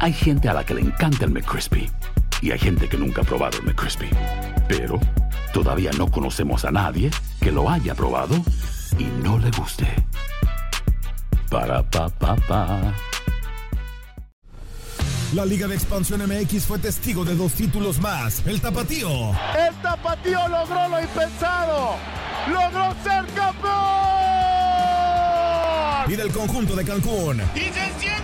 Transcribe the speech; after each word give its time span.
Hay 0.00 0.12
gente 0.12 0.48
a 0.48 0.54
la 0.54 0.64
que 0.64 0.74
le 0.74 0.80
encanta 0.80 1.26
el 1.26 1.30
McCrispy 1.30 1.90
y 2.40 2.50
hay 2.50 2.58
gente 2.58 2.88
que 2.88 2.96
nunca 2.96 3.20
ha 3.20 3.24
probado 3.24 3.58
el 3.58 3.64
McCrispy. 3.64 4.08
Pero 4.68 4.98
todavía 5.52 5.90
no 5.98 6.10
conocemos 6.10 6.64
a 6.64 6.70
nadie 6.70 7.10
que 7.40 7.52
lo 7.52 7.68
haya 7.68 7.94
probado 7.94 8.36
y 8.98 9.04
no 9.22 9.38
le 9.38 9.50
guste. 9.50 9.86
Para 11.50 11.82
pa 11.90 12.08
pa 12.08 12.36
pa. 12.36 12.94
La 15.34 15.44
Liga 15.44 15.66
de 15.66 15.74
Expansión 15.74 16.22
MX 16.26 16.64
fue 16.64 16.78
testigo 16.78 17.24
de 17.24 17.34
dos 17.34 17.52
títulos 17.52 18.00
más. 18.00 18.46
El 18.46 18.60
Tapatío. 18.60 19.08
El 19.58 19.74
Tapatío 19.82 20.48
logró 20.48 20.88
lo 20.88 21.00
impensado. 21.02 21.96
Logró 22.48 22.94
ser 23.02 23.26
campeón. 23.34 23.74
Y 26.06 26.16
del 26.16 26.30
conjunto 26.30 26.76
de 26.76 26.84
Cancún. 26.84 27.42
Y 27.54 27.60
se 27.72 28.23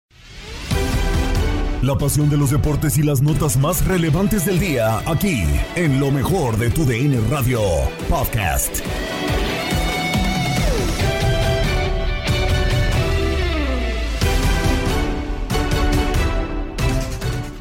La 1.81 1.95
pasión 1.95 2.29
de 2.29 2.37
los 2.37 2.51
deportes 2.51 2.95
y 2.99 3.01
las 3.01 3.23
notas 3.23 3.57
más 3.57 3.83
relevantes 3.87 4.45
del 4.45 4.59
día, 4.59 4.99
aquí, 5.09 5.45
en 5.75 5.99
lo 5.99 6.11
mejor 6.11 6.55
de 6.57 6.69
tu 6.69 6.85
DN 6.85 7.19
Radio 7.27 7.59
Podcast. 8.07 8.81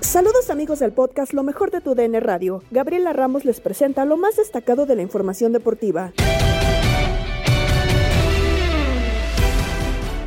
Saludos 0.03 0.51
amigos 0.51 0.81
del 0.81 0.93
podcast 0.93 1.33
Lo 1.33 1.43
mejor 1.43 1.71
de 1.71 1.81
tu 1.81 1.95
DN 1.95 2.21
Radio. 2.21 2.62
Gabriela 2.71 3.15
Ramos 3.15 3.47
les 3.47 3.61
presenta 3.61 4.05
lo 4.05 4.19
más 4.19 4.37
destacado 4.37 4.84
de 4.84 4.97
la 4.97 5.03
información 5.03 5.55
deportiva. 5.55 6.12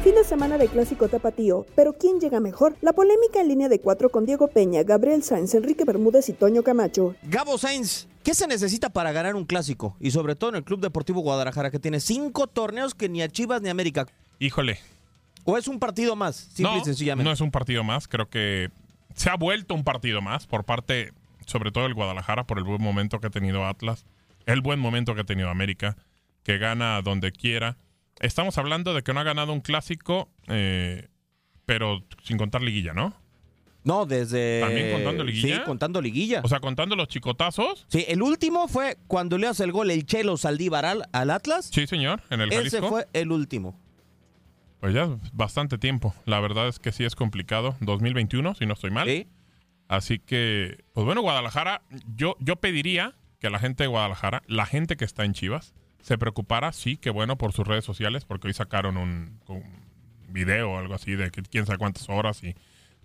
Fin 0.04 0.16
de 0.16 0.26
semana 0.26 0.58
de 0.58 0.68
clásico 0.68 1.08
tapatío, 1.08 1.66
pero 1.78 1.94
¿quién 1.94 2.20
llega 2.20 2.42
mejor? 2.42 2.76
La 2.82 2.92
polémica 2.92 3.40
en 3.40 3.48
línea 3.48 3.70
de 3.70 3.80
cuatro 3.80 4.10
con 4.10 4.26
Diego 4.26 4.50
Peña, 4.50 4.84
Gabriel 4.84 5.24
Sainz, 5.24 5.56
Enrique 5.56 5.86
Bermúdez 5.86 6.28
y 6.28 6.34
Toño 6.34 6.62
Camacho. 6.62 7.16
Gabo 7.24 7.58
Sainz, 7.58 8.10
¿qué 8.22 8.34
se 8.34 8.46
necesita 8.46 8.90
para 8.90 9.14
ganar 9.14 9.34
un 9.34 9.46
clásico? 9.46 9.96
Y 10.02 10.12
sobre 10.12 10.36
todo 10.36 10.50
en 10.50 10.58
el 10.58 10.66
Club 10.66 10.82
Deportivo 10.82 11.22
Guadalajara, 11.22 11.72
que 11.72 11.80
tiene 11.80 12.02
cinco 12.02 12.48
torneos 12.48 12.96
que 12.96 13.08
ni 13.08 13.22
a 13.22 13.30
Chivas 13.30 13.62
ni 13.62 13.70
a 13.70 13.72
América. 13.72 14.06
Híjole. 14.40 14.78
¿O 15.46 15.58
es 15.58 15.70
un 15.70 15.80
partido 15.80 16.18
más? 16.18 16.36
Simple 16.36 16.76
no, 16.76 16.82
y 16.82 16.84
sencillamente. 16.84 17.24
No 17.24 17.32
es 17.32 17.40
un 17.40 17.52
partido 17.52 17.86
más. 17.86 18.10
Creo 18.10 18.30
que 18.30 18.72
se 19.16 19.30
ha 19.30 19.38
vuelto 19.38 19.74
un 19.74 19.86
partido 19.86 20.22
más 20.22 20.48
por 20.48 20.66
parte, 20.66 21.14
sobre 21.46 21.72
todo 21.72 21.86
del 21.86 21.94
Guadalajara, 21.94 22.46
por 22.46 22.58
el 22.58 22.66
buen 22.66 22.82
momento 22.82 23.22
que 23.22 23.28
ha 23.28 23.30
tenido 23.30 23.66
Atlas, 23.66 24.06
el 24.48 24.60
buen 24.60 24.82
momento 24.82 25.16
que 25.16 25.22
ha 25.22 25.26
tenido 25.26 25.48
América, 25.50 25.96
que 26.44 26.58
gana 26.58 27.02
donde 27.02 27.32
quiera. 27.32 27.78
Estamos 28.24 28.58
hablando 28.58 28.94
de 28.94 29.04
que 29.04 29.14
no 29.14 29.20
ha 29.20 29.24
ganado 29.24 29.52
un 29.54 29.60
clásico, 29.62 30.30
eh, 30.48 31.10
pero 31.66 32.04
sin 32.24 32.38
contar 32.38 32.62
liguilla, 32.62 32.94
¿no? 32.94 33.14
No, 33.84 34.06
desde. 34.06 34.62
¿También 34.62 34.94
contando 34.94 35.24
liguilla? 35.26 35.58
Sí, 35.58 35.62
contando 35.66 36.02
liguilla. 36.02 36.42
O 36.44 36.48
sea, 36.48 36.62
contando 36.62 36.96
los 36.96 37.10
chicotazos. 37.10 37.86
Sí, 37.90 38.06
el 38.08 38.22
último 38.22 38.70
fue 38.70 38.98
cuando 39.08 39.38
le 39.38 39.48
hace 39.48 39.66
el 39.66 39.74
gol 39.74 39.92
el 39.92 40.06
Chelo 40.06 40.38
Saldívar 40.38 40.86
al, 40.86 41.04
al 41.12 41.30
Atlas. 41.32 41.70
Sí, 41.72 41.86
señor, 41.86 42.22
en 42.30 42.40
el 42.40 42.54
Ese 42.54 42.58
Jalisco. 42.70 42.88
fue 42.90 43.08
el 43.12 43.32
último. 43.32 43.78
Pues 44.80 44.94
ya 44.94 45.10
bastante 45.34 45.78
tiempo. 45.78 46.16
La 46.26 46.40
verdad 46.40 46.70
es 46.70 46.80
que 46.80 46.94
sí 46.94 47.04
es 47.04 47.16
complicado. 47.16 47.76
2021, 47.82 48.56
si 48.56 48.66
no 48.66 48.74
estoy 48.74 48.92
mal. 48.92 49.08
Sí. 49.08 49.28
Así 49.90 50.20
que, 50.20 50.84
pues 50.94 51.06
bueno, 51.06 51.22
Guadalajara, 51.22 51.82
yo, 52.16 52.38
yo 52.40 52.56
pediría 52.56 53.16
que 53.40 53.50
la 53.50 53.60
gente 53.60 53.84
de 53.84 53.88
Guadalajara, 53.88 54.44
la 54.48 54.66
gente 54.66 54.96
que 54.96 55.04
está 55.04 55.26
en 55.26 55.34
Chivas, 55.34 55.74
se 56.04 56.18
preocupara, 56.18 56.74
sí, 56.74 56.98
que 56.98 57.10
bueno, 57.10 57.38
por 57.38 57.54
sus 57.54 57.66
redes 57.66 57.86
sociales, 57.86 58.26
porque 58.26 58.48
hoy 58.48 58.54
sacaron 58.54 58.98
un, 58.98 59.40
video 60.28 60.72
o 60.72 60.78
algo 60.78 60.96
así 60.96 61.16
de 61.16 61.32
que 61.32 61.44
quién 61.44 61.66
sabe 61.66 61.78
cuántas 61.78 62.10
horas 62.10 62.44
y 62.44 62.56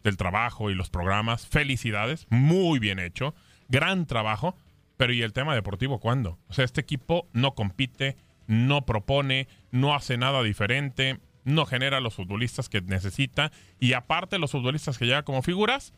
del 0.03 0.17
trabajo 0.17 0.71
y 0.71 0.75
los 0.75 0.91
programas. 0.91 1.47
Felicidades, 1.47 2.27
muy 2.31 2.79
bien 2.79 2.99
hecho, 2.99 3.35
gran 3.69 4.07
trabajo, 4.07 4.57
pero 4.97 5.13
¿y 5.13 5.23
el 5.23 5.33
tema 5.33 5.55
deportivo 5.55 6.01
cuándo? 6.01 6.39
O 6.49 6.55
sea, 6.55 6.65
este 6.65 6.81
equipo 6.81 7.29
no 7.33 7.55
compite, 7.55 8.17
no 8.47 8.85
propone, 8.85 9.47
no 9.71 9.95
hace 9.95 10.17
nada 10.17 10.43
diferente, 10.43 11.21
no 11.45 11.67
genera 11.67 12.01
los 12.01 12.15
futbolistas 12.15 12.69
que 12.69 12.81
necesita 12.81 13.53
y 13.79 13.93
aparte 13.93 14.39
los 14.39 14.51
futbolistas 14.51 14.99
que 14.99 15.05
llegan 15.05 15.23
como 15.23 15.43
figuras, 15.43 15.93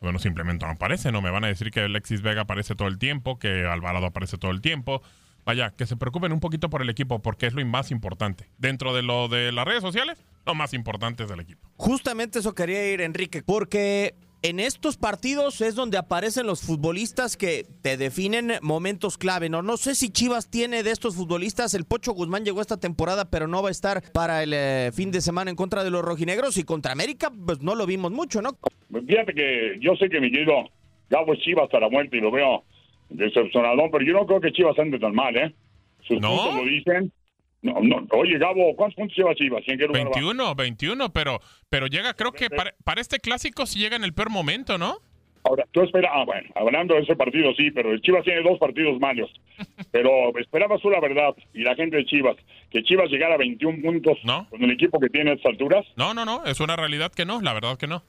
bueno, 0.00 0.18
simplemente 0.18 0.64
no 0.64 0.72
aparecen, 0.72 1.12
no 1.12 1.20
me 1.20 1.30
van 1.30 1.44
a 1.44 1.48
decir 1.48 1.70
que 1.72 1.80
Alexis 1.80 2.22
Vega 2.22 2.42
aparece 2.42 2.74
todo 2.74 2.88
el 2.88 2.98
tiempo, 2.98 3.38
que 3.38 3.66
Alvarado 3.66 4.06
aparece 4.06 4.38
todo 4.38 4.52
el 4.52 4.60
tiempo. 4.60 5.02
Vaya, 5.48 5.72
que 5.74 5.86
se 5.86 5.96
preocupen 5.96 6.30
un 6.30 6.40
poquito 6.40 6.68
por 6.68 6.82
el 6.82 6.90
equipo 6.90 7.22
porque 7.22 7.46
es 7.46 7.54
lo 7.54 7.64
más 7.64 7.90
importante. 7.90 8.44
Dentro 8.58 8.94
de 8.94 9.02
lo 9.02 9.28
de 9.28 9.50
las 9.50 9.64
redes 9.64 9.80
sociales, 9.80 10.22
lo 10.44 10.54
más 10.54 10.74
importante 10.74 11.22
es 11.22 11.30
del 11.30 11.40
equipo. 11.40 11.66
Justamente 11.76 12.40
eso 12.40 12.54
quería 12.54 12.92
ir, 12.92 13.00
Enrique, 13.00 13.42
porque 13.42 14.14
en 14.42 14.60
estos 14.60 14.98
partidos 14.98 15.62
es 15.62 15.74
donde 15.74 15.96
aparecen 15.96 16.46
los 16.46 16.60
futbolistas 16.60 17.38
que 17.38 17.64
te 17.80 17.96
definen 17.96 18.58
momentos 18.60 19.16
clave. 19.16 19.48
No, 19.48 19.62
no 19.62 19.78
sé 19.78 19.94
si 19.94 20.10
Chivas 20.10 20.50
tiene 20.50 20.82
de 20.82 20.90
estos 20.90 21.16
futbolistas. 21.16 21.72
El 21.72 21.86
Pocho 21.86 22.12
Guzmán 22.12 22.44
llegó 22.44 22.60
esta 22.60 22.78
temporada, 22.78 23.30
pero 23.30 23.48
no 23.48 23.62
va 23.62 23.70
a 23.70 23.72
estar 23.72 24.02
para 24.12 24.42
el 24.42 24.52
eh, 24.52 24.90
fin 24.92 25.10
de 25.10 25.22
semana 25.22 25.50
en 25.50 25.56
contra 25.56 25.82
de 25.82 25.88
los 25.88 26.04
rojinegros. 26.04 26.58
Y 26.58 26.64
contra 26.64 26.92
América, 26.92 27.32
pues 27.46 27.62
no 27.62 27.74
lo 27.74 27.86
vimos 27.86 28.12
mucho, 28.12 28.42
¿no? 28.42 28.58
Fíjate 28.90 29.32
que 29.32 29.78
yo 29.80 29.96
sé 29.96 30.10
que 30.10 30.20
mi 30.20 30.30
querido 30.30 30.68
Gabo 31.08 31.32
es 31.32 31.40
Chivas 31.40 31.64
hasta 31.64 31.80
la 31.80 31.88
muerte 31.88 32.18
y 32.18 32.20
lo 32.20 32.30
veo 32.30 32.64
decepcionado, 33.10 33.90
pero 33.90 34.04
yo 34.04 34.12
no 34.12 34.26
creo 34.26 34.40
que 34.40 34.52
Chivas 34.52 34.78
ande 34.78 34.98
tan 34.98 35.14
mal, 35.14 35.36
¿eh? 35.36 35.54
Sus 36.02 36.20
No. 36.20 36.36
puntos 36.36 36.54
lo 36.56 36.64
dicen. 36.64 37.12
No, 37.60 37.74
no. 37.80 38.06
Oye, 38.12 38.38
Gabo, 38.38 38.74
¿cuántos 38.76 38.94
puntos 38.96 39.16
lleva 39.16 39.34
Chivas? 39.34 39.62
¿Y 39.66 39.72
en 39.72 39.78
qué 39.78 39.86
lugar 39.86 40.02
va? 40.06 40.10
21, 40.10 40.54
21, 40.54 41.12
pero, 41.12 41.40
pero 41.68 41.86
llega, 41.88 42.14
creo 42.14 42.32
que 42.32 42.48
para, 42.50 42.72
para 42.84 43.00
este 43.00 43.18
clásico 43.18 43.66
sí 43.66 43.78
llega 43.80 43.96
en 43.96 44.04
el 44.04 44.14
peor 44.14 44.30
momento, 44.30 44.78
¿no? 44.78 44.98
Ahora, 45.44 45.64
tú 45.72 45.80
esperas, 45.82 46.10
ah, 46.14 46.24
bueno, 46.24 46.48
hablando 46.54 46.94
de 46.94 47.00
ese 47.00 47.16
partido, 47.16 47.52
sí, 47.56 47.70
pero 47.70 47.90
el 47.92 48.00
Chivas 48.02 48.22
tiene 48.24 48.42
dos 48.42 48.58
partidos 48.58 49.00
malos. 49.00 49.30
Pero 49.92 50.36
esperabas 50.38 50.80
tú 50.82 50.90
la 50.90 51.00
verdad, 51.00 51.34
y 51.54 51.62
la 51.62 51.74
gente 51.74 51.96
de 51.96 52.04
Chivas, 52.04 52.36
que 52.70 52.82
Chivas 52.82 53.08
llegara 53.10 53.34
a 53.34 53.38
21 53.38 53.80
puntos 53.82 54.18
con 54.50 54.62
el 54.62 54.70
equipo 54.72 55.00
que 55.00 55.08
tiene 55.08 55.30
a 55.30 55.34
estas 55.34 55.52
alturas, 55.52 55.86
No, 55.96 56.12
no, 56.12 56.24
no, 56.24 56.44
es 56.44 56.60
una 56.60 56.76
realidad 56.76 57.12
que 57.12 57.24
no, 57.24 57.40
la 57.40 57.54
verdad 57.54 57.78
que 57.78 57.86
no. 57.86 58.02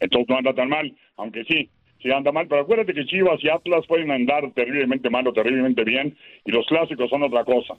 entonces 0.00 0.28
no 0.28 0.38
anda 0.38 0.52
tan 0.54 0.68
mal, 0.68 0.92
aunque 1.16 1.44
sí, 1.44 1.70
sí 2.06 2.12
anda 2.12 2.32
mal. 2.32 2.46
Pero 2.48 2.62
acuérdate 2.62 2.94
que 2.94 3.04
Chivas 3.04 3.42
y 3.42 3.48
Atlas 3.48 3.84
pueden 3.86 4.10
andar 4.10 4.50
terriblemente 4.52 5.10
mal 5.10 5.26
o 5.26 5.32
terriblemente 5.32 5.84
bien, 5.84 6.16
y 6.44 6.52
los 6.52 6.66
clásicos 6.66 7.10
son 7.10 7.22
otra 7.22 7.44
cosa. 7.44 7.74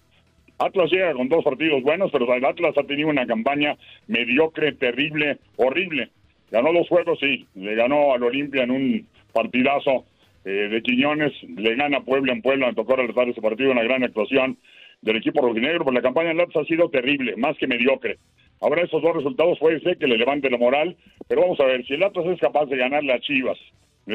Atlas 0.60 0.92
llega 0.92 1.14
con 1.14 1.30
dos 1.30 1.44
partidos 1.44 1.84
buenos, 1.84 2.12
pero 2.12 2.34
el 2.34 2.44
Atlas 2.44 2.76
ha 2.78 2.84
tenido 2.84 3.10
una 3.10 3.28
campaña 3.28 3.78
mediocre, 4.08 4.74
terrible, 4.74 5.38
horrible. 5.56 6.10
Ganó 6.52 6.74
dos 6.74 6.88
juegos, 6.88 7.20
sí. 7.20 7.46
Le 7.56 7.76
ganó 7.76 8.14
al 8.14 8.24
Olimpia 8.24 8.64
en 8.64 8.72
un 8.72 9.08
partidazo 9.34 10.06
eh, 10.46 10.50
de 10.50 10.82
Quiñones. 10.82 11.32
Le 11.44 11.76
gana 11.76 12.02
Puebla 12.02 12.34
en 12.34 12.42
Puebla. 12.42 12.68
Me 12.68 12.74
tocó 12.74 12.96
relatar 12.96 13.30
ese 13.30 13.42
partido, 13.42 13.72
una 13.72 13.84
gran 13.84 14.04
actuación 14.04 14.58
del 15.02 15.18
equipo 15.18 15.42
rojinegro. 15.42 15.86
Pero 15.86 15.94
la 15.94 16.02
campaña 16.02 16.30
del 16.30 16.40
Atlas 16.40 16.66
ha 16.66 16.68
sido 16.68 16.90
terrible, 16.90 17.36
más 17.36 17.56
que 17.58 17.68
mediocre. 17.68 18.18
Ahora 18.60 18.82
esos 18.82 19.04
dos 19.04 19.16
resultados 19.16 19.60
puede 19.60 19.80
ser 19.82 19.98
que 19.98 20.08
le 20.08 20.18
levante 20.18 20.50
la 20.50 20.58
moral, 20.58 20.96
pero 21.28 21.42
vamos 21.42 21.60
a 21.60 21.66
ver, 21.66 21.86
si 21.86 21.94
el 21.94 22.02
Atlas 22.02 22.26
es 22.26 22.40
capaz 22.40 22.66
de 22.66 22.78
ganarle 22.78 23.14
a 23.14 23.20
Chivas 23.20 23.60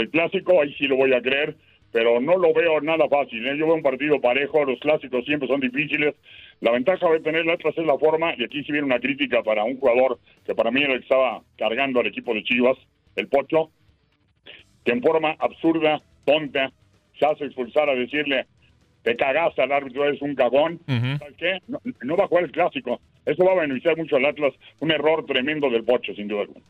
el 0.01 0.11
clásico, 0.11 0.61
ahí 0.61 0.73
sí 0.75 0.87
lo 0.87 0.97
voy 0.97 1.13
a 1.15 1.23
creer, 1.23 1.57
pero 1.93 2.21
no 2.21 2.39
lo 2.39 2.53
veo 2.55 2.81
nada 2.81 3.09
fácil. 3.09 3.47
¿eh? 3.47 3.57
Yo 3.57 3.67
veo 3.67 3.75
un 3.75 3.83
partido 3.83 4.21
parejo, 4.21 4.65
los 4.65 4.81
clásicos 4.81 5.25
siempre 5.25 5.49
son 5.49 5.61
difíciles. 5.61 6.15
La 6.61 6.73
ventaja 6.73 7.09
de 7.11 7.21
tener 7.21 7.43
el 7.43 7.51
Atlas 7.51 7.77
es 7.77 7.87
la 7.87 7.99
forma, 7.99 8.35
y 8.37 8.45
aquí 8.45 8.65
sí 8.65 8.73
viene 8.73 8.87
una 8.87 9.01
crítica 9.01 9.43
para 9.43 9.65
un 9.65 9.79
jugador 9.79 10.19
que 10.47 10.55
para 10.55 10.71
mí 10.71 10.83
era 10.83 10.95
el 10.95 11.01
que 11.01 11.05
estaba 11.05 11.43
cargando 11.59 12.01
al 12.01 12.07
equipo 12.07 12.35
de 12.35 12.43
Chivas, 12.45 12.79
el 13.17 13.29
Pocho, 13.29 13.71
que 14.85 14.93
en 14.93 15.03
forma 15.03 15.37
absurda, 15.39 16.01
tonta, 16.25 16.73
se 17.19 17.27
hace 17.27 17.45
expulsar 17.45 17.89
a 17.89 17.95
decirle, 17.95 18.47
te 19.03 19.17
cagaste 19.17 19.63
al 19.63 19.73
árbitro, 19.73 20.05
eres 20.05 20.23
un 20.23 20.35
cagón. 20.35 20.81
¿Sabes 20.87 21.37
qué? 21.37 21.59
No, 21.69 21.81
no 22.03 22.17
va 22.17 22.25
a 22.25 22.29
jugar 22.29 22.45
el 22.45 22.53
clásico. 22.53 23.01
Eso 23.27 23.45
va 23.45 23.53
a 23.53 23.61
beneficiar 23.61 23.97
mucho 23.97 24.17
al 24.17 24.25
Atlas. 24.25 24.55
Un 24.81 24.91
error 24.91 25.27
tremendo 25.27 25.69
del 25.71 25.85
Pocho, 25.85 26.15
sin 26.15 26.29
duda 26.29 26.43
alguna. 26.43 26.65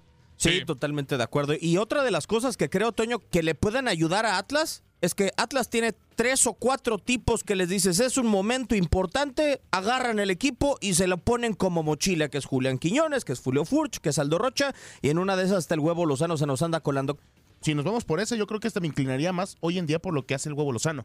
Sí, 0.51 0.65
totalmente 0.65 1.17
de 1.17 1.23
acuerdo. 1.23 1.55
Y 1.59 1.77
otra 1.77 2.03
de 2.03 2.11
las 2.11 2.27
cosas 2.27 2.57
que 2.57 2.69
creo, 2.69 2.93
Toño, 2.93 3.21
que 3.31 3.43
le 3.43 3.55
pueden 3.55 3.89
ayudar 3.89 4.27
a 4.27 4.39
Atlas 4.39 4.83
es 5.01 5.15
que 5.15 5.33
Atlas 5.37 5.69
tiene 5.69 5.95
tres 6.15 6.47
o 6.47 6.55
cuatro 6.55 6.97
tipos 6.97 7.43
que 7.43 7.57
les 7.57 7.69
dices 7.69 7.99
es 7.99 8.17
un 8.19 8.27
momento 8.29 8.77
importante, 8.77 9.61
agarran 9.73 10.21
el 10.21 10.31
equipo 10.31 10.79
y 10.81 10.95
se 10.95 11.09
lo 11.09 11.19
ponen 11.19 11.55
como 11.55 11.83
mochila, 11.83 12.29
que 12.29 12.39
es 12.39 12.45
Julián 12.45 12.79
Quiñones, 12.79 13.25
que 13.25 13.33
es 13.33 13.41
Julio 13.41 13.65
Furch, 13.65 13.99
que 13.99 14.11
es 14.11 14.19
Aldo 14.21 14.39
Rocha, 14.39 14.73
y 15.01 15.09
en 15.09 15.19
una 15.19 15.37
de 15.37 15.45
esas 15.45 15.59
hasta 15.59 15.75
el 15.75 15.81
huevo 15.81 16.07
Lozano 16.07 16.37
se 16.37 16.47
nos 16.47 16.63
anda 16.63 16.81
colando. 16.81 17.19
Si 17.63 17.75
nos 17.75 17.85
vamos 17.85 18.05
por 18.05 18.21
eso, 18.21 18.37
yo 18.37 18.47
creo 18.47 18.61
que 18.61 18.69
hasta 18.69 18.81
me 18.81 18.87
inclinaría 18.87 19.33
más 19.33 19.57
hoy 19.61 19.79
en 19.79 19.87
día 19.87 19.99
por 19.99 20.15
lo 20.15 20.25
que 20.25 20.35
hace 20.35 20.49
el 20.49 20.55
huevo 20.55 20.73
Lozano. 20.73 21.05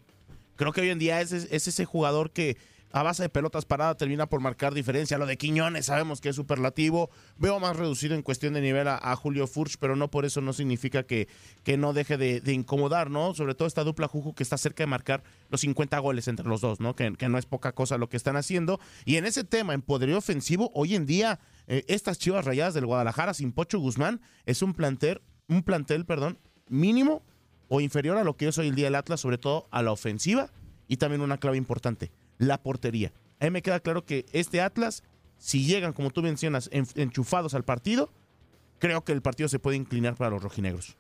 Creo 0.57 0.71
que 0.73 0.81
hoy 0.81 0.89
en 0.89 0.99
día 0.99 1.19
es, 1.21 1.31
es 1.31 1.67
ese 1.67 1.85
jugador 1.85 2.31
que 2.31 2.57
a 2.91 3.03
base 3.03 3.23
de 3.23 3.29
pelotas 3.29 3.65
paradas 3.65 3.97
termina 3.97 4.27
por 4.27 4.39
marcar 4.39 4.73
diferencia. 4.73 5.17
Lo 5.17 5.25
de 5.25 5.37
Quiñones 5.37 5.87
sabemos 5.87 6.21
que 6.21 6.29
es 6.29 6.35
superlativo. 6.35 7.09
Veo 7.37 7.59
más 7.59 7.75
reducido 7.75 8.15
en 8.15 8.21
cuestión 8.21 8.53
de 8.53 8.61
nivel 8.61 8.87
a, 8.87 9.15
Julio 9.15 9.47
Furch, 9.47 9.77
pero 9.77 9.95
no 9.95 10.09
por 10.09 10.25
eso 10.25 10.41
no 10.41 10.53
significa 10.53 11.03
que, 11.03 11.27
que 11.63 11.77
no 11.77 11.93
deje 11.93 12.17
de, 12.17 12.53
incomodar, 12.53 13.09
¿no? 13.09 13.33
Sobre 13.33 13.55
todo 13.55 13.67
esta 13.67 13.83
dupla 13.83 14.07
Juju 14.07 14.33
que 14.33 14.43
está 14.43 14.57
cerca 14.57 14.83
de 14.83 14.87
marcar 14.87 15.23
los 15.49 15.61
50 15.61 15.99
goles 15.99 16.27
entre 16.27 16.47
los 16.47 16.61
dos, 16.61 16.79
¿no? 16.79 16.95
Que, 16.95 17.11
no 17.27 17.37
es 17.37 17.45
poca 17.45 17.73
cosa 17.73 17.97
lo 17.97 18.09
que 18.09 18.17
están 18.17 18.37
haciendo. 18.37 18.79
Y 19.05 19.17
en 19.17 19.25
ese 19.25 19.43
tema, 19.43 19.73
en 19.73 19.81
poderío 19.81 20.17
ofensivo, 20.17 20.71
hoy 20.73 20.95
en 20.95 21.05
día, 21.05 21.39
eh, 21.67 21.83
estas 21.87 22.17
chivas 22.17 22.45
rayadas 22.45 22.73
del 22.73 22.85
Guadalajara 22.85 23.33
sin 23.33 23.51
Pocho 23.51 23.79
Guzmán 23.79 24.21
es 24.45 24.61
un 24.61 24.73
plantel, 24.73 25.21
un 25.47 25.63
plantel, 25.63 26.05
perdón, 26.05 26.39
mínimo 26.69 27.21
o 27.67 27.81
inferior 27.81 28.17
a 28.17 28.23
lo 28.23 28.37
que 28.37 28.47
es 28.47 28.57
hoy 28.57 28.69
el 28.69 28.75
día 28.75 28.87
el 28.87 28.95
Atlas, 28.95 29.19
sobre 29.19 29.37
todo 29.37 29.67
a 29.71 29.81
la 29.81 29.91
ofensiva 29.91 30.51
y 30.87 30.97
también 30.97 31.21
una 31.21 31.37
clave 31.37 31.57
importante 31.57 32.11
la 32.37 32.61
portería. 32.61 33.11
A 33.39 33.45
mí 33.45 33.51
me 33.51 33.61
queda 33.61 33.79
claro 33.79 34.05
que 34.05 34.25
este 34.31 34.61
Atlas, 34.61 35.03
si 35.37 35.65
llegan, 35.65 35.93
como 35.93 36.09
tú 36.09 36.21
mencionas, 36.21 36.69
enchufados 36.71 37.53
al 37.53 37.63
partido, 37.63 38.11
creo 38.79 39.03
que 39.03 39.11
el 39.11 39.21
partido 39.21 39.49
se 39.49 39.59
puede 39.59 39.77
inclinar 39.77 40.15
para 40.15 40.31
los 40.31 40.41
rojinegros. 40.41 40.97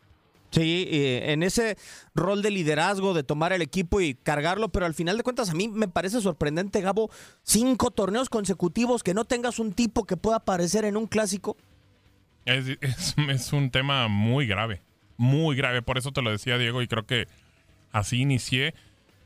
Sí, 0.49 0.87
en 0.91 1.43
ese 1.43 1.77
rol 2.15 2.41
de 2.41 2.51
liderazgo, 2.51 3.13
de 3.13 3.23
tomar 3.23 3.51
el 3.51 3.61
equipo 3.61 3.99
y 3.99 4.15
cargarlo, 4.15 4.69
pero 4.69 4.85
al 4.85 4.93
final 4.93 5.17
de 5.17 5.23
cuentas 5.23 5.49
a 5.49 5.53
mí 5.53 5.67
me 5.67 5.89
parece 5.89 6.21
sorprendente, 6.21 6.79
Gabo, 6.79 7.11
cinco 7.43 7.91
torneos 7.91 8.29
consecutivos 8.29 9.03
que 9.03 9.13
no 9.13 9.25
tengas 9.25 9.59
un 9.59 9.73
tipo 9.73 10.05
que 10.05 10.15
pueda 10.15 10.37
aparecer 10.37 10.85
en 10.85 10.95
un 10.95 11.05
clásico. 11.05 11.57
Es, 12.45 12.77
es 13.29 13.51
un 13.51 13.71
tema 13.71 14.07
muy 14.07 14.47
grave, 14.47 14.81
muy 15.17 15.57
grave, 15.57 15.81
por 15.81 15.97
eso 15.97 16.13
te 16.13 16.21
lo 16.21 16.31
decía 16.31 16.57
Diego 16.57 16.81
y 16.81 16.87
creo 16.87 17.05
que 17.05 17.27
así 17.91 18.21
inicié 18.21 18.73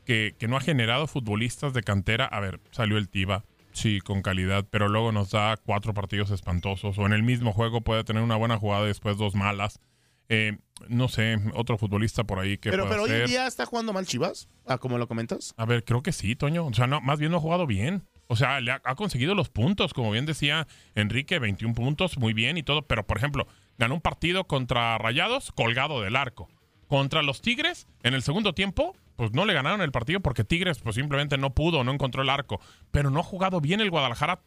que, 0.04 0.34
no 0.48 0.56
ha 0.56 0.60
generado 0.60 1.06
futbolistas 1.06 1.72
de 1.74 1.82
cantera. 1.82 2.26
A 2.26 2.40
ver, 2.40 2.60
salió 2.70 2.98
el 2.98 3.08
Tiba, 3.08 3.44
sí, 3.72 4.00
con 4.00 4.22
calidad, 4.22 4.66
pero 4.70 4.88
luego 4.88 5.12
nos 5.12 5.30
da 5.30 5.56
cuatro 5.56 5.94
partidos 5.94 6.30
espantosos. 6.30 6.98
O 6.98 7.06
en 7.06 7.12
el 7.12 7.22
mismo 7.22 7.52
juego 7.52 7.80
puede 7.80 8.04
tener 8.04 8.22
una 8.22 8.36
buena 8.36 8.58
jugada 8.58 8.84
y 8.84 8.88
después 8.88 9.16
dos 9.16 9.34
malas. 9.34 9.80
Eh, 10.28 10.58
no 10.88 11.08
sé, 11.08 11.38
otro 11.54 11.76
futbolista 11.76 12.24
por 12.24 12.38
ahí 12.38 12.56
que. 12.58 12.70
Pero, 12.70 12.88
pero 12.88 13.02
hoy 13.02 13.10
en 13.10 13.26
día 13.26 13.46
está 13.46 13.66
jugando 13.66 13.92
mal 13.92 14.06
Chivas, 14.06 14.48
ah, 14.66 14.78
como 14.78 14.98
lo 14.98 15.06
comentas. 15.06 15.54
A 15.56 15.66
ver, 15.66 15.84
creo 15.84 16.02
que 16.02 16.12
sí, 16.12 16.36
Toño. 16.36 16.66
O 16.66 16.74
sea, 16.74 16.86
no, 16.86 17.00
más 17.00 17.18
bien 17.18 17.32
no 17.32 17.38
ha 17.38 17.40
jugado 17.40 17.66
bien. 17.66 18.04
O 18.28 18.36
sea, 18.36 18.60
le 18.60 18.70
ha, 18.70 18.80
ha, 18.84 18.94
conseguido 18.94 19.34
los 19.34 19.50
puntos, 19.50 19.92
como 19.92 20.10
bien 20.10 20.24
decía 20.24 20.66
Enrique, 20.94 21.38
21 21.38 21.74
puntos, 21.74 22.16
muy 22.16 22.32
bien 22.32 22.56
y 22.56 22.62
todo. 22.62 22.82
Pero, 22.82 23.06
por 23.06 23.18
ejemplo, 23.18 23.46
ganó 23.76 23.94
un 23.94 24.00
partido 24.00 24.44
contra 24.44 24.96
Rayados 24.96 25.52
colgado 25.52 26.00
del 26.00 26.16
arco. 26.16 26.48
Contra 26.92 27.22
los 27.22 27.40
Tigres, 27.40 27.86
en 28.02 28.12
el 28.12 28.22
segundo 28.22 28.52
tiempo, 28.52 28.94
pues 29.16 29.32
no 29.32 29.46
le 29.46 29.54
ganaron 29.54 29.80
el 29.80 29.92
partido 29.92 30.20
porque 30.20 30.44
Tigres 30.44 30.78
pues 30.80 30.96
simplemente 30.96 31.38
no 31.38 31.54
pudo, 31.54 31.84
no 31.84 31.90
encontró 31.90 32.20
el 32.20 32.28
arco. 32.28 32.60
Pero 32.90 33.08
no 33.08 33.20
ha 33.20 33.22
jugado 33.22 33.62
bien 33.62 33.80
el 33.80 33.88
Guadalajara, 33.88 34.42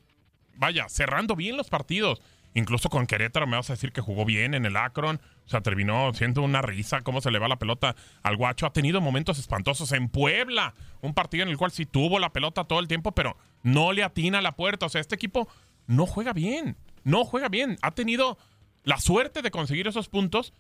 vaya, 0.54 0.88
cerrando 0.88 1.36
bien 1.36 1.58
los 1.58 1.72
partidos. 1.72 2.22
Incluso 2.54 2.90
con 2.90 3.08
Querétaro 3.08 3.48
me 3.48 3.58
vas 3.58 3.72
a 3.72 3.74
decir 3.74 3.92
que 3.92 4.02
jugó 4.02 4.26
bien 4.26 4.54
en 4.54 4.68
el 4.68 4.78
Akron. 4.78 5.20
O 5.44 5.50
sea, 5.50 5.62
terminó 5.62 6.14
siendo 6.14 6.44
una 6.44 6.62
risa 6.62 7.02
cómo 7.02 7.20
se 7.20 7.32
le 7.32 7.40
va 7.40 7.48
la 7.48 7.58
pelota 7.58 7.96
al 8.22 8.38
guacho. 8.38 8.68
Ha 8.68 8.74
tenido 8.74 9.02
momentos 9.02 9.40
espantosos 9.40 9.92
en 9.94 10.08
Puebla. 10.08 10.76
Un 11.02 11.16
partido 11.16 11.42
en 11.42 11.50
el 11.50 11.58
cual 11.58 11.72
sí 11.72 11.88
tuvo 11.88 12.20
la 12.20 12.32
pelota 12.32 12.66
todo 12.66 12.80
el 12.80 12.88
tiempo, 12.88 13.12
pero 13.14 13.38
no 13.64 13.92
le 13.92 14.04
atina 14.04 14.44
la 14.44 14.56
puerta. 14.56 14.86
O 14.86 14.90
sea, 14.90 15.02
este 15.02 15.16
equipo 15.16 15.48
no 15.88 16.06
juega 16.06 16.32
bien. 16.32 16.78
No 17.04 17.26
juega 17.26 17.50
bien. 17.50 17.80
Ha 17.82 17.90
tenido 17.90 18.38
la 18.84 19.00
suerte 19.00 19.42
de 19.42 19.50
conseguir 19.50 19.88
esos 19.88 20.10
puntos, 20.10 20.54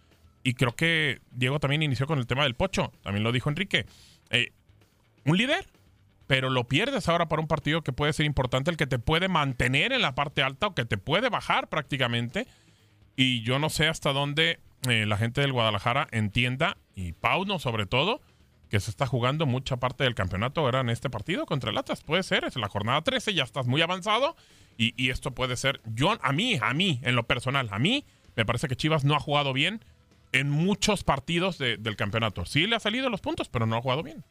y 0.45 0.53
creo 0.53 0.75
que 0.75 1.21
Diego 1.31 1.59
también 1.59 1.81
inició 1.81 2.05
con 2.05 2.19
el 2.19 2.27
tema 2.27 2.43
del 2.43 2.53
pocho, 2.53 2.93
también 3.01 3.23
lo 3.23 3.31
dijo 3.31 3.49
Enrique. 3.49 3.87
Eh, 4.29 4.53
un 5.25 5.37
líder, 5.37 5.65
pero 6.27 6.51
lo 6.51 6.67
pierdes 6.67 7.09
ahora 7.09 7.27
para 7.27 7.41
un 7.41 7.47
partido 7.47 7.81
que 7.81 7.91
puede 7.91 8.13
ser 8.13 8.27
importante, 8.27 8.69
el 8.69 8.77
que 8.77 8.85
te 8.85 8.99
puede 8.99 9.27
mantener 9.27 9.91
en 9.91 10.03
la 10.03 10.13
parte 10.13 10.43
alta 10.43 10.67
o 10.67 10.75
que 10.75 10.85
te 10.85 10.99
puede 10.99 11.29
bajar 11.29 11.67
prácticamente. 11.67 12.45
Y 13.15 13.41
yo 13.41 13.57
no 13.57 13.71
sé 13.71 13.87
hasta 13.87 14.13
dónde 14.13 14.59
eh, 14.87 15.07
la 15.07 15.17
gente 15.17 15.41
del 15.41 15.51
Guadalajara 15.51 16.07
entienda, 16.11 16.77
y 16.93 17.13
Pauno 17.13 17.57
sobre 17.57 17.87
todo, 17.87 18.21
que 18.69 18.79
se 18.79 18.91
está 18.91 19.07
jugando 19.07 19.47
mucha 19.47 19.77
parte 19.77 20.03
del 20.03 20.13
campeonato 20.13 20.61
ahora 20.61 20.81
en 20.81 20.91
este 20.91 21.09
partido 21.09 21.47
contra 21.47 21.71
el 21.71 21.77
Atlas. 21.79 22.03
Puede 22.03 22.21
ser, 22.21 22.45
es 22.45 22.55
la 22.55 22.69
jornada 22.69 23.01
13, 23.01 23.33
ya 23.33 23.43
estás 23.43 23.65
muy 23.65 23.81
avanzado. 23.81 24.35
Y, 24.77 24.93
y 24.95 25.09
esto 25.09 25.31
puede 25.31 25.57
ser, 25.57 25.81
yo, 25.85 26.15
a 26.21 26.31
mí, 26.33 26.59
a 26.61 26.71
mí, 26.75 26.99
en 27.01 27.15
lo 27.15 27.25
personal, 27.25 27.67
a 27.71 27.79
mí, 27.79 28.05
me 28.35 28.45
parece 28.45 28.67
que 28.67 28.75
Chivas 28.75 29.05
no 29.05 29.15
ha 29.15 29.19
jugado 29.19 29.51
bien 29.51 29.81
en 30.35 30.49
muchos 30.49 31.05
partidos 31.05 31.57
del 31.57 31.95
campeonato. 31.95 32.45
Sí 32.45 32.67
le 32.67 32.75
ha 32.75 32.79
salido 32.79 33.09
los 33.09 33.21
puntos, 33.21 33.47
pero 33.47 33.65
no 33.65 33.77
ha 33.77 33.81
jugado 33.81 34.03
bien. 34.03 34.23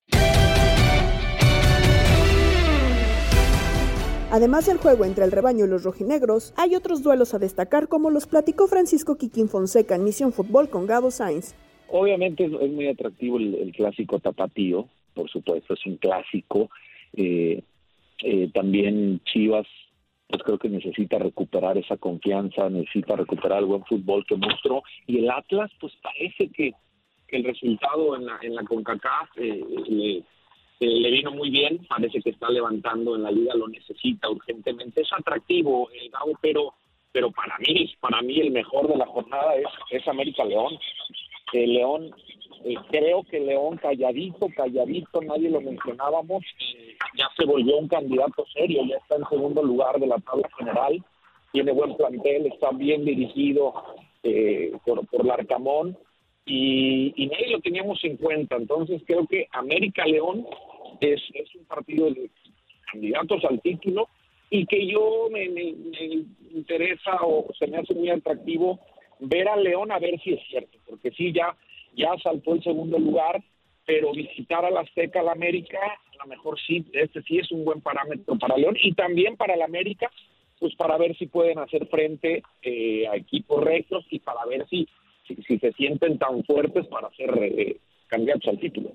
Además 4.30 4.66
del 4.66 4.78
juego 4.78 5.04
entre 5.04 5.24
el 5.24 5.32
rebaño 5.32 5.64
y 5.64 5.68
los 5.68 5.84
rojinegros, 5.84 6.52
hay 6.56 6.74
otros 6.74 7.02
duelos 7.02 7.32
a 7.32 7.38
destacar 7.38 7.88
como 7.88 8.10
los 8.10 8.26
platicó 8.26 8.66
Francisco 8.66 9.16
Quiquín 9.16 9.48
Fonseca 9.48 9.94
en 9.94 10.04
Misión 10.04 10.32
Fútbol 10.32 10.68
con 10.68 10.86
Gabo 10.86 11.10
Sainz. 11.10 11.54
Obviamente 11.88 12.44
es, 12.44 12.50
muy 12.50 12.88
atractivo 12.88 13.38
el, 13.38 13.72
clásico 13.74 14.18
tapatío, 14.18 14.88
por 15.14 15.30
supuesto, 15.30 15.74
es 15.74 15.86
un 15.86 15.96
clásico. 15.96 16.68
Eh, 17.16 17.62
eh, 18.22 18.50
también 18.52 19.20
Chivas 19.24 19.66
pues 20.28 20.42
creo 20.42 20.58
que 20.58 20.68
necesita 20.68 21.18
recuperar 21.18 21.78
esa 21.78 21.96
confianza, 21.96 22.68
necesita 22.70 23.16
recuperar 23.16 23.60
el 23.60 23.66
buen 23.66 23.84
fútbol 23.84 24.24
que 24.26 24.36
mostró. 24.36 24.82
Y 25.06 25.18
el 25.18 25.30
Atlas, 25.30 25.70
pues 25.80 25.92
parece 26.02 26.50
que, 26.50 26.72
el 27.28 27.42
resultado 27.42 28.14
en 28.14 28.26
la, 28.26 28.38
en 28.42 28.54
la 28.54 28.62
CONCACAF 28.62 29.28
eh, 29.38 29.60
le, 29.88 30.22
le, 30.78 31.10
vino 31.10 31.32
muy 31.32 31.50
bien, 31.50 31.84
parece 31.88 32.20
que 32.20 32.30
está 32.30 32.48
levantando 32.48 33.16
en 33.16 33.24
la 33.24 33.32
liga, 33.32 33.54
lo 33.56 33.66
necesita 33.66 34.30
urgentemente. 34.30 35.00
Es 35.00 35.12
atractivo 35.12 35.90
el 35.90 36.10
Gabo, 36.10 36.38
pero 36.40 36.74
pero 37.14 37.30
para 37.30 37.56
mí, 37.58 37.94
para 38.00 38.20
mí 38.22 38.40
el 38.40 38.50
mejor 38.50 38.88
de 38.88 38.96
la 38.96 39.06
jornada 39.06 39.54
es, 39.54 39.66
es 39.90 40.08
América 40.08 40.44
León. 40.44 40.76
El 41.52 41.74
León 41.74 42.10
eh, 42.64 42.76
creo 42.90 43.22
que 43.24 43.40
León 43.40 43.76
calladito, 43.76 44.48
calladito, 44.56 45.20
nadie 45.20 45.50
lo 45.50 45.60
mencionábamos, 45.60 46.42
eh, 46.60 46.96
ya 47.14 47.28
se 47.36 47.44
volvió 47.44 47.76
un 47.76 47.88
candidato 47.88 48.46
serio, 48.54 48.82
ya 48.88 48.96
está 48.96 49.16
en 49.16 49.28
segundo 49.28 49.62
lugar 49.62 50.00
de 50.00 50.06
la 50.06 50.16
tabla 50.16 50.48
general, 50.56 51.04
tiene 51.52 51.72
buen 51.72 51.94
plantel, 51.94 52.46
está 52.46 52.70
bien 52.70 53.04
dirigido 53.04 53.74
eh, 54.22 54.72
por, 54.86 55.06
por 55.08 55.26
Larcamón 55.26 55.98
y, 56.46 57.28
nadie 57.30 57.50
lo 57.50 57.60
teníamos 57.60 58.02
en 58.02 58.16
cuenta. 58.16 58.56
Entonces 58.56 59.02
creo 59.06 59.26
que 59.26 59.46
América 59.52 60.06
León 60.06 60.46
es, 61.00 61.20
es 61.34 61.54
un 61.56 61.66
partido 61.66 62.10
de 62.10 62.30
candidatos 62.90 63.44
al 63.44 63.60
título 63.60 64.08
y 64.48 64.64
que 64.64 64.86
yo 64.86 65.28
me, 65.30 65.50
me, 65.50 65.74
me 65.74 66.24
interesa 66.54 67.18
o 67.22 67.44
se 67.58 67.66
me 67.66 67.76
hace 67.76 67.94
muy 67.94 68.08
atractivo 68.08 68.80
ver 69.20 69.48
a 69.48 69.56
León 69.56 69.92
a 69.92 69.98
ver 69.98 70.18
si 70.20 70.32
es 70.32 70.40
cierto, 70.48 70.78
porque 70.86 71.10
sí, 71.10 71.30
ya 71.30 71.54
ya 71.96 72.10
saltó 72.22 72.54
el 72.54 72.62
segundo 72.62 72.98
lugar, 72.98 73.42
pero 73.86 74.12
visitar 74.12 74.64
a 74.64 74.70
la 74.70 74.80
Azteca, 74.80 75.22
la 75.22 75.32
América, 75.32 75.78
a 75.78 76.24
lo 76.24 76.28
mejor 76.28 76.58
sí, 76.66 76.84
este 76.92 77.22
sí 77.22 77.38
es 77.38 77.50
un 77.52 77.64
buen 77.64 77.80
parámetro 77.80 78.38
para 78.38 78.56
León 78.56 78.76
y 78.80 78.94
también 78.94 79.36
para 79.36 79.56
la 79.56 79.66
América, 79.66 80.10
pues 80.58 80.74
para 80.76 80.96
ver 80.96 81.16
si 81.16 81.26
pueden 81.26 81.58
hacer 81.58 81.86
frente 81.88 82.42
eh, 82.62 83.06
a 83.08 83.16
equipos 83.16 83.62
rectos 83.62 84.06
y 84.10 84.20
para 84.20 84.44
ver 84.46 84.66
si, 84.68 84.88
si, 85.26 85.58
se 85.58 85.72
sienten 85.72 86.18
tan 86.18 86.42
fuertes 86.44 86.86
para 86.86 87.10
ser 87.10 87.30
eh, 87.42 87.76
candidatos 88.06 88.48
al 88.48 88.58
título. 88.58 88.92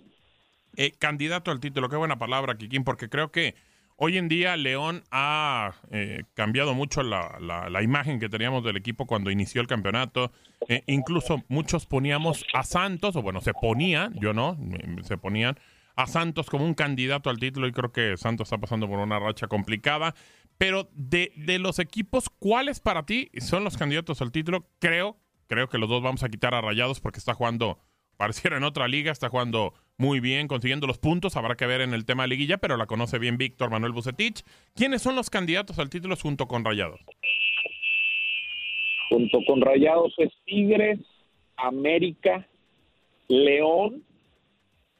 Eh, 0.75 0.91
candidato 0.97 1.51
al 1.51 1.59
título, 1.59 1.89
qué 1.89 1.97
buena 1.97 2.17
palabra, 2.17 2.57
Kikín, 2.57 2.83
porque 2.83 3.09
creo 3.09 3.31
que 3.31 3.55
Hoy 4.01 4.17
en 4.17 4.29
día 4.29 4.55
León 4.55 5.03
ha 5.11 5.73
eh, 5.91 6.23
cambiado 6.33 6.73
mucho 6.73 7.03
la, 7.03 7.37
la, 7.41 7.83
imagen 7.83 8.17
que 8.17 8.29
teníamos 8.29 8.63
del 8.63 8.77
equipo 8.77 9.05
cuando 9.05 9.29
inició 9.29 9.59
el 9.59 9.67
campeonato. 9.67 10.31
Eh, 10.69 10.83
incluso 10.87 11.43
muchos 11.49 11.85
poníamos 11.85 12.45
a 12.53 12.63
Santos, 12.63 13.17
o 13.17 13.21
bueno, 13.21 13.41
se 13.41 13.51
ponían, 13.53 14.13
yo 14.13 14.31
no, 14.31 14.57
se 15.03 15.17
ponían 15.17 15.59
a 15.97 16.07
Santos 16.07 16.49
como 16.49 16.63
un 16.63 16.75
candidato 16.75 17.29
al 17.29 17.39
título 17.39 17.67
y 17.67 17.73
creo 17.73 17.91
que 17.91 18.15
Santos 18.15 18.47
está 18.47 18.57
pasando 18.57 18.87
por 18.87 18.99
una 18.99 19.19
racha 19.19 19.47
complicada. 19.47 20.15
Pero 20.57 20.89
de, 20.93 21.33
de 21.35 21.59
los 21.59 21.77
equipos, 21.77 22.29
¿cuáles 22.29 22.79
para 22.79 23.05
ti 23.05 23.29
son 23.39 23.65
los 23.65 23.75
candidatos 23.75 24.21
al 24.21 24.31
título? 24.31 24.65
Creo, 24.79 25.17
creo 25.47 25.67
que 25.67 25.77
los 25.77 25.89
dos 25.89 26.01
vamos 26.01 26.23
a 26.23 26.29
quitar 26.29 26.55
a 26.55 26.61
Rayados 26.61 27.01
porque 27.01 27.19
está 27.19 27.33
jugando 27.33 27.79
pareciera 28.15 28.55
en 28.55 28.63
otra 28.63 28.87
liga, 28.87 29.11
está 29.11 29.27
jugando 29.27 29.73
muy 29.99 30.21
bien, 30.21 30.47
consiguiendo 30.47 30.87
los 30.87 30.97
puntos, 30.97 31.35
habrá 31.35 31.55
que 31.55 31.67
ver 31.67 31.81
en 31.81 31.93
el 31.93 32.05
tema 32.05 32.23
de 32.23 32.29
liguilla, 32.29 32.57
pero 32.57 32.77
la 32.77 32.85
conoce 32.85 33.19
bien 33.19 33.37
Víctor 33.37 33.69
Manuel 33.69 33.91
Bucetich. 33.91 34.43
¿Quiénes 34.73 35.01
son 35.01 35.13
los 35.13 35.29
candidatos 35.29 35.77
al 35.77 35.89
título 35.89 36.15
junto 36.15 36.47
con 36.47 36.63
Rayados? 36.63 37.01
Junto 39.09 39.39
con 39.45 39.59
Rayados 39.59 40.13
es 40.17 40.31
Tigres, 40.45 40.99
América, 41.57 42.47
León. 43.27 44.01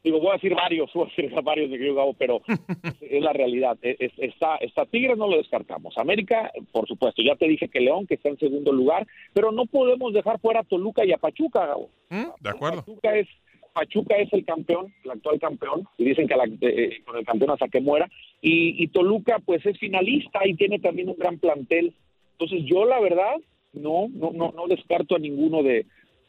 Digo, 0.04 0.20
voy 0.20 0.32
a 0.32 0.34
decir 0.34 0.54
varios, 0.54 0.92
voy 0.94 1.08
a 1.08 1.10
decir 1.16 1.42
varios 1.44 1.72
de 1.72 1.78
Gabo, 1.78 2.14
pero 2.16 2.42
es 3.00 3.24
la 3.24 3.32
realidad. 3.32 3.78
está, 3.82 4.58
está 4.58 4.86
Tigres, 4.86 5.18
no 5.18 5.30
lo 5.30 5.38
descartamos. 5.38 5.98
América, 5.98 6.52
por 6.74 6.86
supuesto, 6.90 7.22
ya 7.22 7.38
te 7.38 7.48
dije 7.48 7.70
que 7.70 7.80
León, 7.80 8.06
que 8.06 8.16
está 8.16 8.28
en 8.28 8.38
segundo 8.38 8.74
lugar, 8.74 9.08
pero 9.32 9.54
no 9.54 9.66
podemos 9.66 10.12
dejar 10.12 10.42
fuera 10.42 10.60
a 10.60 10.66
Toluca 10.66 11.06
y 11.06 11.14
a 11.14 11.18
Pachuca, 11.18 11.68
Gabo. 11.68 11.90
¿Mm? 12.10 12.26
De 12.42 12.50
acuerdo. 12.50 12.84
Pachuca 12.84 13.16
es, 13.16 13.30
Pachuca 13.74 14.16
es 14.18 14.32
el 14.34 14.46
campeón, 14.46 14.94
el 15.04 15.12
actual 15.12 15.40
campeón, 15.40 15.88
y 15.98 16.06
dicen 16.06 16.28
que 16.28 16.36
eh, 16.62 17.02
con 17.06 17.18
el 17.18 17.26
campeón 17.26 17.52
hasta 17.52 17.68
que 17.68 17.82
muera. 17.82 18.10
Y, 18.42 18.88
Toluca, 18.88 19.40
pues 19.46 19.66
es 19.66 19.78
finalista 19.78 20.46
y 20.46 20.56
tiene 20.56 20.80
también 20.80 21.10
un 21.10 21.18
gran 21.18 21.38
plantel. 21.40 21.94
Entonces, 22.34 22.64
yo 22.66 22.86
la 22.86 23.00
verdad, 23.00 23.36
no, 23.74 24.08
no, 24.10 24.32
no, 24.32 24.54
no 24.56 24.68
descarto 24.68 25.16
a 25.16 25.20
ninguno 25.20 25.62
de, 25.62 25.86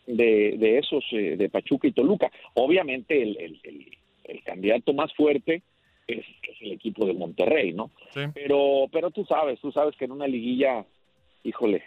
de, 0.07 0.79
esos, 0.79 1.05
eh, 1.13 1.37
de 1.37 1.49
Pachuca 1.49 1.89
y 1.89 1.93
Toluca. 1.93 2.31
Obviamente, 2.55 3.23
el, 3.23 3.59
el, 3.63 4.43
candidato 4.45 4.93
más 4.93 5.13
fuerte 5.15 5.63
es, 6.07 6.25
el 6.61 6.73
equipo 6.73 7.05
de 7.07 7.15
Monterrey, 7.15 7.73
¿no? 7.73 7.91
Pero, 8.35 8.87
pero 8.91 9.11
tú 9.11 9.25
sabes, 9.25 9.61
tú 9.61 9.71
sabes 9.73 9.97
que 9.97 10.05
en 10.05 10.13
una 10.13 10.27
liguilla, 10.27 10.85
híjole, 11.45 11.83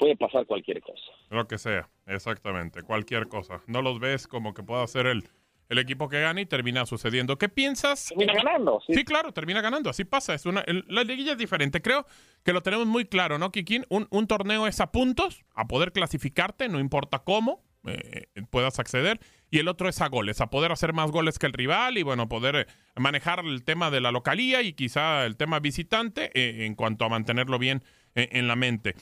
puede 0.00 0.16
pasar 0.16 0.46
cualquier 0.46 0.80
cosa. 0.80 1.02
Lo 1.28 1.46
que 1.46 1.58
sea, 1.58 1.90
exactamente, 2.06 2.82
cualquier 2.82 3.28
cosa. 3.28 3.60
No 3.66 3.82
los 3.82 4.00
ves 4.00 4.26
como 4.26 4.54
que 4.54 4.62
pueda 4.62 4.84
ser 4.86 5.06
el, 5.06 5.28
el 5.68 5.78
equipo 5.78 6.08
que 6.08 6.20
gana 6.20 6.40
y 6.40 6.46
termina 6.46 6.86
sucediendo. 6.86 7.36
¿Qué 7.36 7.50
piensas? 7.50 8.06
Termina 8.08 8.32
ganando. 8.32 8.82
Sí, 8.88 9.04
claro, 9.04 9.32
termina 9.32 9.60
ganando. 9.60 9.90
Así 9.90 10.04
pasa. 10.04 10.32
Es 10.32 10.46
una, 10.46 10.64
la 10.88 11.04
liguilla 11.04 11.32
es 11.32 11.38
diferente. 11.38 11.82
Creo 11.82 12.06
que 12.42 12.54
lo 12.54 12.62
tenemos 12.62 12.86
muy 12.86 13.04
claro, 13.04 13.38
¿no, 13.38 13.52
Kikín? 13.52 13.84
Un, 13.90 14.08
un 14.10 14.26
torneo 14.26 14.66
es 14.66 14.80
a 14.80 14.90
puntos, 14.90 15.44
a 15.54 15.68
poder 15.68 15.92
clasificarte, 15.92 16.68
no 16.70 16.80
importa 16.80 17.18
cómo 17.18 17.62
eh, 17.86 18.26
puedas 18.48 18.78
acceder. 18.78 19.20
Y 19.50 19.58
el 19.58 19.68
otro 19.68 19.88
es 19.88 20.00
a 20.00 20.08
goles, 20.08 20.40
a 20.40 20.48
poder 20.48 20.72
hacer 20.72 20.94
más 20.94 21.10
goles 21.10 21.38
que 21.38 21.46
el 21.46 21.52
rival 21.52 21.98
y, 21.98 22.02
bueno, 22.02 22.26
poder 22.26 22.56
eh, 22.56 22.66
manejar 22.96 23.44
el 23.44 23.64
tema 23.64 23.90
de 23.90 24.00
la 24.00 24.12
localía 24.12 24.62
y 24.62 24.72
quizá 24.72 25.26
el 25.26 25.36
tema 25.36 25.60
visitante 25.60 26.30
eh, 26.32 26.64
en 26.64 26.74
cuanto 26.74 27.04
a 27.04 27.10
mantenerlo 27.10 27.58
bien 27.58 27.84
en 28.16 28.48
la 28.48 28.56
mente. 28.56 28.96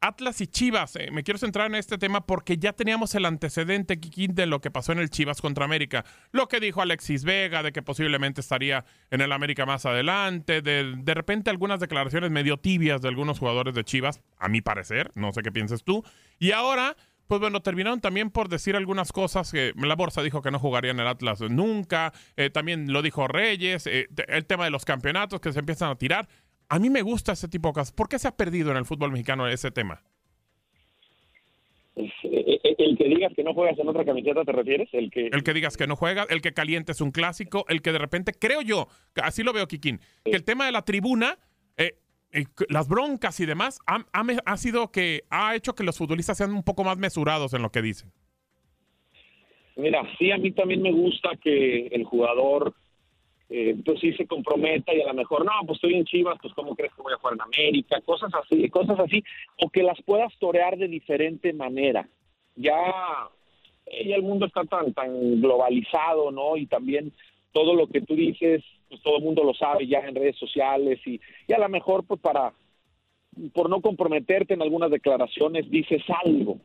Atlas 0.00 0.40
y 0.40 0.46
Chivas. 0.46 0.96
Eh, 0.96 1.10
me 1.12 1.22
quiero 1.22 1.38
centrar 1.38 1.66
en 1.66 1.74
este 1.74 1.98
tema 1.98 2.26
porque 2.26 2.56
ya 2.56 2.72
teníamos 2.72 3.14
el 3.14 3.24
antecedente, 3.24 3.98
Kikín, 3.98 4.34
de 4.34 4.46
lo 4.46 4.60
que 4.60 4.70
pasó 4.70 4.92
en 4.92 4.98
el 4.98 5.10
Chivas 5.10 5.40
contra 5.40 5.64
América. 5.64 6.04
Lo 6.30 6.48
que 6.48 6.60
dijo 6.60 6.80
Alexis 6.80 7.24
Vega, 7.24 7.62
de 7.62 7.72
que 7.72 7.82
posiblemente 7.82 8.40
estaría 8.40 8.84
en 9.10 9.20
el 9.20 9.32
América 9.32 9.66
más 9.66 9.86
adelante. 9.86 10.62
De, 10.62 11.14
repente 11.14 11.50
algunas 11.50 11.80
declaraciones 11.80 12.30
medio 12.30 12.58
tibias 12.58 13.02
de 13.02 13.08
algunos 13.08 13.38
jugadores 13.38 13.74
de 13.74 13.84
Chivas, 13.84 14.20
a 14.38 14.48
mi 14.48 14.60
parecer. 14.60 15.10
No 15.14 15.32
sé 15.32 15.42
qué 15.42 15.50
pienses 15.50 15.82
tú. 15.82 16.04
Y 16.38 16.52
ahora 16.52 16.96
pues 17.26 17.42
bueno, 17.42 17.60
terminaron 17.60 18.00
también 18.00 18.30
por 18.30 18.48
decir 18.48 18.74
algunas 18.74 19.12
cosas 19.12 19.52
que 19.52 19.74
la 19.76 19.94
bolsa 19.94 20.22
dijo 20.22 20.40
que 20.40 20.50
no 20.50 20.58
jugaría 20.58 20.92
en 20.92 20.98
el 20.98 21.06
Atlas 21.06 21.42
nunca, 21.42 22.14
eh, 22.38 22.48
también 22.48 22.90
lo 22.90 23.02
dijo 23.02 23.28
Reyes, 23.28 23.86
eh, 23.86 24.08
el 24.28 24.46
tema 24.46 24.64
de 24.64 24.70
los 24.70 24.86
campeonatos 24.86 25.38
que 25.38 25.52
se 25.52 25.58
empiezan 25.58 25.90
a 25.90 25.96
tirar. 25.96 26.26
A 26.68 26.78
mí 26.78 26.90
me 26.90 27.02
gusta 27.02 27.32
ese 27.32 27.48
tipo 27.48 27.68
de 27.68 27.74
cosas. 27.74 27.92
¿Por 27.92 28.08
qué 28.08 28.18
se 28.18 28.28
ha 28.28 28.36
perdido 28.36 28.70
en 28.70 28.76
el 28.76 28.84
fútbol 28.84 29.10
mexicano 29.10 29.48
ese 29.48 29.70
tema? 29.70 30.02
Eh, 31.96 32.10
eh, 32.22 32.74
el 32.78 32.96
que 32.96 33.04
digas 33.08 33.32
que 33.34 33.42
no 33.42 33.54
juegas 33.54 33.78
en 33.78 33.88
otra 33.88 34.04
camiseta, 34.04 34.44
¿te 34.44 34.52
refieres? 34.52 34.88
El 34.92 35.10
que, 35.10 35.26
el 35.26 35.42
que 35.42 35.52
digas 35.52 35.76
que 35.76 35.86
no 35.86 35.96
juegas, 35.96 36.26
el 36.30 36.40
que 36.40 36.52
calientes 36.52 37.00
un 37.00 37.10
clásico, 37.10 37.64
el 37.68 37.82
que 37.82 37.92
de 37.92 37.98
repente, 37.98 38.32
creo 38.38 38.62
yo, 38.62 38.86
así 39.22 39.42
lo 39.42 39.52
veo, 39.52 39.66
Kikín, 39.66 40.00
que 40.24 40.36
el 40.36 40.44
tema 40.44 40.66
de 40.66 40.72
la 40.72 40.82
tribuna, 40.82 41.38
eh, 41.76 41.94
las 42.68 42.88
broncas 42.88 43.40
y 43.40 43.46
demás, 43.46 43.80
ha, 43.86 44.04
ha, 44.12 44.56
sido 44.56 44.92
que 44.92 45.24
ha 45.30 45.56
hecho 45.56 45.74
que 45.74 45.82
los 45.82 45.98
futbolistas 45.98 46.38
sean 46.38 46.52
un 46.52 46.62
poco 46.62 46.84
más 46.84 46.98
mesurados 46.98 47.52
en 47.54 47.62
lo 47.62 47.70
que 47.70 47.82
dicen. 47.82 48.12
Mira, 49.76 50.02
sí, 50.18 50.30
a 50.30 50.38
mí 50.38 50.52
también 50.52 50.82
me 50.82 50.92
gusta 50.92 51.30
que 51.42 51.86
el 51.86 52.04
jugador 52.04 52.74
eh, 53.50 53.76
pues 53.84 53.98
sí 54.00 54.12
se 54.12 54.26
comprometa 54.26 54.92
y 54.94 55.00
a 55.00 55.06
lo 55.06 55.14
mejor, 55.14 55.44
no, 55.44 55.52
pues 55.66 55.76
estoy 55.76 55.94
en 55.94 56.04
Chivas, 56.04 56.38
pues 56.40 56.52
cómo 56.54 56.76
crees 56.76 56.92
que 56.92 57.02
voy 57.02 57.14
a 57.14 57.16
jugar 57.16 57.34
en 57.34 57.40
América, 57.40 58.00
cosas 58.02 58.30
así, 58.34 58.68
cosas 58.68 58.98
así, 58.98 59.24
o 59.62 59.70
que 59.70 59.82
las 59.82 60.00
puedas 60.02 60.32
torear 60.38 60.76
de 60.76 60.88
diferente 60.88 61.52
manera. 61.54 62.06
Ya, 62.56 62.76
ya 64.06 64.16
el 64.16 64.22
mundo 64.22 64.46
está 64.46 64.64
tan, 64.64 64.92
tan 64.92 65.40
globalizado, 65.40 66.30
¿no? 66.30 66.56
Y 66.56 66.66
también 66.66 67.12
todo 67.52 67.74
lo 67.74 67.86
que 67.86 68.02
tú 68.02 68.14
dices, 68.14 68.62
pues 68.90 69.02
todo 69.02 69.16
el 69.16 69.24
mundo 69.24 69.42
lo 69.44 69.54
sabe 69.54 69.86
ya 69.86 70.00
en 70.00 70.14
redes 70.14 70.36
sociales 70.36 71.00
y, 71.06 71.18
y 71.46 71.52
a 71.54 71.58
lo 71.58 71.68
mejor 71.70 72.04
pues 72.04 72.20
para, 72.20 72.52
por 73.54 73.70
no 73.70 73.80
comprometerte 73.80 74.54
en 74.54 74.62
algunas 74.62 74.90
declaraciones, 74.90 75.70
dices 75.70 76.02
algo, 76.24 76.58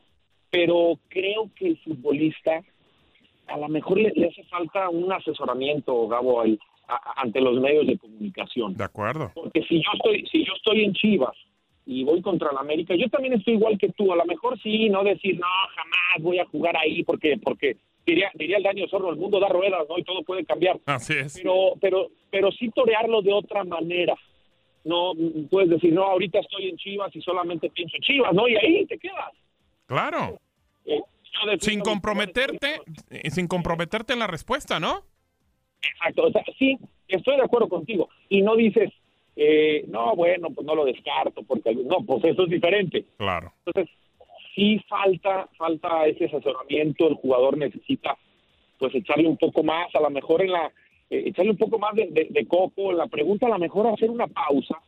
pero 0.50 0.98
creo 1.08 1.50
que 1.56 1.68
el 1.68 1.78
futbolista 1.78 2.62
a 3.46 3.58
lo 3.58 3.68
mejor 3.68 3.98
le, 3.98 4.10
le, 4.14 4.28
hace 4.28 4.42
falta 4.44 4.88
un 4.88 5.12
asesoramiento, 5.12 6.08
Gabo, 6.08 6.40
al, 6.40 6.58
ante 7.16 7.40
los 7.40 7.60
medios 7.60 7.86
de 7.86 7.98
comunicación. 7.98 8.74
De 8.74 8.84
acuerdo. 8.84 9.32
Porque 9.34 9.62
si 9.64 9.76
yo 9.76 9.90
estoy, 9.94 10.26
si 10.30 10.44
yo 10.44 10.52
estoy 10.54 10.84
en 10.84 10.92
Chivas 10.94 11.36
y 11.86 12.04
voy 12.04 12.22
contra 12.22 12.52
la 12.52 12.60
América, 12.60 12.94
yo 12.94 13.08
también 13.08 13.34
estoy 13.34 13.54
igual 13.54 13.78
que 13.78 13.90
tú. 13.90 14.12
A 14.12 14.16
lo 14.16 14.24
mejor 14.24 14.58
sí, 14.60 14.88
no 14.88 15.04
decir, 15.04 15.38
no, 15.38 15.46
jamás 15.74 16.22
voy 16.22 16.38
a 16.38 16.46
jugar 16.46 16.76
ahí 16.76 17.02
porque, 17.04 17.38
porque 17.42 17.76
diría, 18.06 18.30
diría 18.34 18.58
el 18.58 18.62
daño 18.62 18.86
sordo, 18.88 19.10
el 19.10 19.16
mundo 19.16 19.40
da 19.40 19.48
ruedas, 19.48 19.86
¿no? 19.88 19.98
Y 19.98 20.04
todo 20.04 20.22
puede 20.22 20.44
cambiar. 20.44 20.78
Así 20.86 21.14
es. 21.14 21.34
Pero, 21.34 21.74
pero, 21.80 22.08
pero 22.30 22.52
sí 22.52 22.70
torearlo 22.70 23.22
de 23.22 23.32
otra 23.32 23.64
manera. 23.64 24.14
No 24.84 25.12
puedes 25.50 25.70
decir, 25.70 25.92
no, 25.92 26.04
ahorita 26.04 26.40
estoy 26.40 26.68
en 26.68 26.76
Chivas 26.76 27.14
y 27.16 27.22
solamente 27.22 27.70
pienso 27.70 27.96
en 27.96 28.02
Chivas, 28.02 28.34
¿no? 28.34 28.46
Y 28.46 28.56
ahí 28.56 28.84
te 28.86 28.98
quedas. 28.98 29.32
Claro. 29.86 30.38
Eh, 30.84 31.00
sin 31.60 31.80
comprometerte, 31.80 32.80
eh, 33.10 33.30
sin 33.30 33.48
comprometerte 33.48 34.12
en 34.12 34.18
la 34.18 34.26
respuesta, 34.26 34.78
¿no? 34.78 35.04
Exacto, 35.92 36.24
o 36.24 36.30
sea, 36.30 36.44
sí, 36.58 36.78
estoy 37.08 37.36
de 37.36 37.42
acuerdo 37.42 37.68
contigo. 37.68 38.08
Y 38.28 38.42
no 38.42 38.56
dices, 38.56 38.90
eh, 39.36 39.84
no, 39.88 40.14
bueno, 40.14 40.50
pues 40.50 40.66
no 40.66 40.74
lo 40.74 40.84
descarto, 40.84 41.42
porque 41.42 41.74
no, 41.74 42.04
pues 42.06 42.24
eso 42.24 42.44
es 42.44 42.50
diferente. 42.50 43.04
Claro. 43.16 43.52
Entonces, 43.64 43.94
sí 44.54 44.80
falta, 44.88 45.48
falta 45.56 46.06
ese 46.06 46.26
asesoramiento, 46.26 47.08
el 47.08 47.14
jugador 47.14 47.56
necesita, 47.56 48.16
pues 48.78 48.94
echarle 48.94 49.28
un 49.28 49.36
poco 49.36 49.62
más, 49.62 49.94
a 49.94 50.00
lo 50.00 50.10
mejor 50.10 50.42
en 50.42 50.52
la, 50.52 50.66
eh, 51.10 51.24
echarle 51.26 51.52
un 51.52 51.56
poco 51.56 51.78
más 51.78 51.94
de, 51.94 52.46
coco, 52.46 52.92
en 52.92 52.98
la 52.98 53.06
pregunta 53.06 53.46
a 53.46 53.50
lo 53.50 53.58
mejor 53.58 53.86
hacer 53.88 54.10
una 54.10 54.26
pausa, 54.28 54.80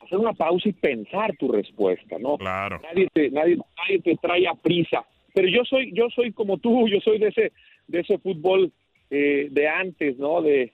hacer 0.00 0.18
una 0.18 0.32
pausa 0.32 0.68
y 0.68 0.72
pensar 0.72 1.36
tu 1.36 1.52
respuesta, 1.52 2.18
¿no? 2.18 2.38
Claro. 2.38 2.80
Nadie 2.82 3.08
te, 3.12 3.30
nadie, 3.30 3.56
nadie 3.56 4.00
te 4.00 4.16
trae 4.16 4.46
a 4.46 4.54
prisa. 4.54 5.04
Pero 5.34 5.48
yo 5.48 5.64
soy, 5.64 5.92
yo 5.92 6.08
soy 6.10 6.32
como 6.32 6.58
tú, 6.58 6.88
yo 6.88 7.00
soy 7.00 7.18
de 7.18 7.28
ese, 7.28 7.52
de 7.88 8.00
ese 8.00 8.18
fútbol 8.18 8.72
eh, 9.10 9.48
de 9.50 9.68
antes, 9.68 10.18
¿no? 10.18 10.42
De, 10.42 10.72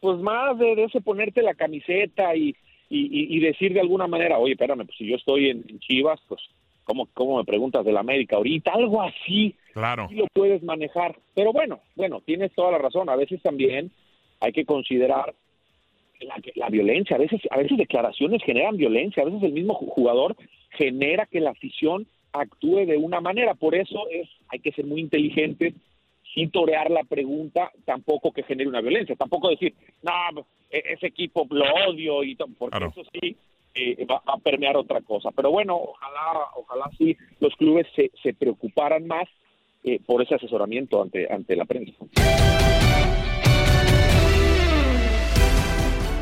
pues 0.00 0.18
más 0.18 0.58
de, 0.58 0.84
ese 0.84 1.00
ponerte 1.00 1.42
la 1.42 1.54
camiseta 1.54 2.34
y, 2.36 2.54
y, 2.90 3.38
decir 3.40 3.74
de 3.74 3.80
alguna 3.80 4.06
manera, 4.06 4.38
oye, 4.38 4.52
espérame, 4.52 4.86
pues 4.86 4.96
si 4.96 5.06
yo 5.06 5.16
estoy 5.16 5.50
en, 5.50 5.78
Chivas, 5.80 6.20
pues, 6.28 6.40
¿cómo, 6.84 7.08
¿cómo, 7.14 7.38
me 7.38 7.44
preguntas 7.44 7.84
del 7.84 7.96
América 7.96 8.36
ahorita? 8.36 8.72
Algo 8.72 9.02
así. 9.02 9.54
Claro. 9.72 10.08
Sí 10.08 10.14
lo 10.14 10.26
puedes 10.32 10.62
manejar. 10.62 11.16
Pero 11.34 11.52
bueno, 11.52 11.80
bueno, 11.96 12.20
tienes 12.24 12.52
toda 12.54 12.72
la 12.72 12.78
razón. 12.78 13.08
A 13.08 13.16
veces 13.16 13.42
también 13.42 13.90
hay 14.40 14.52
que 14.52 14.64
considerar 14.64 15.34
la, 16.20 16.36
la 16.54 16.68
violencia. 16.70 17.16
A 17.16 17.20
veces, 17.20 17.40
a 17.50 17.58
veces 17.58 17.76
declaraciones 17.76 18.42
generan 18.42 18.76
violencia. 18.76 19.22
A 19.22 19.26
veces 19.26 19.42
el 19.42 19.52
mismo 19.52 19.74
jugador 19.74 20.36
genera 20.70 21.26
que 21.26 21.40
la 21.40 21.50
afición 21.50 22.06
actúe 22.32 22.86
de 22.86 22.96
una 22.96 23.20
manera. 23.20 23.54
Por 23.54 23.74
eso 23.74 24.08
es, 24.10 24.28
hay 24.48 24.60
que 24.60 24.72
ser 24.72 24.86
muy 24.86 25.00
inteligentes 25.00 25.74
sin 26.34 26.50
torear 26.50 26.90
la 26.90 27.04
pregunta, 27.04 27.70
tampoco 27.84 28.32
que 28.32 28.42
genere 28.42 28.68
una 28.68 28.80
violencia, 28.80 29.16
tampoco 29.16 29.48
decir, 29.48 29.74
no, 30.02 30.46
e-, 30.70 30.82
ese 30.94 31.06
equipo 31.06 31.46
lo 31.50 31.64
odio, 31.88 32.22
y 32.22 32.36
porque 32.58 32.84
eso 32.84 33.02
sí 33.12 33.36
eh, 33.74 34.06
va, 34.06 34.22
a 34.26 34.38
permear 34.38 34.76
otra 34.76 35.00
cosa. 35.00 35.30
Pero 35.30 35.50
bueno, 35.50 35.76
ojalá, 35.76 36.48
ojalá 36.56 36.90
sí 36.96 37.16
los 37.40 37.54
clubes 37.56 37.86
se, 37.94 38.10
se 38.22 38.34
preocuparan 38.34 39.06
más 39.06 39.28
eh, 39.84 40.00
por 40.04 40.22
ese 40.22 40.34
asesoramiento 40.34 41.00
ante, 41.02 41.32
ante 41.32 41.56
la 41.56 41.64
prensa. 41.64 41.94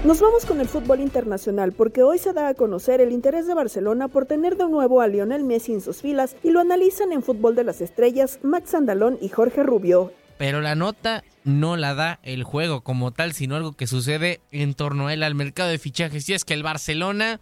Nos 0.07 0.21
vamos 0.21 0.47
con 0.47 0.61
el 0.61 0.69
fútbol 0.69 1.01
internacional 1.01 1.73
porque 1.73 2.05
hoy 2.05 2.19
se 2.19 2.33
da 2.33 2.47
a 2.47 2.55
conocer 2.55 3.01
el 3.01 3.11
interés 3.11 3.49
de 3.49 3.55
Barcelona 3.55 4.07
por 4.07 4.25
tener 4.25 4.57
de 4.57 4.69
nuevo 4.69 5.01
a 5.01 5.09
Lionel 5.09 5.43
Messi 5.43 5.73
en 5.73 5.81
sus 5.81 6.01
filas 6.01 6.37
y 6.45 6.51
lo 6.51 6.61
analizan 6.61 7.11
en 7.11 7.25
Fútbol 7.25 7.57
de 7.57 7.65
las 7.65 7.81
Estrellas 7.81 8.39
Max 8.45 8.73
Andalón 8.75 9.19
y 9.21 9.31
Jorge 9.31 9.65
Rubio. 9.65 10.13
Pero 10.39 10.61
la 10.61 10.77
nota 10.77 11.25
no 11.43 11.77
la 11.77 11.97
da 11.97 12.21
el 12.23 12.45
juego 12.45 12.83
como 12.83 13.11
tal, 13.11 13.33
sino 13.33 13.57
algo 13.57 13.73
que 13.73 13.89
sucede 13.89 14.41
en 14.53 14.75
torno 14.75 15.09
a 15.09 15.13
él 15.13 15.25
al 15.25 15.35
mercado 15.35 15.71
de 15.71 15.81
fichajes. 15.81 16.29
Y 16.29 16.35
es 16.35 16.45
que 16.45 16.55
el 16.55 16.63
Barcelona 16.63 17.41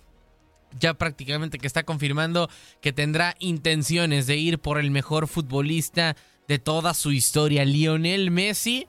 ya 0.81 0.95
prácticamente 0.95 1.59
que 1.59 1.67
está 1.67 1.83
confirmando 1.83 2.49
que 2.81 2.95
tendrá 2.95 3.35
intenciones 3.41 4.27
de 4.27 4.39
ir 4.39 4.59
por 4.59 4.79
el 4.79 4.91
mejor 4.91 5.29
futbolista 5.29 6.17
de 6.49 6.59
toda 6.59 6.95
su 6.95 7.13
historia, 7.13 7.67
Lionel 7.67 8.31
Messi 8.31 8.89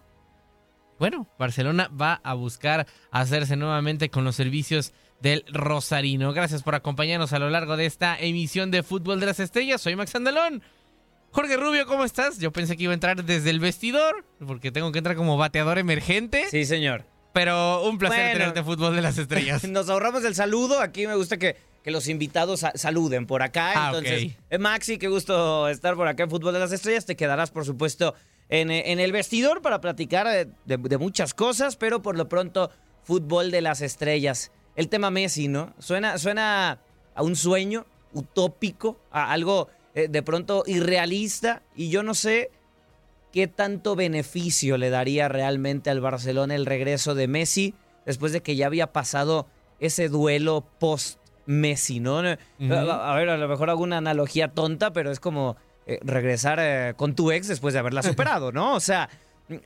bueno, 0.99 1.27
Barcelona 1.37 1.89
va 1.89 2.21
a 2.23 2.33
buscar 2.33 2.87
hacerse 3.11 3.55
nuevamente 3.55 4.09
con 4.09 4.23
los 4.23 4.35
servicios 4.35 4.93
del 5.21 5.43
Rosarino. 5.47 6.33
Gracias 6.33 6.63
por 6.63 6.75
acompañarnos 6.75 7.33
a 7.33 7.39
lo 7.39 7.49
largo 7.49 7.77
de 7.77 7.85
esta 7.85 8.17
emisión 8.17 8.71
de 8.71 8.83
Fútbol 8.83 9.19
de 9.19 9.25
las 9.25 9.39
Estrellas. 9.39 9.81
Soy 9.81 9.95
Max 9.95 10.15
Andalón. 10.15 10.61
Jorge 11.31 11.57
Rubio, 11.57 11.85
¿cómo 11.85 12.05
estás? 12.05 12.39
Yo 12.39 12.51
pensé 12.51 12.77
que 12.77 12.83
iba 12.83 12.91
a 12.91 12.93
entrar 12.93 13.23
desde 13.25 13.49
el 13.49 13.59
vestidor, 13.59 14.25
porque 14.47 14.71
tengo 14.71 14.91
que 14.93 14.99
entrar 14.99 15.17
como 15.17 15.35
bateador 15.35 15.77
emergente. 15.77 16.45
Sí, 16.49 16.63
señor. 16.63 17.03
Pero 17.33 17.83
un 17.83 17.97
placer 17.97 18.31
tenerte 18.31 18.63
Fútbol 18.63 18.95
de 18.95 19.01
las 19.01 19.17
Estrellas. 19.17 19.63
Nos 19.67 19.89
ahorramos 19.89 20.23
el 20.23 20.33
saludo. 20.35 20.79
Aquí 20.79 21.05
me 21.05 21.15
gusta 21.15 21.35
que, 21.35 21.57
que 21.83 21.91
los 21.91 22.07
invitados 22.07 22.65
saluden 22.75 23.27
por 23.27 23.43
acá. 23.43 23.73
Ah, 23.75 23.87
Entonces, 23.87 24.37
eh, 24.49 24.57
Maxi, 24.57 24.97
qué 24.97 25.09
gusto 25.09 25.67
estar 25.67 25.95
por 25.95 26.07
acá 26.07 26.23
en 26.23 26.29
Fútbol 26.29 26.53
de 26.53 26.59
las 26.61 26.71
Estrellas. 26.71 27.05
Te 27.05 27.17
quedarás, 27.17 27.51
por 27.51 27.65
supuesto, 27.65 28.15
en, 28.49 28.69
eh, 28.71 28.91
en 28.91 28.99
el 28.99 29.11
vestidor 29.11 29.61
para 29.61 29.81
platicar 29.81 30.27
de, 30.27 30.45
de- 30.65 30.77
de 30.77 30.97
muchas 30.97 31.33
cosas, 31.33 31.75
pero 31.75 32.01
por 32.01 32.17
lo 32.17 32.27
pronto, 32.29 32.69
Fútbol 33.03 33.51
de 33.51 33.61
las 33.61 33.81
Estrellas. 33.81 34.51
El 34.75 34.89
tema 34.89 35.09
Messi, 35.11 35.47
¿no? 35.47 35.73
Suena, 35.79 36.17
suena 36.17 36.79
a 37.13 37.23
un 37.23 37.35
sueño 37.35 37.85
utópico, 38.13 38.99
a 39.11 39.31
algo 39.31 39.69
eh, 39.93 40.07
de 40.09 40.21
pronto 40.23 40.63
irrealista, 40.65 41.61
y 41.75 41.89
yo 41.89 42.03
no 42.03 42.13
sé 42.13 42.51
qué 43.31 43.47
tanto 43.47 43.95
beneficio 43.95 44.77
le 44.77 44.89
daría 44.89 45.27
realmente 45.27 45.89
al 45.89 46.01
Barcelona 46.01 46.55
el 46.55 46.65
regreso 46.65 47.15
de 47.15 47.27
Messi 47.27 47.73
después 48.05 48.31
de 48.31 48.41
que 48.41 48.55
ya 48.55 48.67
había 48.67 48.93
pasado 48.93 49.47
ese 49.79 50.07
duelo 50.09 50.65
post-Messi, 50.79 51.99
¿no? 51.99 52.19
Ujú. 52.19 52.73
a, 52.73 53.11
a 53.11 53.15
ver, 53.15 53.29
a 53.29 53.37
lo 53.37 53.47
mejor 53.47 53.69
hago 53.69 53.83
una 53.83 53.97
analogía 53.97 54.47
tonta, 54.49 54.93
pero 54.93 55.11
es 55.11 55.19
como 55.19 55.57
eh, 55.85 55.99
regresar 56.03 56.59
eh, 56.61 56.93
con 56.97 57.15
tu 57.15 57.31
ex 57.31 57.47
después 57.47 57.73
de 57.73 57.79
haberla 57.79 58.01
superado, 58.03 58.51
¿no? 58.51 58.73
O 58.75 58.79
sea, 58.79 59.09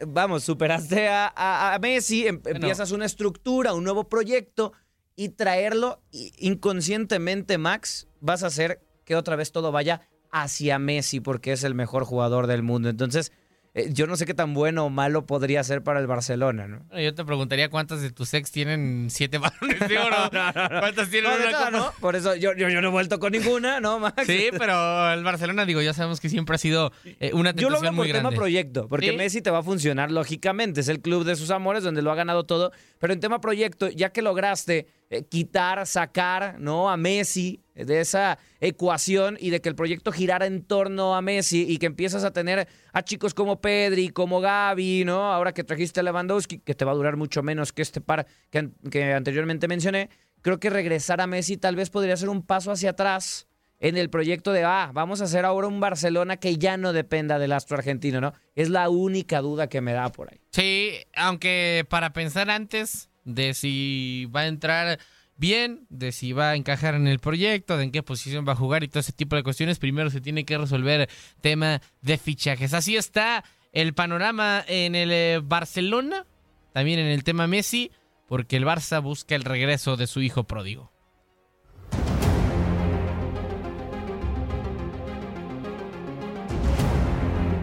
vamos, 0.07 0.43
superaste 0.43 1.07
a, 1.07 1.31
a- 1.35 1.73
a 1.73 1.79
Messi, 1.79 2.27
em- 2.27 2.41
empiezas 2.45 2.91
una 2.91 3.05
estructura, 3.05 3.73
un 3.73 3.83
nuevo 3.83 4.09
proyecto 4.09 4.73
y 5.15 5.29
traerlo 5.29 6.01
y- 6.11 6.31
inconscientemente, 6.39 7.57
Max, 7.57 8.07
vas 8.21 8.43
a 8.43 8.47
hacer 8.47 8.81
que 9.05 9.15
otra 9.15 9.35
vez 9.35 9.51
todo 9.51 9.71
vaya 9.71 10.01
hacia 10.31 10.77
Messi 10.79 11.19
porque 11.19 11.51
es 11.53 11.63
el 11.63 11.73
mejor 11.75 12.03
jugador 12.05 12.47
del 12.47 12.61
mundo. 12.63 12.89
Entonces, 12.89 13.31
eh, 13.73 13.89
yo 13.91 14.07
no 14.07 14.15
sé 14.15 14.25
qué 14.25 14.33
tan 14.33 14.53
bueno 14.53 14.85
o 14.85 14.89
malo 14.89 15.25
podría 15.25 15.63
ser 15.63 15.83
para 15.83 15.99
el 15.99 16.07
Barcelona, 16.07 16.67
¿no? 16.67 16.79
Bueno, 16.89 17.01
Yo 17.01 17.13
te 17.13 17.23
preguntaría 17.23 17.69
cuántas 17.69 18.01
de 18.01 18.11
tus 18.11 18.33
ex 18.33 18.51
tienen 18.51 19.07
siete 19.09 19.37
balones 19.39 19.79
de 19.87 19.97
oro. 19.99 20.15
¿Cuántas 20.31 21.09
tienen 21.09 21.29
No, 21.31 21.37
una 21.37 21.51
copa? 21.51 21.71
¿no? 21.71 21.91
Por 21.99 22.15
eso 22.15 22.35
yo, 22.35 22.53
yo, 22.55 22.69
yo 22.69 22.81
no 22.81 22.87
he 22.87 22.91
vuelto 22.91 23.19
con 23.19 23.31
ninguna, 23.31 23.79
¿no, 23.79 23.99
Max? 23.99 24.23
Sí, 24.25 24.47
pero 24.57 25.11
el 25.13 25.23
Barcelona, 25.23 25.65
digo, 25.65 25.81
ya 25.81 25.93
sabemos 25.93 26.19
que 26.19 26.29
siempre 26.29 26.55
ha 26.55 26.57
sido 26.59 26.91
eh, 27.19 27.31
una 27.33 27.51
Yo 27.51 27.69
lo 27.69 27.75
tentación 27.77 27.81
veo 27.81 27.89
por 27.91 27.95
muy 27.95 28.07
tema 28.07 28.19
grande. 28.21 28.35
proyecto, 28.37 28.87
porque 28.87 29.11
¿Sí? 29.11 29.17
Messi 29.17 29.41
te 29.41 29.51
va 29.51 29.59
a 29.59 29.63
funcionar 29.63 30.11
lógicamente. 30.11 30.81
Es 30.81 30.87
el 30.87 31.01
club 31.01 31.23
de 31.23 31.35
sus 31.35 31.51
amores 31.51 31.83
donde 31.83 32.01
lo 32.01 32.11
ha 32.11 32.15
ganado 32.15 32.43
todo. 32.45 32.71
Pero 32.99 33.13
en 33.13 33.19
tema 33.19 33.39
proyecto, 33.41 33.87
ya 33.89 34.09
que 34.09 34.21
lograste 34.21 34.87
eh, 35.09 35.23
quitar, 35.23 35.85
sacar 35.87 36.59
¿no? 36.59 36.89
a 36.89 36.97
Messi 36.97 37.63
de 37.73 38.01
esa 38.01 38.37
ecuación 38.59 39.37
y 39.39 39.49
de 39.49 39.61
que 39.61 39.69
el 39.69 39.75
proyecto 39.75 40.11
girara 40.11 40.45
en 40.45 40.63
torno 40.63 41.15
a 41.15 41.21
Messi 41.21 41.65
y 41.67 41.77
que 41.77 41.87
empiezas 41.87 42.23
a 42.23 42.31
tener 42.31 42.67
a 42.93 43.01
chicos 43.03 43.33
como 43.33 43.61
Pedri, 43.61 44.09
como 44.09 44.41
Gaby, 44.41 45.05
¿no? 45.05 45.31
Ahora 45.31 45.53
que 45.53 45.63
trajiste 45.63 45.99
a 45.99 46.03
Lewandowski, 46.03 46.59
que 46.59 46.75
te 46.75 46.85
va 46.85 46.91
a 46.91 46.95
durar 46.95 47.15
mucho 47.15 47.41
menos 47.41 47.73
que 47.73 47.81
este 47.81 48.01
par 48.01 48.27
que, 48.49 48.69
que 48.91 49.13
anteriormente 49.13 49.67
mencioné, 49.67 50.09
creo 50.41 50.59
que 50.59 50.69
regresar 50.69 51.21
a 51.21 51.27
Messi 51.27 51.57
tal 51.57 51.75
vez 51.75 51.89
podría 51.89 52.17
ser 52.17 52.29
un 52.29 52.45
paso 52.45 52.71
hacia 52.71 52.91
atrás 52.91 53.47
en 53.79 53.97
el 53.97 54.09
proyecto 54.09 54.51
de, 54.51 54.63
ah, 54.63 54.91
vamos 54.93 55.21
a 55.21 55.23
hacer 55.23 55.45
ahora 55.45 55.67
un 55.67 55.79
Barcelona 55.79 56.37
que 56.37 56.57
ya 56.57 56.77
no 56.77 56.93
dependa 56.93 57.39
del 57.39 57.53
astro 57.53 57.77
argentino, 57.77 58.19
¿no? 58.19 58.33
Es 58.55 58.69
la 58.69 58.89
única 58.89 59.39
duda 59.41 59.67
que 59.67 59.81
me 59.81 59.93
da 59.93 60.11
por 60.11 60.31
ahí. 60.31 60.39
Sí, 60.51 60.91
aunque 61.15 61.85
para 61.89 62.11
pensar 62.11 62.49
antes 62.49 63.08
de 63.33 63.53
si 63.53 64.27
va 64.33 64.41
a 64.41 64.47
entrar 64.47 64.99
bien, 65.37 65.85
de 65.89 66.11
si 66.11 66.33
va 66.33 66.51
a 66.51 66.55
encajar 66.55 66.95
en 66.95 67.07
el 67.07 67.19
proyecto, 67.19 67.77
de 67.77 67.85
en 67.85 67.91
qué 67.91 68.03
posición 68.03 68.45
va 68.47 68.53
a 68.53 68.57
jugar 68.57 68.83
y 68.83 68.89
todo 68.89 68.99
ese 68.99 69.13
tipo 69.13 69.35
de 69.35 69.43
cuestiones, 69.43 69.79
primero 69.79 70.09
se 70.09 70.21
tiene 70.21 70.45
que 70.45 70.57
resolver 70.57 71.09
tema 71.41 71.81
de 72.01 72.17
fichajes. 72.17 72.73
Así 72.73 72.97
está 72.97 73.43
el 73.71 73.93
panorama 73.93 74.63
en 74.67 74.95
el 74.95 75.11
eh, 75.11 75.39
Barcelona, 75.43 76.25
también 76.73 76.99
en 76.99 77.07
el 77.07 77.23
tema 77.23 77.47
Messi, 77.47 77.91
porque 78.27 78.57
el 78.57 78.65
Barça 78.65 79.01
busca 79.01 79.35
el 79.35 79.43
regreso 79.43 79.95
de 79.95 80.07
su 80.07 80.21
hijo 80.21 80.43
pródigo. 80.43 80.91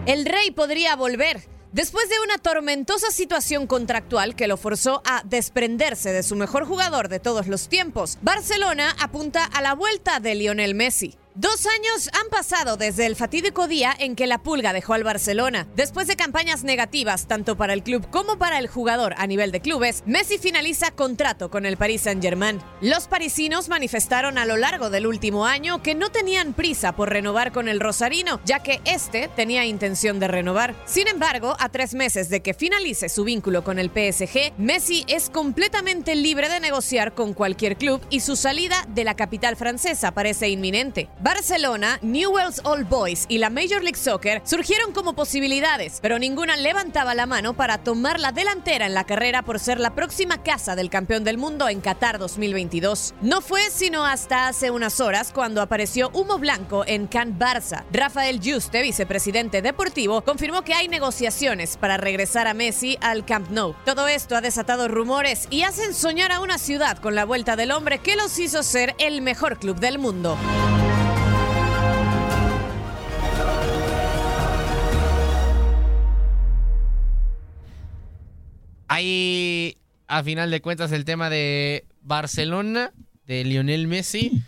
El 0.07 0.25
rey 0.25 0.51
podría 0.51 0.95
volver. 0.95 1.56
Después 1.73 2.07
de 2.09 2.15
una 2.23 2.37
tormentosa 2.37 3.11
situación 3.11 3.67
contractual 3.67 4.35
que 4.35 4.47
lo 4.47 4.55
forzó 4.55 5.01
a 5.05 5.21
desprenderse 5.25 6.13
de 6.13 6.23
su 6.23 6.37
mejor 6.37 6.65
jugador 6.65 7.09
de 7.09 7.19
todos 7.19 7.47
los 7.47 7.67
tiempos, 7.67 8.17
Barcelona 8.21 8.95
apunta 8.99 9.43
a 9.43 9.61
la 9.61 9.73
vuelta 9.73 10.21
de 10.21 10.35
Lionel 10.35 10.75
Messi. 10.75 11.15
Dos 11.39 11.67
años 11.67 12.09
han 12.19 12.29
pasado 12.29 12.77
desde 12.77 13.05
el 13.05 13.15
fatídico 13.15 13.67
día 13.67 13.95
en 13.99 14.15
que 14.15 14.25
la 14.25 14.41
pulga 14.41 14.73
dejó 14.73 14.95
al 14.95 15.03
Barcelona. 15.03 15.67
Después 15.75 16.07
de 16.07 16.15
campañas 16.15 16.63
negativas 16.63 17.27
tanto 17.27 17.55
para 17.55 17.73
el 17.73 17.83
club 17.83 18.09
como 18.09 18.39
para 18.39 18.57
el 18.57 18.67
jugador 18.67 19.13
a 19.19 19.27
nivel 19.27 19.51
de 19.51 19.61
clubes, 19.61 20.01
Messi 20.07 20.39
finaliza 20.39 20.89
contrato 20.89 21.51
con 21.51 21.67
el 21.67 21.77
Paris 21.77 22.01
Saint-Germain. 22.01 22.59
Los 22.81 23.07
parisinos 23.07 23.69
manifestaron 23.69 24.39
a 24.39 24.47
lo 24.47 24.57
largo 24.57 24.89
del 24.89 25.05
último 25.05 25.45
año 25.45 25.83
que 25.83 25.93
no 25.93 26.09
tenían 26.09 26.53
prisa 26.53 26.95
por 26.95 27.11
renovar 27.11 27.51
con 27.51 27.67
el 27.67 27.81
Rosarino, 27.81 28.41
ya 28.43 28.63
que 28.63 28.81
este 28.85 29.27
tenía 29.35 29.63
intención 29.63 30.19
de 30.19 30.29
renovar. 30.29 30.73
Sin 30.87 31.07
embargo, 31.07 31.55
a 31.59 31.69
tres 31.69 31.93
meses 31.93 32.29
de 32.29 32.41
que 32.41 32.55
finalice 32.55 33.09
su 33.09 33.23
vínculo 33.23 33.63
con 33.63 33.77
el 33.77 33.91
PSG, 33.91 34.53
Messi 34.57 35.05
es 35.07 35.29
completamente 35.29 36.15
libre 36.15 36.49
de 36.49 36.61
negociar 36.61 37.13
con 37.13 37.35
cualquier 37.35 37.77
club 37.77 38.01
y 38.09 38.21
su 38.21 38.35
salida 38.35 38.87
de 38.87 39.03
la 39.03 39.15
capital 39.15 39.55
francesa 39.55 40.15
parece 40.15 40.49
inminente. 40.49 41.09
Barcelona, 41.27 41.99
Newell's 42.03 42.61
Old 42.63 42.87
Boys 42.87 43.25
y 43.27 43.39
la 43.39 43.49
Major 43.49 43.83
League 43.83 43.99
Soccer 43.99 44.41
surgieron 44.45 44.93
como 44.93 45.11
posibilidades, 45.11 45.99
pero 46.01 46.19
ninguna 46.19 46.55
levantaba 46.55 47.15
la 47.15 47.25
mano 47.25 47.53
para 47.53 47.79
tomar 47.79 48.21
la 48.21 48.31
delantera 48.31 48.85
en 48.85 48.93
la 48.93 49.03
carrera 49.03 49.41
por 49.41 49.59
ser 49.59 49.77
la 49.77 49.93
próxima 49.93 50.41
casa 50.41 50.77
del 50.77 50.89
campeón 50.89 51.25
del 51.25 51.37
mundo 51.37 51.67
en 51.67 51.81
Qatar 51.81 52.17
2022. 52.17 53.13
No 53.19 53.41
fue 53.41 53.59
sino 53.71 54.05
hasta 54.05 54.47
hace 54.47 54.71
unas 54.71 55.01
horas 55.01 55.33
cuando 55.33 55.61
apareció 55.61 56.11
humo 56.13 56.37
blanco 56.37 56.85
en 56.87 57.07
Can 57.07 57.37
Barça. 57.37 57.83
Rafael 57.91 58.39
Juste, 58.41 58.81
vicepresidente 58.81 59.61
deportivo, 59.61 60.21
confirmó 60.21 60.61
que 60.61 60.75
hay 60.75 60.87
negociaciones 60.87 61.75
para 61.75 61.97
regresar 61.97 62.47
a 62.47 62.53
Messi 62.53 62.97
al 63.01 63.25
Camp 63.25 63.49
Nou. 63.49 63.75
Todo 63.83 64.07
esto 64.07 64.37
ha 64.37 64.39
desatado 64.41 64.87
rumores 64.87 65.47
y 65.49 65.63
hacen 65.63 65.93
soñar 65.93 66.31
a 66.31 66.39
una 66.39 66.57
ciudad 66.57 66.99
con 66.99 67.15
la 67.15 67.25
vuelta 67.25 67.57
del 67.57 67.71
hombre 67.71 67.99
que 67.99 68.15
los 68.15 68.39
hizo 68.39 68.63
ser 68.63 68.95
el 68.97 69.21
mejor 69.21 69.59
club 69.59 69.77
del 69.81 69.99
mundo. 69.99 70.37
Ahí, 78.87 79.77
a 80.07 80.23
final 80.23 80.51
de 80.51 80.61
cuentas, 80.61 80.91
el 80.91 81.05
tema 81.05 81.29
de 81.29 81.85
Barcelona, 82.01 82.93
de 83.25 83.43
Lionel 83.43 83.87
Messi, 83.87 84.43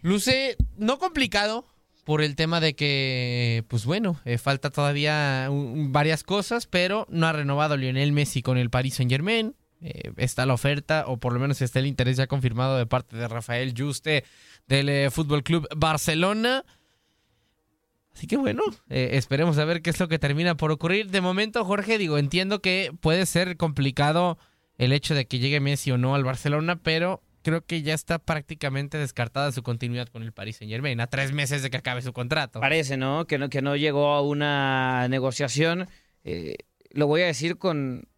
luce 0.00 0.56
no 0.76 0.98
complicado 0.98 1.66
por 2.04 2.22
el 2.22 2.36
tema 2.36 2.60
de 2.60 2.74
que, 2.74 3.64
pues 3.68 3.84
bueno, 3.84 4.20
eh, 4.24 4.38
falta 4.38 4.70
todavía 4.70 5.48
varias 5.50 6.24
cosas, 6.24 6.66
pero 6.66 7.06
no 7.08 7.26
ha 7.26 7.32
renovado 7.32 7.76
Lionel 7.76 8.12
Messi 8.12 8.42
con 8.42 8.58
el 8.58 8.70
Paris 8.70 8.94
Saint 8.94 9.10
Germain. 9.10 9.54
está 10.16 10.46
la 10.46 10.54
oferta, 10.54 11.04
o 11.06 11.16
por 11.16 11.32
lo 11.32 11.40
menos 11.40 11.60
está 11.60 11.78
el 11.78 11.86
interés 11.86 12.16
ya 12.16 12.26
confirmado 12.26 12.76
de 12.76 12.86
parte 12.86 13.16
de 13.16 13.26
Rafael 13.28 13.74
Juste 13.76 14.24
del 14.66 14.88
eh, 14.88 15.10
Fútbol 15.10 15.42
Club 15.42 15.68
Barcelona. 15.76 16.64
Así 18.14 18.26
que 18.26 18.36
bueno, 18.36 18.62
eh, 18.90 19.10
esperemos 19.12 19.58
a 19.58 19.64
ver 19.64 19.82
qué 19.82 19.90
es 19.90 19.98
lo 19.98 20.08
que 20.08 20.18
termina 20.18 20.56
por 20.56 20.70
ocurrir. 20.70 21.10
De 21.10 21.20
momento, 21.20 21.64
Jorge, 21.64 21.98
digo, 21.98 22.18
entiendo 22.18 22.60
que 22.60 22.92
puede 23.00 23.26
ser 23.26 23.56
complicado 23.56 24.38
el 24.76 24.92
hecho 24.92 25.14
de 25.14 25.26
que 25.26 25.38
llegue 25.38 25.60
Messi 25.60 25.90
o 25.92 25.98
no 25.98 26.14
al 26.14 26.24
Barcelona, 26.24 26.76
pero 26.76 27.22
creo 27.42 27.64
que 27.64 27.82
ya 27.82 27.94
está 27.94 28.18
prácticamente 28.18 28.98
descartada 28.98 29.52
su 29.52 29.62
continuidad 29.62 30.08
con 30.08 30.22
el 30.22 30.32
Paris 30.32 30.56
Saint 30.56 30.70
Germain, 30.70 31.00
a 31.00 31.06
tres 31.06 31.32
meses 31.32 31.62
de 31.62 31.70
que 31.70 31.76
acabe 31.78 32.02
su 32.02 32.12
contrato. 32.12 32.60
Parece, 32.60 32.96
¿no? 32.96 33.26
Que 33.26 33.38
no, 33.38 33.48
que 33.48 33.62
no 33.62 33.76
llegó 33.76 34.08
a 34.12 34.22
una 34.22 35.08
negociación. 35.08 35.88
Eh, 36.24 36.56
lo 36.90 37.06
voy 37.06 37.22
a 37.22 37.26
decir 37.26 37.56
con, 37.58 38.08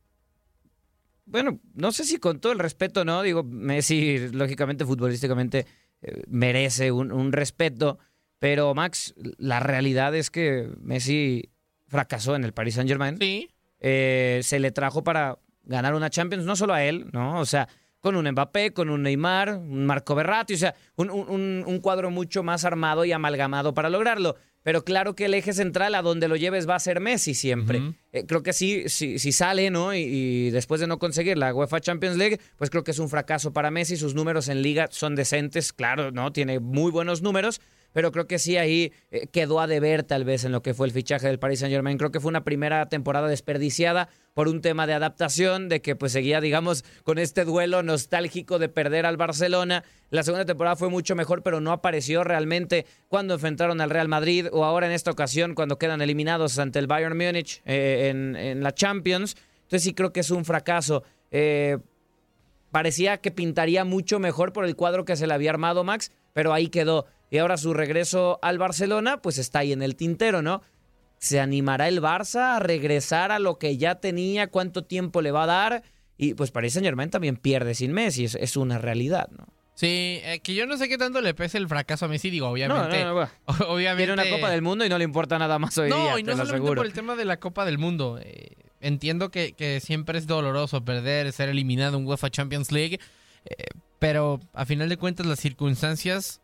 bueno, 1.26 1.60
no 1.74 1.92
sé 1.92 2.04
si 2.04 2.18
con 2.18 2.40
todo 2.40 2.52
el 2.52 2.58
respeto, 2.58 3.04
¿no? 3.04 3.22
Digo, 3.22 3.42
Messi, 3.44 4.28
lógicamente, 4.32 4.84
futbolísticamente, 4.84 5.66
eh, 6.02 6.22
merece 6.28 6.92
un, 6.92 7.12
un 7.12 7.32
respeto. 7.32 7.98
Pero, 8.38 8.74
Max, 8.74 9.14
la 9.38 9.60
realidad 9.60 10.14
es 10.14 10.30
que 10.30 10.68
Messi 10.80 11.50
fracasó 11.88 12.36
en 12.36 12.44
el 12.44 12.52
Paris 12.52 12.74
Saint 12.74 12.88
Germain. 12.88 13.16
Sí. 13.18 13.48
Eh, 13.80 14.40
se 14.42 14.58
le 14.58 14.70
trajo 14.70 15.02
para 15.04 15.38
ganar 15.64 15.94
una 15.94 16.10
Champions, 16.10 16.44
no 16.44 16.56
solo 16.56 16.74
a 16.74 16.84
él, 16.84 17.06
¿no? 17.12 17.38
O 17.40 17.46
sea, 17.46 17.68
con 18.00 18.16
un 18.16 18.28
Mbappé, 18.30 18.72
con 18.72 18.90
un 18.90 19.02
Neymar, 19.02 19.54
un 19.56 19.86
Marco 19.86 20.14
Berratti, 20.14 20.54
o 20.54 20.58
sea, 20.58 20.74
un, 20.96 21.10
un- 21.10 21.64
un 21.66 21.78
cuadro 21.80 22.10
mucho 22.10 22.42
más 22.42 22.64
armado 22.66 23.04
y 23.06 23.12
amalgamado 23.12 23.72
para 23.72 23.88
lograrlo. 23.88 24.36
Pero 24.62 24.82
claro 24.84 25.14
que 25.14 25.26
el 25.26 25.34
eje 25.34 25.52
central 25.52 25.94
a 25.94 26.00
donde 26.02 26.26
lo 26.28 26.36
lleves 26.36 26.66
va 26.68 26.74
a 26.74 26.80
ser 26.80 27.00
Messi 27.00 27.34
siempre. 27.34 27.82
Eh, 28.12 28.24
creo 28.26 28.42
que 28.42 28.54
sí, 28.54 28.84
sí, 28.88 29.18
sí 29.18 29.30
sale, 29.30 29.70
¿no? 29.70 29.94
Y, 29.94 29.98
y 30.00 30.50
después 30.50 30.80
de 30.80 30.86
no 30.86 30.98
conseguir 30.98 31.36
la 31.36 31.54
UEFA 31.54 31.80
Champions 31.80 32.16
League, 32.16 32.40
pues 32.56 32.70
creo 32.70 32.82
que 32.82 32.92
es 32.92 32.98
un 32.98 33.10
fracaso 33.10 33.52
para 33.52 33.70
Messi. 33.70 33.96
Sus 33.98 34.14
números 34.14 34.48
en 34.48 34.62
liga 34.62 34.88
son 34.90 35.16
decentes, 35.16 35.74
claro, 35.74 36.12
¿no? 36.12 36.32
Tiene 36.32 36.60
muy 36.60 36.90
buenos 36.90 37.20
números, 37.20 37.60
pero 37.94 38.10
creo 38.12 38.26
que 38.26 38.38
sí 38.38 38.58
ahí 38.58 38.92
eh, 39.10 39.28
quedó 39.28 39.60
a 39.60 39.66
deber 39.66 40.02
tal 40.02 40.24
vez 40.24 40.44
en 40.44 40.52
lo 40.52 40.62
que 40.62 40.74
fue 40.74 40.86
el 40.86 40.92
fichaje 40.92 41.28
del 41.28 41.38
Paris 41.38 41.60
Saint 41.60 41.72
Germain. 41.72 41.96
Creo 41.96 42.10
que 42.10 42.20
fue 42.20 42.28
una 42.28 42.44
primera 42.44 42.86
temporada 42.88 43.28
desperdiciada 43.28 44.08
por 44.34 44.48
un 44.48 44.60
tema 44.60 44.88
de 44.88 44.94
adaptación, 44.94 45.68
de 45.68 45.80
que 45.80 45.94
pues 45.94 46.10
seguía, 46.10 46.40
digamos, 46.40 46.84
con 47.04 47.18
este 47.18 47.44
duelo 47.44 47.84
nostálgico 47.84 48.58
de 48.58 48.68
perder 48.68 49.06
al 49.06 49.16
Barcelona. 49.16 49.84
La 50.10 50.24
segunda 50.24 50.44
temporada 50.44 50.74
fue 50.74 50.90
mucho 50.90 51.14
mejor, 51.14 51.44
pero 51.44 51.60
no 51.60 51.70
apareció 51.70 52.24
realmente 52.24 52.84
cuando 53.08 53.34
enfrentaron 53.34 53.80
al 53.80 53.90
Real 53.90 54.08
Madrid 54.08 54.48
o 54.50 54.64
ahora 54.64 54.86
en 54.86 54.92
esta 54.92 55.12
ocasión 55.12 55.54
cuando 55.54 55.78
quedan 55.78 56.02
eliminados 56.02 56.58
ante 56.58 56.80
el 56.80 56.88
Bayern 56.88 57.16
Múnich 57.16 57.62
eh, 57.64 58.08
en, 58.10 58.60
la 58.60 58.74
Champions. 58.74 59.36
Entonces 59.62 59.84
sí 59.84 59.94
creo 59.94 60.12
que 60.12 60.20
es 60.20 60.30
un 60.32 60.44
fracaso. 60.44 61.04
Eh, 61.30 61.78
parecía 62.72 63.18
que 63.18 63.30
pintaría 63.30 63.84
mucho 63.84 64.18
mejor 64.18 64.52
por 64.52 64.64
el 64.64 64.74
cuadro 64.74 65.04
que 65.04 65.14
se 65.14 65.28
le 65.28 65.34
había 65.34 65.50
armado 65.50 65.84
Max, 65.84 66.10
pero 66.32 66.52
ahí 66.52 66.66
quedó. 66.66 67.06
Y 67.34 67.38
ahora 67.38 67.56
su 67.56 67.74
regreso 67.74 68.38
al 68.42 68.58
Barcelona, 68.58 69.16
pues 69.20 69.38
está 69.38 69.58
ahí 69.58 69.72
en 69.72 69.82
el 69.82 69.96
tintero, 69.96 70.40
¿no? 70.40 70.62
¿Se 71.18 71.40
animará 71.40 71.88
el 71.88 72.00
Barça 72.00 72.54
a 72.54 72.60
regresar 72.60 73.32
a 73.32 73.40
lo 73.40 73.58
que 73.58 73.76
ya 73.76 73.96
tenía? 73.96 74.46
¿Cuánto 74.46 74.84
tiempo 74.84 75.20
le 75.20 75.32
va 75.32 75.42
a 75.42 75.46
dar? 75.46 75.82
Y 76.16 76.34
pues 76.34 76.52
Paris 76.52 76.74
Saint 76.74 76.86
Germain 76.86 77.10
también 77.10 77.36
pierde 77.36 77.74
sin 77.74 77.90
Messi, 77.90 78.26
es, 78.26 78.36
es 78.36 78.56
una 78.56 78.78
realidad, 78.78 79.28
¿no? 79.36 79.48
Sí, 79.74 80.20
eh, 80.22 80.42
que 80.44 80.54
yo 80.54 80.66
no 80.66 80.76
sé 80.76 80.88
qué 80.88 80.96
tanto 80.96 81.20
le 81.20 81.34
pese 81.34 81.58
el 81.58 81.66
fracaso 81.66 82.04
a 82.04 82.08
Messi, 82.08 82.30
digo, 82.30 82.46
obviamente. 82.46 83.02
No, 83.02 83.04
no, 83.04 83.06
no, 83.06 83.14
bueno. 83.14 83.30
obviamente. 83.74 84.14
Tiene 84.14 84.22
una 84.22 84.36
Copa 84.36 84.50
del 84.52 84.62
Mundo 84.62 84.86
y 84.86 84.88
no 84.88 84.96
le 84.96 85.02
importa 85.02 85.36
nada 85.36 85.58
más 85.58 85.76
hoy 85.76 85.90
no, 85.90 86.16
y 86.16 86.22
no 86.22 86.36
solamente 86.36 86.54
aseguro. 86.54 86.76
por 86.76 86.86
el 86.86 86.92
tema 86.92 87.16
de 87.16 87.24
la 87.24 87.40
Copa 87.40 87.64
del 87.64 87.78
Mundo. 87.78 88.20
eh, 88.22 88.52
entiendo 88.80 89.32
que, 89.32 89.54
que 89.54 89.80
siempre 89.80 90.20
es 90.20 90.28
doloroso 90.28 90.84
perder, 90.84 91.32
ser 91.32 91.48
eliminado 91.48 91.98
en 91.98 92.06
UEFA 92.06 92.30
Champions 92.30 92.70
League, 92.70 93.00
eh, 93.44 93.54
pero 93.98 94.38
a 94.52 94.64
final 94.66 94.88
de 94.88 94.98
cuentas 94.98 95.26
las 95.26 95.40
circunstancias 95.40 96.42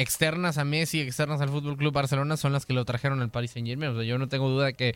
externas 0.00 0.58
a 0.58 0.64
Messi, 0.64 1.00
externas 1.00 1.40
al 1.40 1.48
Fútbol 1.50 1.76
Club 1.76 1.92
Barcelona 1.92 2.36
son 2.36 2.52
las 2.52 2.66
que 2.66 2.72
lo 2.72 2.84
trajeron 2.84 3.20
al 3.20 3.30
Paris 3.30 3.52
Saint 3.52 3.68
Germain. 3.68 3.90
O 3.92 3.94
sea, 3.94 4.04
yo 4.04 4.18
no 4.18 4.28
tengo 4.28 4.48
duda 4.48 4.72
que 4.72 4.94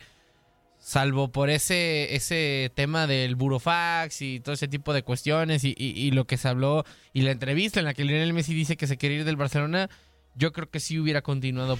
salvo 0.77 1.31
por 1.31 1.49
ese 1.49 2.15
ese 2.15 2.71
tema 2.75 3.07
del 3.07 3.35
burofax 3.35 4.21
y 4.21 4.39
todo 4.39 4.53
ese 4.53 4.67
tipo 4.67 4.93
de 4.93 5.01
cuestiones 5.03 5.63
y, 5.63 5.73
y- 5.77 6.11
lo 6.11 6.25
que 6.25 6.37
se 6.37 6.47
habló 6.47 6.85
y 7.13 7.21
la 7.21 7.31
entrevista 7.31 7.79
en 7.79 7.85
la 7.85 7.93
que 7.93 8.03
Lionel 8.05 8.33
Messi 8.33 8.53
dice 8.53 8.77
que 8.77 8.85
se 8.87 8.97
quiere 8.97 9.15
ir 9.15 9.23
del 9.25 9.35
Barcelona, 9.35 9.89
yo 10.35 10.51
creo 10.51 10.69
que 10.69 10.79
sí 10.79 10.99
hubiera 10.99 11.21
continuado. 11.21 11.79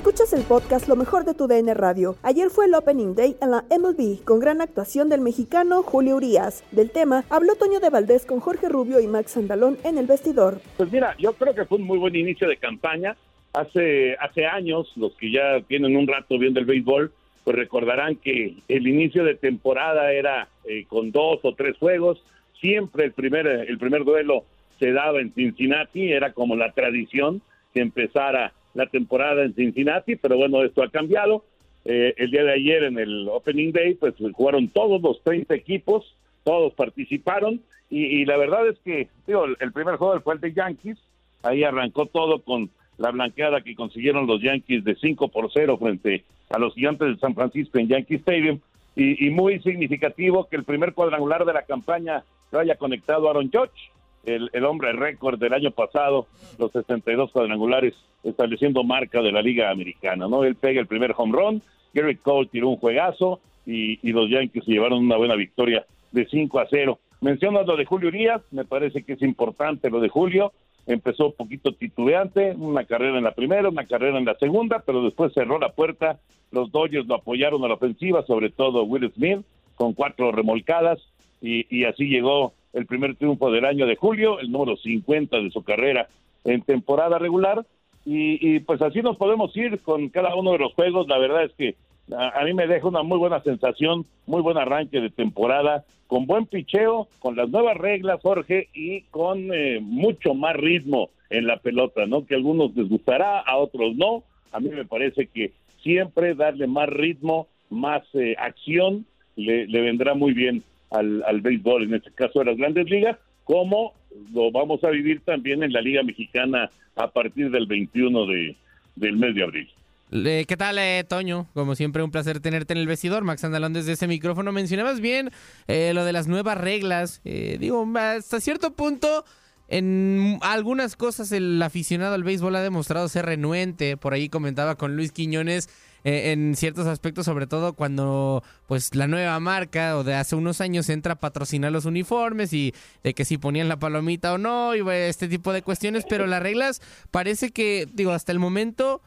Escuchas 0.00 0.32
el 0.32 0.44
podcast 0.44 0.88
Lo 0.88 0.96
mejor 0.96 1.24
de 1.24 1.34
tu 1.34 1.46
DN 1.46 1.74
Radio. 1.74 2.16
Ayer 2.22 2.48
fue 2.48 2.66
el 2.66 2.74
Opening 2.74 3.14
Day 3.14 3.36
en 3.42 3.50
la 3.50 3.64
MLB 3.70 4.24
con 4.24 4.40
gran 4.40 4.60
actuación 4.60 5.08
del 5.08 5.20
mexicano 5.20 5.82
Julio 5.82 6.16
Urias. 6.16 6.64
Del 6.70 6.90
tema 6.90 7.24
habló 7.28 7.54
Toño 7.56 7.80
de 7.80 7.90
Valdés 7.90 8.24
con 8.24 8.40
Jorge 8.40 8.68
Rubio 8.68 9.00
y 9.00 9.06
Max 9.06 9.36
Andalón 9.36 9.76
en 9.84 9.98
el 9.98 10.06
vestidor. 10.06 10.60
Pues 10.76 10.90
mira, 10.90 11.14
yo 11.18 11.32
creo 11.34 11.54
que 11.54 11.66
fue 11.66 11.78
un 11.78 11.84
muy 11.84 11.98
buen 11.98 12.16
inicio 12.16 12.48
de 12.48 12.56
campaña. 12.56 13.16
Hace, 13.52 14.16
hace 14.20 14.46
años, 14.46 14.90
los 14.96 15.12
que 15.16 15.30
ya 15.30 15.60
tienen 15.68 15.96
un 15.96 16.06
rato 16.06 16.38
viendo 16.38 16.60
el 16.60 16.66
béisbol, 16.66 17.12
pues 17.44 17.56
recordarán 17.56 18.16
que 18.16 18.54
el 18.68 18.86
inicio 18.86 19.22
de 19.24 19.34
temporada 19.34 20.12
era 20.12 20.48
eh, 20.64 20.86
con 20.88 21.10
dos 21.10 21.40
o 21.42 21.54
tres 21.54 21.76
juegos. 21.78 22.22
Siempre 22.60 23.04
el 23.04 23.12
primer, 23.12 23.46
el 23.46 23.78
primer 23.78 24.04
duelo 24.04 24.44
se 24.78 24.92
daba 24.92 25.20
en 25.20 25.34
Cincinnati, 25.34 26.10
era 26.10 26.32
como 26.32 26.56
la 26.56 26.72
tradición 26.72 27.42
que 27.72 27.80
empezara 27.80 28.52
la 28.74 28.86
temporada 28.86 29.42
en 29.42 29.54
Cincinnati, 29.54 30.16
pero 30.16 30.36
bueno, 30.36 30.62
esto 30.62 30.82
ha 30.82 30.90
cambiado. 30.90 31.44
Eh, 31.84 32.14
el 32.18 32.30
día 32.30 32.44
de 32.44 32.52
ayer 32.52 32.84
en 32.84 32.98
el 32.98 33.28
Opening 33.28 33.72
Day, 33.72 33.94
pues 33.94 34.14
jugaron 34.32 34.68
todos 34.68 35.00
los 35.00 35.22
30 35.22 35.54
equipos, 35.54 36.14
todos 36.44 36.74
participaron 36.74 37.60
y, 37.88 38.24
la 38.24 38.36
verdad 38.36 38.68
es 38.68 38.78
que, 38.84 39.08
digo, 39.26 39.46
el, 39.46 39.56
el 39.58 39.72
primer 39.72 39.96
juego 39.96 40.20
fue 40.20 40.34
el 40.34 40.40
de 40.40 40.52
Yankees, 40.52 40.96
ahí 41.42 41.64
arrancó 41.64 42.06
todo 42.06 42.40
con 42.40 42.70
la 42.98 43.10
blanqueada 43.10 43.62
que 43.62 43.74
consiguieron 43.74 44.28
los 44.28 44.40
Yankees 44.40 44.84
de 44.84 44.94
5 44.94 45.28
por 45.28 45.50
0 45.52 45.76
frente 45.78 46.22
a 46.50 46.58
los 46.58 46.74
gigantes 46.74 47.08
de 47.08 47.16
San 47.16 47.34
Francisco 47.34 47.78
en 47.78 47.88
Yankee 47.88 48.16
Stadium 48.16 48.60
y, 48.94 49.26
y 49.26 49.30
muy 49.30 49.58
significativo 49.60 50.46
que 50.48 50.56
el 50.56 50.64
primer 50.64 50.94
cuadrangular 50.94 51.44
de 51.44 51.52
la 51.52 51.62
campaña 51.62 52.22
lo 52.52 52.60
haya 52.60 52.76
conectado 52.76 53.28
Aaron 53.28 53.50
Judge, 53.50 53.90
el, 54.24 54.64
hombre 54.64 54.92
récord 54.92 55.38
del 55.38 55.54
año 55.54 55.70
pasado, 55.70 56.26
los 56.58 56.72
62 56.72 57.30
cuadrangulares, 57.30 57.94
estableciendo 58.22 58.84
marca 58.84 59.22
de 59.22 59.32
la 59.32 59.42
Liga 59.42 59.70
Americana, 59.70 60.28
¿no? 60.28 60.44
Él 60.44 60.56
pega 60.56 60.80
el 60.80 60.86
primer 60.86 61.14
home 61.16 61.32
run, 61.32 61.62
Gary 61.94 62.16
Cole 62.16 62.48
tiró 62.50 62.68
un 62.68 62.76
juegazo 62.76 63.40
y, 63.66 63.98
y 64.06 64.12
los 64.12 64.30
Yankees 64.30 64.64
se 64.64 64.72
llevaron 64.72 65.04
una 65.04 65.16
buena 65.16 65.34
victoria 65.34 65.84
de 66.12 66.26
5 66.26 66.58
a 66.60 66.66
0. 66.68 66.98
Mencionas 67.20 67.66
lo 67.66 67.76
de 67.76 67.84
Julio 67.84 68.08
Urias, 68.08 68.42
me 68.50 68.64
parece 68.64 69.02
que 69.02 69.14
es 69.14 69.22
importante 69.22 69.90
lo 69.90 70.00
de 70.00 70.08
Julio, 70.08 70.52
empezó 70.86 71.26
un 71.26 71.32
poquito 71.34 71.72
titubeante, 71.72 72.54
una 72.56 72.84
carrera 72.84 73.18
en 73.18 73.24
la 73.24 73.34
primera, 73.34 73.68
una 73.68 73.86
carrera 73.86 74.18
en 74.18 74.24
la 74.24 74.34
segunda, 74.36 74.82
pero 74.84 75.02
después 75.02 75.32
cerró 75.32 75.58
la 75.58 75.72
puerta, 75.72 76.18
los 76.50 76.72
Dodgers 76.72 77.06
lo 77.06 77.16
apoyaron 77.16 77.64
a 77.64 77.68
la 77.68 77.74
ofensiva, 77.74 78.24
sobre 78.26 78.50
todo 78.50 78.84
Will 78.84 79.12
Smith, 79.12 79.40
con 79.76 79.92
cuatro 79.92 80.32
remolcadas, 80.32 80.98
y, 81.40 81.66
y 81.74 81.84
así 81.84 82.06
llegó 82.06 82.52
el 82.72 82.86
primer 82.86 83.16
triunfo 83.16 83.50
del 83.50 83.64
año 83.64 83.86
de 83.86 83.96
julio, 83.96 84.40
el 84.40 84.50
número 84.50 84.76
50 84.76 85.38
de 85.38 85.50
su 85.50 85.62
carrera 85.62 86.08
en 86.44 86.62
temporada 86.62 87.18
regular, 87.18 87.66
y, 88.04 88.56
y 88.56 88.60
pues 88.60 88.80
así 88.80 89.02
nos 89.02 89.16
podemos 89.16 89.54
ir 89.56 89.80
con 89.80 90.08
cada 90.08 90.34
uno 90.34 90.52
de 90.52 90.58
los 90.58 90.72
juegos, 90.74 91.06
la 91.08 91.18
verdad 91.18 91.44
es 91.44 91.52
que 91.52 91.76
a, 92.16 92.44
mí 92.44 92.54
me 92.54 92.66
deja 92.66 92.88
una 92.88 93.02
muy 93.02 93.18
buena 93.18 93.40
sensación, 93.42 94.06
muy 94.26 94.42
buen 94.42 94.58
arranque 94.58 95.00
de 95.00 95.10
temporada, 95.10 95.84
con 96.06 96.26
buen 96.26 96.46
picheo, 96.46 97.08
con 97.20 97.36
las 97.36 97.48
nuevas 97.50 97.76
reglas, 97.76 98.20
Jorge, 98.22 98.68
y 98.74 99.02
con 99.02 99.52
eh, 99.52 99.78
mucho 99.80 100.34
más 100.34 100.56
ritmo 100.56 101.10
en 101.28 101.46
la 101.46 101.58
pelota, 101.58 102.06
¿no? 102.06 102.26
Que 102.26 102.34
a 102.34 102.38
algunos 102.38 102.74
les 102.74 102.88
gustará, 102.88 103.38
a 103.40 103.56
otros 103.56 103.94
no. 103.96 104.24
A 104.52 104.58
mí 104.58 104.70
me 104.70 104.84
parece 104.84 105.28
que 105.28 105.52
siempre 105.82 106.34
darle 106.34 106.66
más 106.66 106.88
ritmo, 106.88 107.46
más 107.68 108.02
eh, 108.14 108.34
acción, 108.38 109.06
le, 109.36 109.66
le 109.68 109.80
vendrá 109.80 110.14
muy 110.14 110.32
bien 110.32 110.64
al, 110.90 111.22
al 111.24 111.40
béisbol, 111.40 111.84
en 111.84 111.94
este 111.94 112.10
caso 112.12 112.40
de 112.40 112.46
las 112.46 112.56
grandes 112.56 112.88
ligas, 112.90 113.18
como 113.44 113.94
lo 114.32 114.50
vamos 114.50 114.82
a 114.84 114.90
vivir 114.90 115.20
también 115.24 115.62
en 115.62 115.72
la 115.72 115.80
Liga 115.80 116.02
Mexicana 116.02 116.70
a 116.96 117.10
partir 117.10 117.50
del 117.50 117.66
21 117.66 118.26
de, 118.26 118.56
del 118.96 119.16
mes 119.16 119.34
de 119.34 119.42
abril. 119.42 119.68
Eh, 120.12 120.44
¿Qué 120.48 120.56
tal, 120.56 120.78
eh, 120.78 121.04
Toño? 121.08 121.46
Como 121.54 121.76
siempre, 121.76 122.02
un 122.02 122.10
placer 122.10 122.40
tenerte 122.40 122.72
en 122.72 122.78
el 122.78 122.86
vestidor. 122.86 123.22
Max 123.22 123.44
Andalón 123.44 123.72
desde 123.72 123.92
ese 123.92 124.08
micrófono. 124.08 124.50
Mencionabas 124.50 125.00
bien 125.00 125.30
eh, 125.68 125.92
lo 125.94 126.04
de 126.04 126.12
las 126.12 126.26
nuevas 126.26 126.58
reglas. 126.58 127.20
Eh, 127.24 127.58
digo, 127.60 127.86
hasta 127.96 128.40
cierto 128.40 128.72
punto, 128.72 129.24
en 129.68 130.38
algunas 130.42 130.96
cosas 130.96 131.30
el 131.30 131.62
aficionado 131.62 132.14
al 132.14 132.24
béisbol 132.24 132.56
ha 132.56 132.62
demostrado 132.62 133.08
ser 133.08 133.26
renuente. 133.26 133.96
Por 133.96 134.12
ahí 134.12 134.28
comentaba 134.28 134.74
con 134.74 134.96
Luis 134.96 135.12
Quiñones 135.12 135.68
eh, 136.04 136.32
en 136.32 136.54
ciertos 136.56 136.86
aspectos, 136.86 137.26
sobre 137.26 137.46
todo 137.46 137.74
cuando 137.74 138.42
pues 138.66 138.94
la 138.94 139.06
nueva 139.06 139.38
marca 139.40 139.96
o 139.96 140.04
de 140.04 140.14
hace 140.14 140.36
unos 140.36 140.60
años 140.60 140.88
entra 140.88 141.14
a 141.14 141.20
patrocinar 141.20 141.72
los 141.72 141.84
uniformes 141.84 142.52
y 142.52 142.74
de 143.02 143.14
que 143.14 143.24
si 143.24 143.38
ponían 143.38 143.68
la 143.68 143.78
palomita 143.78 144.32
o 144.32 144.38
no, 144.38 144.74
y 144.74 144.88
este 144.90 145.28
tipo 145.28 145.52
de 145.52 145.62
cuestiones, 145.62 146.04
pero 146.08 146.26
las 146.26 146.42
reglas 146.42 146.80
parece 147.10 147.50
que, 147.50 147.88
digo, 147.92 148.12
hasta 148.12 148.32
el 148.32 148.38
momento 148.38 149.02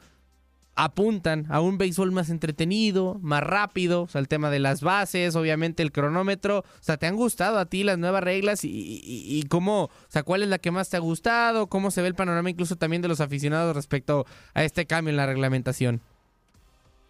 apuntan 0.75 1.45
a 1.49 1.61
un 1.61 1.77
béisbol 1.77 2.11
más 2.11 2.29
entretenido, 2.29 3.19
más 3.21 3.43
rápido, 3.43 4.03
o 4.03 4.07
sea, 4.07 4.19
el 4.19 4.27
tema 4.27 4.49
de 4.49 4.59
las 4.59 4.81
bases, 4.81 5.35
obviamente 5.35 5.83
el 5.83 5.91
cronómetro, 5.91 6.59
o 6.59 6.63
sea, 6.81 6.97
¿te 6.97 7.05
han 7.05 7.15
gustado 7.15 7.59
a 7.59 7.65
ti 7.65 7.83
las 7.83 7.99
nuevas 7.99 8.23
reglas 8.23 8.63
y, 8.63 8.69
y, 9.03 9.43
cómo, 9.49 9.83
o 9.83 9.91
sea, 10.09 10.23
cuál 10.23 10.41
es 10.41 10.49
la 10.49 10.57
que 10.57 10.71
más 10.71 10.89
te 10.89 10.97
ha 10.97 10.99
gustado, 10.99 11.67
cómo 11.67 11.91
se 11.91 12.01
ve 12.01 12.07
el 12.07 12.15
panorama 12.15 12.49
incluso 12.49 12.75
también 12.75 13.01
de 13.01 13.07
los 13.07 13.21
aficionados 13.21 13.75
respecto 13.75 14.25
a 14.53 14.63
este 14.63 14.85
cambio 14.85 15.11
en 15.11 15.17
la 15.17 15.27
reglamentación? 15.27 16.01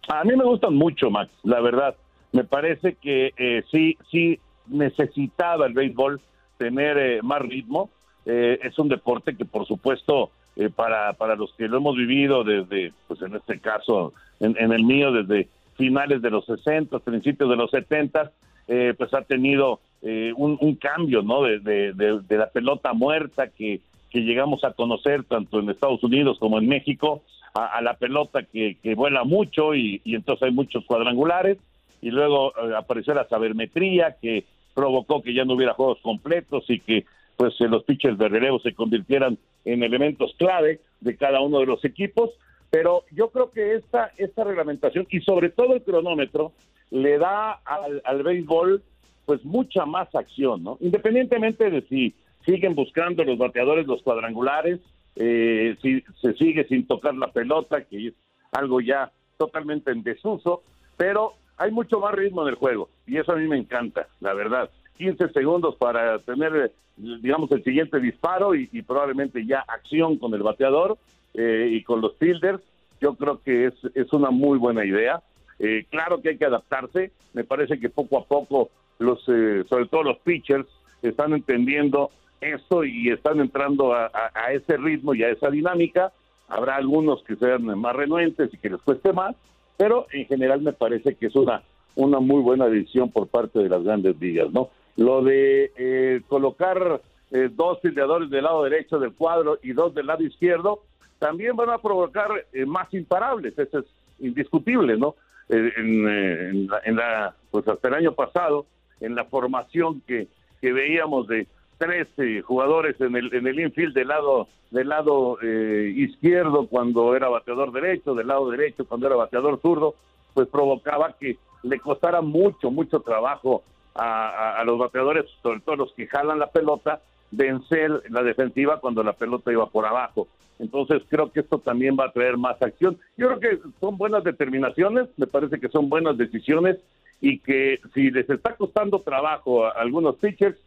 A 0.08 0.24
mí 0.24 0.36
me 0.36 0.44
gustan 0.44 0.76
mucho, 0.76 1.10
Max, 1.10 1.32
la 1.44 1.62
verdad. 1.62 1.96
Me 2.32 2.44
parece 2.44 2.96
que 2.96 3.34
eh, 3.38 3.64
sí, 3.72 3.98
sí 4.12 4.40
necesitaba 4.68 5.66
el 5.66 5.74
béisbol 5.74 6.20
tener 6.58 6.98
eh, 6.98 7.22
más 7.22 7.42
ritmo. 7.42 7.90
Eh, 8.26 8.60
es 8.64 8.78
un 8.80 8.90
deporte 8.90 9.36
que, 9.36 9.46
por 9.46 9.66
supuesto, 9.66 10.32
eh, 10.56 10.70
para, 10.70 11.14
para 11.14 11.36
los 11.36 11.52
que 11.56 11.68
lo 11.68 11.78
hemos 11.78 11.98
vivido 11.98 12.44
desde, 12.44 12.94
pues 13.08 13.20
en 13.24 13.36
este 13.36 13.60
caso, 13.60 14.14
en, 14.40 14.72
el 14.72 14.84
mío, 14.84 15.12
desde 15.12 15.50
finales 15.76 16.22
de 16.22 16.30
los 16.30 16.46
60, 16.46 17.00
principios 17.00 17.50
de 17.50 17.56
los 17.56 17.72
70, 17.72 18.32
eh, 18.68 18.94
pues 18.96 19.12
ha 19.16 19.24
tenido 19.24 19.80
eh, 20.04 20.32
un, 20.36 20.76
cambio, 20.76 21.24
¿no? 21.24 21.42
De, 21.42 21.60
de, 21.60 22.38
la 22.38 22.52
pelota 22.52 22.94
muerta 22.94 23.48
que, 23.48 23.82
que 24.12 24.20
llegamos 24.20 24.64
a 24.64 24.74
conocer 24.74 25.24
tanto 25.24 25.60
en 25.60 25.72
Estados 25.72 26.04
Unidos 26.04 26.38
como 26.40 26.60
en 26.60 26.68
México, 26.68 27.24
a, 27.54 27.82
la 27.82 27.96
pelota 27.96 28.44
que, 28.44 28.78
que 28.82 28.96
vuela 28.96 29.24
mucho 29.24 29.76
y, 29.76 30.02
y, 30.04 30.16
entonces 30.16 30.44
hay 30.44 30.52
muchos 30.52 30.84
cuadrangulares 30.86 31.58
y 32.02 32.10
luego 32.10 32.54
apareció 32.76 33.14
la 33.14 33.28
sabermetría 33.28 34.18
que 34.20 34.46
provocó 34.74 35.22
que 35.22 35.34
ya 35.34 35.46
no 35.46 35.54
hubiera 35.54 35.74
juegos 35.74 36.00
completos 36.02 36.66
y 36.68 36.80
que 36.80 37.06
pues 37.38 37.54
los 37.60 37.84
pitchers 37.84 38.18
de 38.18 38.28
relevo 38.28 38.60
se 38.60 38.74
convirtieran 38.74 39.38
en 39.66 39.84
elementos 39.84 40.36
clave 40.38 40.82
de 41.02 41.16
cada 41.16 41.42
uno 41.42 41.60
de 41.60 41.66
los 41.66 41.84
equipos, 41.86 42.32
pero 42.70 43.04
yo 43.12 43.30
creo 43.30 43.52
que 43.52 43.76
esta, 43.76 44.12
esta 44.18 44.44
reglamentación 44.44 45.08
y 45.10 45.22
sobre 45.22 45.50
todo 45.50 45.76
el 45.76 45.84
cronómetro 45.84 46.54
le 46.90 47.18
da 47.18 47.54
al, 47.66 48.02
al 48.04 48.24
béisbol 48.24 48.84
pues 49.26 49.44
mucha 49.46 49.86
más 49.86 50.14
acción, 50.16 50.64
¿no? 50.64 50.78
Independientemente 50.82 51.70
de 51.70 51.82
si 51.84 52.14
siguen 52.46 52.76
buscando 52.76 53.24
los 53.24 53.38
bateadores 53.38 53.88
los 53.88 54.02
cuadrangulares, 54.02 54.80
eh, 55.16 55.76
si 55.82 56.04
se 56.22 56.34
sigue 56.34 56.66
sin 56.68 56.88
tocar 56.88 57.16
la 57.16 57.32
pelota, 57.32 57.84
que 57.84 58.08
es 58.08 58.14
algo 58.52 58.82
ya 58.82 59.12
totalmente 59.38 59.92
en 59.92 60.04
desuso, 60.04 60.64
pero 60.98 61.34
hay 61.58 61.72
mucho 61.72 62.00
más 62.00 62.14
ritmo 62.14 62.44
en 62.44 62.50
el 62.50 62.56
juego 62.56 62.90
y 63.06 63.18
eso 63.18 63.32
a 63.32 63.36
mí 63.36 63.48
me 63.48 63.58
encanta, 63.58 64.08
la 64.20 64.34
verdad. 64.34 64.70
15 64.98 65.30
segundos 65.30 65.76
para 65.76 66.20
tener, 66.20 66.72
digamos, 66.98 67.52
el 67.52 67.64
siguiente 67.64 68.00
disparo 68.00 68.56
y, 68.56 68.68
probablemente 68.84 69.46
ya 69.46 69.64
acción 69.68 70.18
con 70.18 70.34
el 70.34 70.44
bateador 70.44 70.98
eh, 71.34 71.70
y 71.72 71.84
con 71.84 72.02
los 72.02 72.16
fielders. 72.18 72.62
Yo 73.02 73.16
creo 73.16 73.42
que 73.42 73.66
es, 73.68 73.74
es 73.96 74.14
una 74.14 74.30
muy 74.30 74.58
buena 74.58 74.86
idea. 74.86 75.22
Eh, 75.60 75.86
claro 75.90 76.22
que 76.22 76.30
hay 76.30 76.38
que 76.38 76.46
adaptarse. 76.46 77.12
Me 77.34 77.44
parece 77.44 77.80
que 77.80 77.90
poco 77.90 78.18
a 78.20 78.26
poco, 78.26 78.70
los, 79.00 79.20
eh, 79.28 79.64
sobre 79.68 79.88
todo 79.88 80.04
los 80.04 80.20
pitchers, 80.20 80.68
están 81.02 81.34
entendiendo 81.34 82.12
esto 82.44 82.84
y 82.84 83.10
están 83.10 83.40
entrando 83.40 83.94
a, 83.94 84.10
ese 84.52 84.78
ritmo 84.78 85.14
y 85.14 85.24
a 85.24 85.30
esa 85.30 85.50
dinámica. 85.50 86.12
Habrá 86.48 86.76
algunos 86.76 87.24
que 87.24 87.36
sean 87.36 87.64
más 87.64 87.96
renuentes 87.96 88.54
y 88.54 88.58
que 88.58 88.70
les 88.70 88.82
cueste 88.82 89.14
más, 89.14 89.36
pero 89.78 90.08
en 90.12 90.26
general 90.26 90.62
me 90.62 90.74
parece 90.74 91.16
que 91.16 91.28
es 91.28 91.36
una, 91.36 91.64
una 91.96 92.20
muy 92.20 92.42
buena 92.42 92.68
decisión 92.68 93.10
por 93.10 93.28
parte 93.28 93.60
de 93.60 93.70
las 93.70 93.84
grandes 93.84 94.20
ligas, 94.20 94.52
¿no? 94.52 94.70
Lo 94.96 95.24
de 95.24 95.72
eh, 95.76 96.22
colocar 96.28 97.02
eh, 97.32 97.50
dos 97.52 97.80
fildeadores 97.82 98.30
del 98.30 98.44
lado 98.44 98.64
derecho 98.64 99.00
del 99.00 99.14
cuadro 99.14 99.58
y 99.64 99.74
dos 99.74 99.96
del 99.96 100.06
lado 100.06 100.24
izquierdo, 100.24 100.84
también 101.18 101.56
van 101.56 101.70
a 101.70 101.80
provocar 101.80 102.30
eh, 102.52 102.66
más 102.66 102.94
imparables, 102.94 103.58
eso 103.58 103.80
es 103.80 103.86
indiscutible, 104.20 104.98
¿no? 104.98 105.16
En, 105.50 106.68
la, 106.68 107.36
pues 107.52 107.68
hasta 107.68 107.88
el 107.88 107.94
año 107.96 108.14
pasado, 108.14 108.66
en 109.02 109.16
la 109.16 109.26
formación 109.26 110.02
que, 110.08 110.28
que 110.62 110.72
veíamos 110.72 111.28
de 111.28 111.48
tres 111.78 112.08
jugadores 112.44 113.00
en 113.02 113.16
el, 113.16 113.34
en 113.34 113.48
el 113.48 113.60
infield 113.60 113.94
del 113.94 114.08
lado, 114.08 114.48
del 114.72 114.90
lado 114.90 115.38
izquierdo 115.42 116.68
cuando 116.68 117.16
era 117.16 117.30
bateador 117.30 117.72
derecho, 117.72 118.16
del 118.16 118.28
lado 118.28 118.50
derecho 118.50 118.86
cuando 118.86 119.08
era 119.08 119.16
bateador 119.16 119.60
zurdo, 119.62 119.96
pues 120.34 120.48
provocaba 120.48 121.16
que 121.20 121.38
le 121.64 121.80
costara 121.80 122.22
mucho, 122.22 122.72
mucho 122.72 123.00
trabajo 123.00 123.64
a, 123.96 124.64
los 124.66 124.78
bateadores, 124.80 125.26
sobre 125.42 125.60
todo 125.62 125.76
los 125.76 125.94
que 125.94 126.08
jalan 126.08 126.40
la 126.40 126.48
pelota, 126.48 127.02
vencer 127.32 128.04
la 128.10 128.24
defensiva 128.24 128.80
cuando 128.80 129.04
la 129.04 129.14
pelota 129.14 129.52
iba 129.52 129.68
por 129.68 129.86
abajo. 129.86 130.28
Entonces 130.60 131.02
creo 131.10 131.32
que 131.32 131.42
esto 131.42 131.60
también 131.60 131.98
va 132.00 132.06
a 132.06 132.12
traer 132.12 132.38
más 132.38 132.62
acción. 132.62 132.98
Yo 133.18 133.28
creo 133.28 133.40
que 133.40 133.60
son 133.80 133.98
buenas 133.98 134.24
determinaciones, 134.24 135.10
me 135.18 135.28
parece 135.28 135.60
que 135.60 135.70
son 135.70 135.90
buenas 135.90 136.18
decisiones 136.18 136.78
y 137.22 137.40
que 137.40 137.80
si 137.94 138.12
les 138.12 138.30
está 138.30 138.56
costando 138.56 139.02
trabajo 139.02 139.66
a 139.66 139.72
algunos 139.72 140.16
pitchers, 140.18 140.58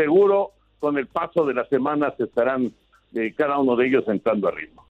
seguro 0.00 0.52
con 0.78 0.96
el 0.96 1.06
paso 1.06 1.44
de 1.44 1.52
las 1.52 1.68
semanas 1.68 2.14
estarán 2.18 2.72
eh, 3.14 3.34
cada 3.36 3.58
uno 3.58 3.76
de 3.76 3.86
ellos 3.86 4.04
entrando 4.08 4.48
a 4.48 4.50
ritmo. 4.50 4.86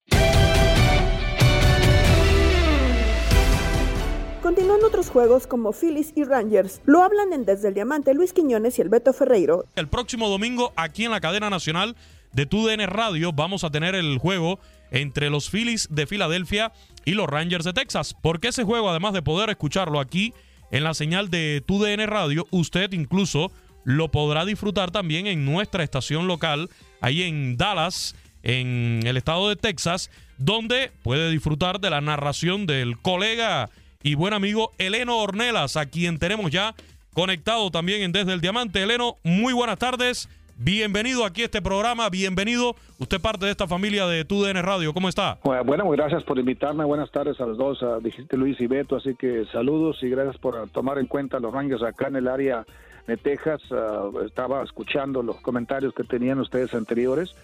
Continúan 4.42 4.82
otros 4.84 5.10
juegos 5.10 5.46
como 5.46 5.72
Phillies 5.72 6.12
y 6.16 6.24
Rangers. 6.24 6.80
Lo 6.86 7.02
hablan 7.02 7.32
en 7.32 7.44
Desde 7.44 7.68
el 7.68 7.74
Diamante 7.74 8.14
Luis 8.14 8.32
Quiñones 8.32 8.78
y 8.78 8.82
el 8.82 8.88
Beto 8.88 9.12
Ferreiro. 9.12 9.64
El 9.76 9.88
próximo 9.88 10.28
domingo 10.28 10.72
aquí 10.76 11.04
en 11.04 11.10
la 11.10 11.20
cadena 11.20 11.50
nacional 11.50 11.96
de 12.32 12.46
TUDN 12.46 12.86
Radio 12.86 13.32
vamos 13.32 13.64
a 13.64 13.70
tener 13.70 13.94
el 13.94 14.18
juego 14.18 14.60
entre 14.92 15.28
los 15.28 15.50
Phillies 15.50 15.88
de 15.90 16.06
Filadelfia 16.06 16.72
y 17.04 17.12
los 17.12 17.26
Rangers 17.26 17.64
de 17.64 17.72
Texas. 17.72 18.14
Porque 18.22 18.48
ese 18.48 18.64
juego, 18.64 18.88
además 18.88 19.12
de 19.12 19.22
poder 19.22 19.50
escucharlo 19.50 20.00
aquí 20.00 20.32
en 20.70 20.84
la 20.84 20.94
señal 20.94 21.30
de 21.30 21.62
TUDN 21.66 22.06
Radio, 22.06 22.46
usted 22.50 22.92
incluso 22.92 23.50
lo 23.84 24.08
podrá 24.08 24.44
disfrutar 24.44 24.90
también 24.90 25.26
en 25.26 25.44
nuestra 25.44 25.82
estación 25.82 26.26
local, 26.26 26.68
ahí 27.00 27.22
en 27.22 27.56
Dallas, 27.56 28.14
en 28.42 29.00
el 29.04 29.16
estado 29.16 29.48
de 29.48 29.56
Texas, 29.56 30.10
donde 30.38 30.90
puede 31.02 31.30
disfrutar 31.30 31.80
de 31.80 31.90
la 31.90 32.00
narración 32.00 32.66
del 32.66 32.98
colega 32.98 33.70
y 34.02 34.14
buen 34.14 34.32
amigo 34.32 34.72
Eleno 34.78 35.18
Ornelas, 35.18 35.76
a 35.76 35.86
quien 35.86 36.18
tenemos 36.18 36.50
ya 36.50 36.74
conectado 37.12 37.70
también 37.70 38.02
en 38.02 38.12
Desde 38.12 38.32
el 38.32 38.40
Diamante. 38.40 38.82
Eleno, 38.82 39.16
muy 39.22 39.52
buenas 39.52 39.78
tardes. 39.78 40.28
Bienvenido 40.62 41.24
aquí 41.24 41.40
a 41.40 41.46
este 41.46 41.62
programa, 41.62 42.10
bienvenido. 42.10 42.76
Usted 42.98 43.18
parte 43.18 43.46
de 43.46 43.50
esta 43.50 43.66
familia 43.66 44.06
de 44.06 44.26
TUDN 44.26 44.62
Radio, 44.62 44.92
¿cómo 44.92 45.08
está? 45.08 45.38
Bueno, 45.42 45.86
muy 45.86 45.96
gracias 45.96 46.22
por 46.22 46.38
invitarme. 46.38 46.84
Buenas 46.84 47.10
tardes 47.10 47.40
a 47.40 47.46
los 47.46 47.56
dos, 47.56 47.82
dijiste 48.02 48.36
Luis 48.36 48.60
y 48.60 48.66
Beto, 48.66 48.96
así 48.96 49.14
que 49.14 49.46
saludos 49.52 49.98
y 50.02 50.10
gracias 50.10 50.36
por 50.36 50.68
tomar 50.68 50.98
en 50.98 51.06
cuenta 51.06 51.40
los 51.40 51.52
Rangers 51.52 51.82
acá 51.82 52.08
en 52.08 52.16
el 52.16 52.28
área 52.28 52.66
de 53.06 53.16
Texas. 53.16 53.60
Ah, 53.70 54.10
estaba 54.24 54.62
escuchando 54.62 55.22
los 55.22 55.40
comentarios 55.40 55.94
que 55.94 56.04
tenían 56.04 56.40
ustedes 56.40 56.74
anteriores 56.74 57.34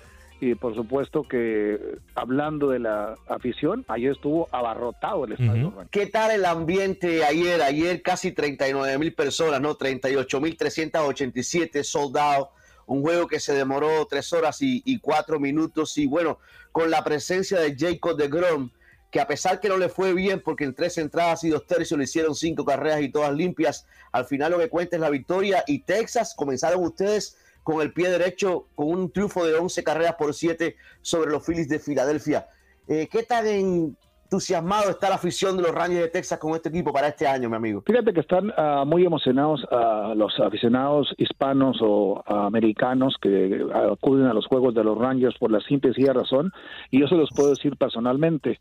y 0.41 0.55
por 0.55 0.75
supuesto 0.75 1.23
que 1.23 1.99
hablando 2.15 2.69
de 2.69 2.79
la 2.79 3.15
afición, 3.29 3.85
ayer 3.89 4.13
estuvo 4.13 4.49
abarrotado 4.53 5.25
el 5.25 5.33
estadio. 5.33 5.73
¿Qué 5.91 6.07
tal 6.07 6.31
el 6.31 6.45
ambiente 6.45 7.25
ayer? 7.25 7.63
Ayer 7.63 8.03
casi 8.03 8.33
39 8.33 8.99
mil 8.99 9.15
personas, 9.15 9.61
¿no? 9.61 9.77
38 9.77 10.41
mil 10.41 10.57
387 10.57 11.83
soldados. 11.85 12.49
Un 12.85 13.03
juego 13.03 13.27
que 13.27 13.41
se 13.41 13.55
demoró 13.55 14.07
tres 14.07 14.33
horas 14.33 14.61
y, 14.63 14.83
y 14.85 14.99
cuatro 15.01 15.41
minutos. 15.41 15.97
Y 15.99 16.07
bueno, 16.07 16.39
con 16.71 16.91
la 16.91 17.03
presencia 17.03 17.59
de 17.59 17.75
Jacob 17.77 18.17
de 18.17 18.29
Grom, 18.29 18.71
que 19.17 19.23
a 19.23 19.27
pesar 19.27 19.61
que 19.61 19.71
no 19.71 19.79
le 19.79 19.89
fue 19.89 20.13
bien, 20.13 20.43
porque 20.45 20.65
en 20.65 20.75
tres 20.75 20.99
entradas 20.99 21.43
y 21.43 21.49
dos 21.49 21.67
tercios 21.67 21.97
le 21.97 22.05
hicieron 22.05 22.35
cinco 22.35 22.67
carreras 22.67 23.01
y 23.01 23.09
todas 23.09 23.33
limpias, 23.33 23.87
al 24.13 24.27
final 24.27 24.53
lo 24.53 24.59
que 24.59 24.69
cuenta 24.69 24.97
es 24.97 25.01
la 25.01 25.09
victoria. 25.09 25.65
Y 25.67 25.85
Texas, 25.85 26.35
comenzaron 26.37 26.85
ustedes 26.85 27.39
con 27.63 27.81
el 27.81 27.95
pie 27.95 28.11
derecho, 28.11 28.67
con 28.75 28.89
un 28.89 29.11
triunfo 29.11 29.47
de 29.47 29.55
11 29.55 29.83
carreras 29.85 30.17
por 30.17 30.35
7 30.35 30.77
sobre 31.01 31.31
los 31.31 31.47
Phillies 31.47 31.67
de 31.67 31.79
Filadelfia. 31.79 32.47
Eh, 32.89 33.09
¿Qué 33.11 33.23
tan 33.23 33.47
entusiasmado 33.47 34.91
está 34.91 35.09
la 35.09 35.15
afición 35.15 35.57
de 35.57 35.63
los 35.63 35.73
Rangers 35.73 36.03
de 36.03 36.09
Texas 36.09 36.39
con 36.39 36.55
este 36.55 36.69
equipo 36.69 36.93
para 36.93 37.09
este 37.09 37.27
año, 37.27 37.49
mi 37.49 37.57
amigo? 37.57 37.83
Fíjate 37.87 38.13
que 38.13 38.21
están 38.21 38.53
ah, 38.59 38.85
muy 38.87 39.07
emocionados 39.07 39.65
uh, 39.71 40.15
los 40.15 40.39
aficionados 40.41 41.15
hispanos 41.17 41.79
o 41.81 42.23
americanos 42.27 43.17
que 43.23 43.65
acuden 43.93 44.27
a 44.27 44.35
los 44.35 44.45
juegos 44.45 44.75
de 44.75 44.85
los 44.85 44.99
Rangers 44.99 45.39
por 45.39 45.51
la 45.51 45.61
simple 45.61 45.93
y 45.97 46.05
razón, 46.05 46.53
y 46.91 47.01
yo 47.01 47.09
se 47.09 47.15
los 47.15 47.31
puedo 47.35 47.49
decir 47.49 47.79
personalmente. 47.79 48.59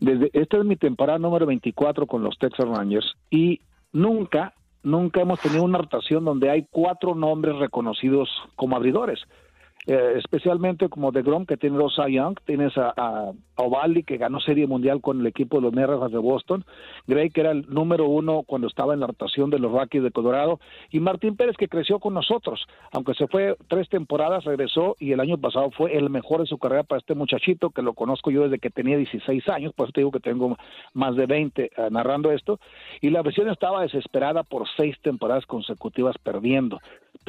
Desde, 0.00 0.30
esta 0.32 0.58
es 0.58 0.64
mi 0.64 0.76
temporada 0.76 1.18
número 1.18 1.46
24 1.46 2.06
con 2.06 2.22
los 2.22 2.38
Texas 2.38 2.66
Rangers 2.66 3.14
y 3.30 3.60
nunca 3.92 4.54
nunca 4.82 5.20
hemos 5.20 5.40
tenido 5.40 5.62
una 5.62 5.78
rotación 5.78 6.24
donde 6.24 6.50
hay 6.50 6.66
cuatro 6.70 7.14
nombres 7.14 7.56
reconocidos 7.56 8.30
como 8.56 8.76
abridores. 8.76 9.20
Eh, 9.86 10.14
especialmente 10.16 10.88
como 10.90 11.10
de 11.10 11.22
Grom, 11.22 11.46
que 11.46 11.56
tiene 11.56 11.78
dos 11.78 11.94
Cy 11.94 12.14
Young, 12.14 12.38
tienes 12.44 12.76
a, 12.76 12.92
a, 12.96 13.32
Ovaldi, 13.56 14.02
que 14.02 14.18
ganó 14.18 14.38
Serie 14.40 14.66
Mundial 14.66 15.00
con 15.00 15.20
el 15.20 15.26
equipo 15.26 15.56
de 15.56 15.62
los 15.62 15.72
Naranjas 15.72 16.12
de 16.12 16.18
Boston, 16.18 16.64
Gray, 17.06 17.30
que 17.30 17.40
era 17.40 17.50
el 17.50 17.66
número 17.68 18.06
uno 18.06 18.42
cuando 18.42 18.68
estaba 18.68 18.94
en 18.94 19.00
la 19.00 19.06
rotación 19.06 19.48
de 19.50 19.58
los 19.58 19.72
Rockies 19.72 20.02
de 20.02 20.10
Colorado, 20.10 20.60
y 20.90 21.00
Martín 21.00 21.36
Pérez, 21.36 21.56
que 21.56 21.68
creció 21.68 21.98
con 21.98 22.14
nosotros, 22.14 22.66
aunque 22.92 23.14
se 23.14 23.26
fue 23.26 23.56
tres 23.68 23.88
temporadas, 23.88 24.44
regresó 24.44 24.96
y 24.98 25.12
el 25.12 25.20
año 25.20 25.38
pasado 25.38 25.70
fue 25.70 25.96
el 25.96 26.10
mejor 26.10 26.40
de 26.40 26.46
su 26.46 26.58
carrera 26.58 26.82
para 26.82 26.98
este 26.98 27.14
muchachito, 27.14 27.70
que 27.70 27.82
lo 27.82 27.94
conozco 27.94 28.30
yo 28.30 28.44
desde 28.44 28.58
que 28.58 28.70
tenía 28.70 28.98
16 28.98 29.48
años, 29.48 29.72
por 29.72 29.86
eso 29.86 29.92
te 29.92 30.00
digo 30.00 30.10
que 30.10 30.20
tengo 30.20 30.56
más 30.92 31.16
de 31.16 31.26
20 31.26 31.64
eh, 31.64 31.70
narrando 31.90 32.32
esto, 32.32 32.60
y 33.00 33.10
la 33.10 33.22
versión 33.22 33.48
estaba 33.48 33.82
desesperada 33.82 34.42
por 34.42 34.66
seis 34.76 34.96
temporadas 35.02 35.46
consecutivas 35.46 36.16
perdiendo. 36.18 36.78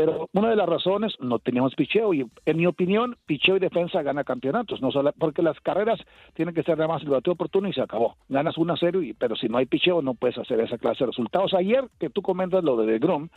Pero 0.05 0.29
una 0.33 0.49
de 0.49 0.55
las 0.55 0.67
razones, 0.67 1.13
no 1.19 1.39
teníamos 1.39 1.75
picheo, 1.75 2.13
y 2.13 2.25
en 2.45 2.57
mi 2.57 2.65
opinión, 2.65 3.17
picheo 3.25 3.57
y 3.57 3.59
defensa 3.59 4.01
gana 4.01 4.23
campeonatos, 4.23 4.81
no 4.81 4.91
solo, 4.91 5.13
porque 5.17 5.41
las 5.41 5.59
carreras 5.59 5.99
tienen 6.33 6.55
que 6.55 6.63
ser 6.63 6.77
nada 6.77 6.87
más 6.87 7.03
el 7.03 7.09
bateo 7.09 7.33
oportuno 7.33 7.67
y 7.67 7.73
se 7.73 7.81
acabó. 7.81 8.15
Ganas 8.29 8.57
1 8.57 8.73
a 8.73 8.77
0, 8.77 9.03
y, 9.03 9.13
pero 9.13 9.35
si 9.35 9.47
no 9.47 9.57
hay 9.57 9.65
picheo 9.65 10.01
no 10.01 10.13
puedes 10.15 10.37
hacer 10.37 10.59
esa 10.59 10.77
clase 10.77 11.03
de 11.03 11.07
resultados. 11.07 11.53
Ayer 11.53 11.85
que 11.99 12.09
tú 12.09 12.21
comentas 12.21 12.63
lo 12.63 12.77
de 12.77 12.99
Grom, 12.99 13.29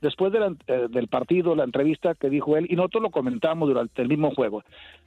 después 0.00 0.32
eh, 0.34 0.86
del 0.90 1.08
partido, 1.08 1.54
la 1.54 1.64
entrevista 1.64 2.14
que 2.14 2.30
dijo 2.30 2.56
él, 2.56 2.66
y 2.68 2.76
nosotros 2.76 3.02
lo 3.02 3.10
comentamos 3.10 3.68
durante 3.68 4.02
el 4.02 4.08
mismo 4.08 4.30
juego, 4.34 4.62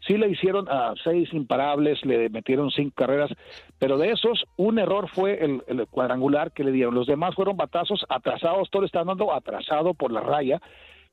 sí 0.05 0.17
le 0.17 0.29
hicieron 0.29 0.67
a 0.69 0.93
seis 1.03 1.33
imparables, 1.33 2.03
le 2.05 2.29
metieron 2.29 2.71
cinco 2.71 2.93
carreras, 2.95 3.31
pero 3.77 3.97
de 3.97 4.11
esos, 4.11 4.45
un 4.57 4.79
error 4.79 5.09
fue 5.09 5.43
el, 5.43 5.63
el 5.67 5.87
cuadrangular 5.87 6.51
que 6.51 6.63
le 6.63 6.71
dieron. 6.71 6.95
Los 6.95 7.07
demás 7.07 7.35
fueron 7.35 7.57
batazos 7.57 8.05
atrasados, 8.09 8.69
todo 8.69 8.85
está 8.85 9.03
dando 9.03 9.33
atrasado 9.33 9.93
por 9.93 10.11
la 10.11 10.21
raya, 10.21 10.61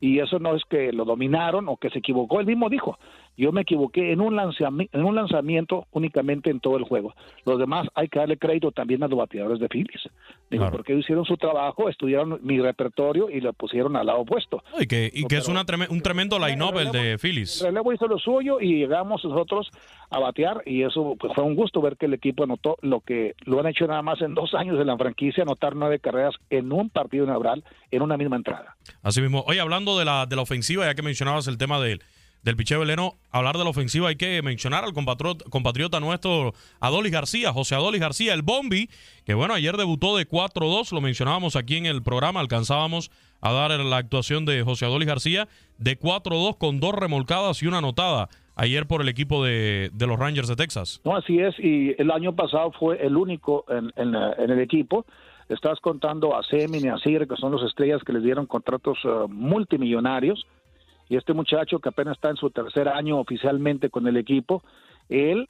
y 0.01 0.19
eso 0.19 0.39
no 0.39 0.55
es 0.55 0.63
que 0.69 0.93
lo 0.93 1.05
dominaron 1.05 1.69
o 1.69 1.77
que 1.77 1.91
se 1.91 2.01
equivocó, 2.01 2.41
él 2.41 2.47
mismo 2.47 2.69
dijo, 2.69 2.99
yo 3.37 3.53
me 3.53 3.63
equivoqué 3.63 4.13
en 4.13 4.21
un, 4.21 4.35
lanzami 4.37 4.89
en 4.93 5.05
un 5.05 5.15
lanzamiento 5.15 5.87
únicamente 5.93 6.51
en 6.51 6.61
todo 6.61 6.77
el 6.77 6.85
juego. 6.85 7.15
Los 7.45 7.59
demás 7.59 7.87
hay 7.95 8.09
que 8.09 8.19
darle 8.19 8.37
crédito 8.39 8.73
también 8.73 9.03
a 9.03 9.09
los 9.09 9.19
bateadores 9.19 9.61
de 9.61 9.69
Phillies. 9.69 10.09
Digo, 10.51 10.63
Claro. 10.63 10.77
porque 10.77 10.95
hicieron 10.95 11.25
su 11.25 11.37
trabajo, 11.37 11.89
estudiaron 11.89 12.39
mi 12.43 12.61
repertorio 12.61 13.29
y 13.31 13.41
lo 13.41 13.53
pusieron 13.53 13.97
al 13.97 14.07
lado 14.07 14.21
opuesto. 14.21 14.63
Y 14.79 14.87
que, 14.87 15.11
y 15.13 15.25
que 15.27 15.37
es 15.39 15.49
una 15.49 15.65
treme- 15.65 15.89
un 15.91 16.01
tremendo 16.03 16.39
line-up 16.39 16.77
el 16.79 16.93
de 16.93 17.19
Phillies. 17.19 17.61
El 17.61 17.69
relevo 17.69 17.93
hizo 17.93 18.07
lo 18.07 18.19
suyo 18.19 18.61
y 18.61 18.79
llegamos 18.79 19.25
nosotros 19.25 19.69
a 20.11 20.21
batear 20.21 20.63
y 20.65 20.83
eso 20.83 21.17
pues, 21.19 21.33
fue 21.35 21.43
un 21.45 21.57
gusto 21.57 21.81
ver 21.81 21.97
que 21.97 22.07
el 22.07 22.15
equipo 22.15 22.45
anotó 22.45 22.77
lo 22.83 23.01
que 23.01 23.35
lo 23.45 23.59
han 23.61 23.67
hecho 23.67 23.87
nada 23.87 24.03
más 24.03 24.21
en 24.23 24.35
dos 24.35 24.55
años 24.55 24.79
en 24.81 24.87
la 24.87 24.97
franquicia, 24.97 25.43
anotar 25.43 25.75
nueve 25.75 25.99
carreras 25.99 26.35
en 26.49 26.73
un 26.73 26.91
partido 26.91 27.25
inaugural 27.25 27.65
en 27.91 28.03
una 28.03 28.17
misma 28.17 28.37
entrada. 28.37 28.77
Así 29.03 29.21
mismo. 29.21 29.43
Oye, 29.49 29.61
hablando 29.61 29.99
de 29.99 30.05
la, 30.05 30.27
de 30.27 30.37
la 30.37 30.43
ofensiva, 30.43 30.85
ya 30.87 30.95
que 30.95 31.03
mencionabas 31.03 31.49
el 31.49 31.59
tema 31.59 31.81
del, 31.81 32.03
del 32.47 32.57
picheo 32.57 32.79
veleno, 32.79 33.15
hablar 33.33 33.59
de 33.59 33.65
la 33.65 33.71
ofensiva 33.71 34.09
hay 34.09 34.15
que 34.15 34.41
mencionar 34.41 34.85
al 34.85 34.93
compatriota, 34.93 35.99
nuestro 35.99 36.55
Adolis 36.79 37.11
García, 37.11 37.53
José 37.53 37.75
Adolis 37.75 38.01
García, 38.01 38.35
el 38.35 38.43
Bombi, 38.43 38.89
que 39.25 39.35
bueno, 39.35 39.55
ayer 39.55 39.77
debutó 39.77 40.17
de 40.17 40.29
4-2, 40.29 40.93
lo 40.93 41.01
mencionábamos 41.01 41.57
aquí 41.57 41.77
en 41.77 41.87
el 41.87 42.05
programa, 42.05 42.39
alcanzábamos 42.39 43.11
a 43.41 43.53
dar 43.53 43.73
la 43.73 43.97
actuación 43.97 44.45
de 44.45 44.63
José 44.63 44.87
Adolis 44.87 45.09
García 45.09 45.49
de 45.79 45.99
4-2 45.99 46.57
con 46.57 46.79
dos 46.79 46.95
remolcadas 46.95 47.61
y 47.65 47.67
una 47.67 47.79
anotada 47.79 48.29
ayer 48.55 48.87
por 48.87 49.01
el 49.01 49.09
equipo 49.09 49.45
de, 49.45 49.91
de 49.93 50.07
los 50.07 50.17
Rangers 50.17 50.47
de 50.47 50.55
Texas. 50.55 51.01
No, 51.05 51.17
así 51.17 51.41
es, 51.41 51.59
y 51.59 52.01
el 52.01 52.13
año 52.13 52.37
pasado 52.37 52.71
fue 52.79 53.05
el 53.05 53.17
único 53.17 53.65
en, 53.69 53.93
en, 53.97 54.15
en 54.15 54.51
el 54.51 54.61
equipo. 54.61 55.05
Estás 55.49 55.81
contando 55.81 56.37
a 56.37 56.45
Semin 56.45 56.85
y 56.85 56.89
a 56.89 56.99
Sigre, 56.99 57.27
que 57.27 57.37
son 57.37 57.51
los 57.51 57.65
estrellas 57.65 58.03
que 58.05 58.13
les 58.13 58.23
dieron 58.23 58.47
contratos 58.47 58.99
eh, 59.05 59.09
multimillonarios. 59.29 60.47
Y 61.09 61.17
este 61.17 61.33
muchacho 61.33 61.79
que 61.79 61.89
apenas 61.89 62.17
está 62.17 62.31
en 62.31 62.37
su 62.37 62.51
tercer 62.51 62.89
año 62.89 63.19
oficialmente 63.19 63.91
con 63.91 64.07
el 64.07 64.17
equipo, 64.17 64.63
él 65.09 65.49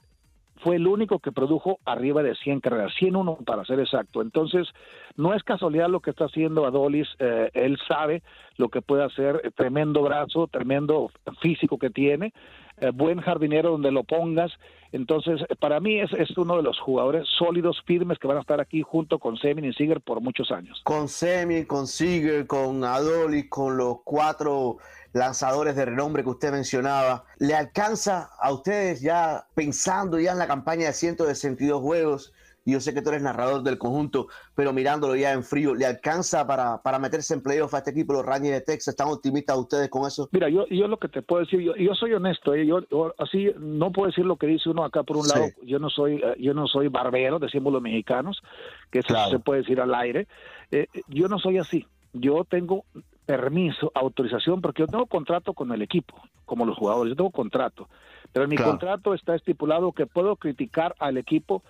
fue 0.63 0.77
el 0.77 0.87
único 0.87 1.19
que 1.19 1.31
produjo 1.31 1.79
arriba 1.85 2.23
de 2.23 2.35
100 2.35 2.61
carreras, 2.61 2.93
101 2.97 3.37
para 3.45 3.65
ser 3.65 3.79
exacto. 3.79 4.21
Entonces, 4.21 4.67
no 5.15 5.33
es 5.33 5.43
casualidad 5.43 5.89
lo 5.89 5.99
que 5.99 6.09
está 6.09 6.25
haciendo 6.25 6.65
Adolis, 6.65 7.07
eh, 7.19 7.49
él 7.53 7.77
sabe 7.87 8.23
lo 8.57 8.69
que 8.69 8.81
puede 8.81 9.03
hacer, 9.03 9.41
eh, 9.43 9.51
tremendo 9.55 10.01
brazo, 10.01 10.47
tremendo 10.47 11.11
físico 11.41 11.77
que 11.77 11.89
tiene, 11.89 12.33
eh, 12.79 12.91
buen 12.93 13.21
jardinero 13.21 13.71
donde 13.71 13.91
lo 13.91 14.03
pongas. 14.03 14.51
Entonces, 14.91 15.41
para 15.59 15.79
mí 15.79 15.99
es, 15.99 16.11
es 16.13 16.35
uno 16.37 16.57
de 16.57 16.63
los 16.63 16.79
jugadores 16.79 17.27
sólidos, 17.37 17.81
firmes, 17.85 18.17
que 18.19 18.27
van 18.27 18.37
a 18.37 18.41
estar 18.41 18.61
aquí 18.61 18.81
junto 18.81 19.19
con 19.19 19.37
Semin 19.37 19.65
y 19.65 19.73
Seager 19.73 20.01
por 20.01 20.21
muchos 20.21 20.51
años. 20.51 20.81
Con 20.83 21.07
Semi, 21.07 21.65
con 21.65 21.87
Seager, 21.87 22.47
con 22.47 22.83
Adolis, 22.83 23.49
con 23.49 23.77
los 23.77 23.97
cuatro 24.03 24.77
lanzadores 25.13 25.75
de 25.75 25.85
renombre 25.85 26.23
que 26.23 26.29
usted 26.29 26.51
mencionaba, 26.51 27.23
¿le 27.39 27.55
alcanza 27.55 28.29
a 28.39 28.51
ustedes 28.51 29.01
ya 29.01 29.45
pensando 29.55 30.19
ya 30.19 30.31
en 30.33 30.37
la 30.39 30.47
campaña 30.47 30.87
de 30.87 30.93
162 30.93 31.81
juegos? 31.81 32.33
Y 32.65 32.73
yo 32.73 32.81
sé 32.81 32.93
que 32.93 33.01
tú 33.01 33.07
eres 33.11 33.21
narrador 33.21 33.63
del 33.63 33.77
conjunto, 33.77 34.27
pero 34.53 34.73
mirándolo 34.73 35.15
ya 35.15 35.31
en 35.31 35.41
frío, 35.41 35.73
¿le 35.73 35.85
alcanza 35.85 36.45
para, 36.45 36.81
para 36.81 36.99
meterse 36.99 37.33
en 37.33 37.41
playoff 37.41 37.73
a 37.73 37.77
este 37.77 37.91
equipo, 37.91 38.11
los 38.11 38.25
Rangers 38.25 38.55
de 38.55 38.61
Texas? 38.61 38.89
¿Están 38.89 39.07
optimistas 39.07 39.57
ustedes 39.57 39.87
con 39.89 40.05
eso? 40.05 40.27
Mira, 40.33 40.49
yo, 40.49 40.67
yo 40.67 40.85
lo 40.89 40.97
que 40.99 41.07
te 41.07 41.21
puedo 41.21 41.45
decir, 41.45 41.61
yo, 41.61 41.73
yo 41.77 41.95
soy 41.95 42.11
honesto, 42.11 42.53
¿eh? 42.53 42.67
yo, 42.67 42.81
yo 42.91 43.13
así 43.19 43.53
no 43.57 43.93
puedo 43.93 44.07
decir 44.07 44.25
lo 44.25 44.35
que 44.35 44.47
dice 44.47 44.69
uno 44.69 44.83
acá 44.83 45.03
por 45.03 45.15
un 45.15 45.23
Sí. 45.23 45.29
lado, 45.33 45.47
yo 45.63 45.79
no 45.79 45.89
soy 45.89 46.15
eh, 46.15 46.35
yo 46.39 46.53
no 46.53 46.67
soy 46.67 46.89
barbero, 46.89 47.39
decimos 47.39 47.71
los 47.71 47.81
mexicanos, 47.81 48.43
que 48.91 48.99
eso 48.99 49.07
Claro. 49.07 49.29
se 49.31 49.39
puede 49.39 49.61
decir 49.61 49.79
al 49.79 49.95
aire. 49.95 50.27
Eh, 50.71 50.87
yo 51.07 51.29
no 51.29 51.39
soy 51.39 51.59
así. 51.59 51.87
Yo 52.11 52.43
tengo 52.43 52.83
permiso, 53.27 53.91
autorización, 53.93 54.61
porque 54.61 54.83
yo 54.83 54.87
tengo 54.87 55.05
contrato 55.05 55.53
con 55.53 55.71
el 55.73 55.81
equipo, 55.81 56.15
como 56.45 56.65
los 56.65 56.77
jugadores, 56.77 57.11
yo 57.11 57.17
tengo 57.17 57.29
contrato. 57.29 57.89
Pero 58.31 58.45
en 58.45 58.49
mi 58.49 58.55
Claro. 58.55 58.71
contrato 58.71 59.13
está 59.13 59.35
estipulado 59.35 59.91
que 59.91 60.07
puedo 60.07 60.37
criticar 60.37 60.95
al 60.97 61.17
equipo 61.17 61.61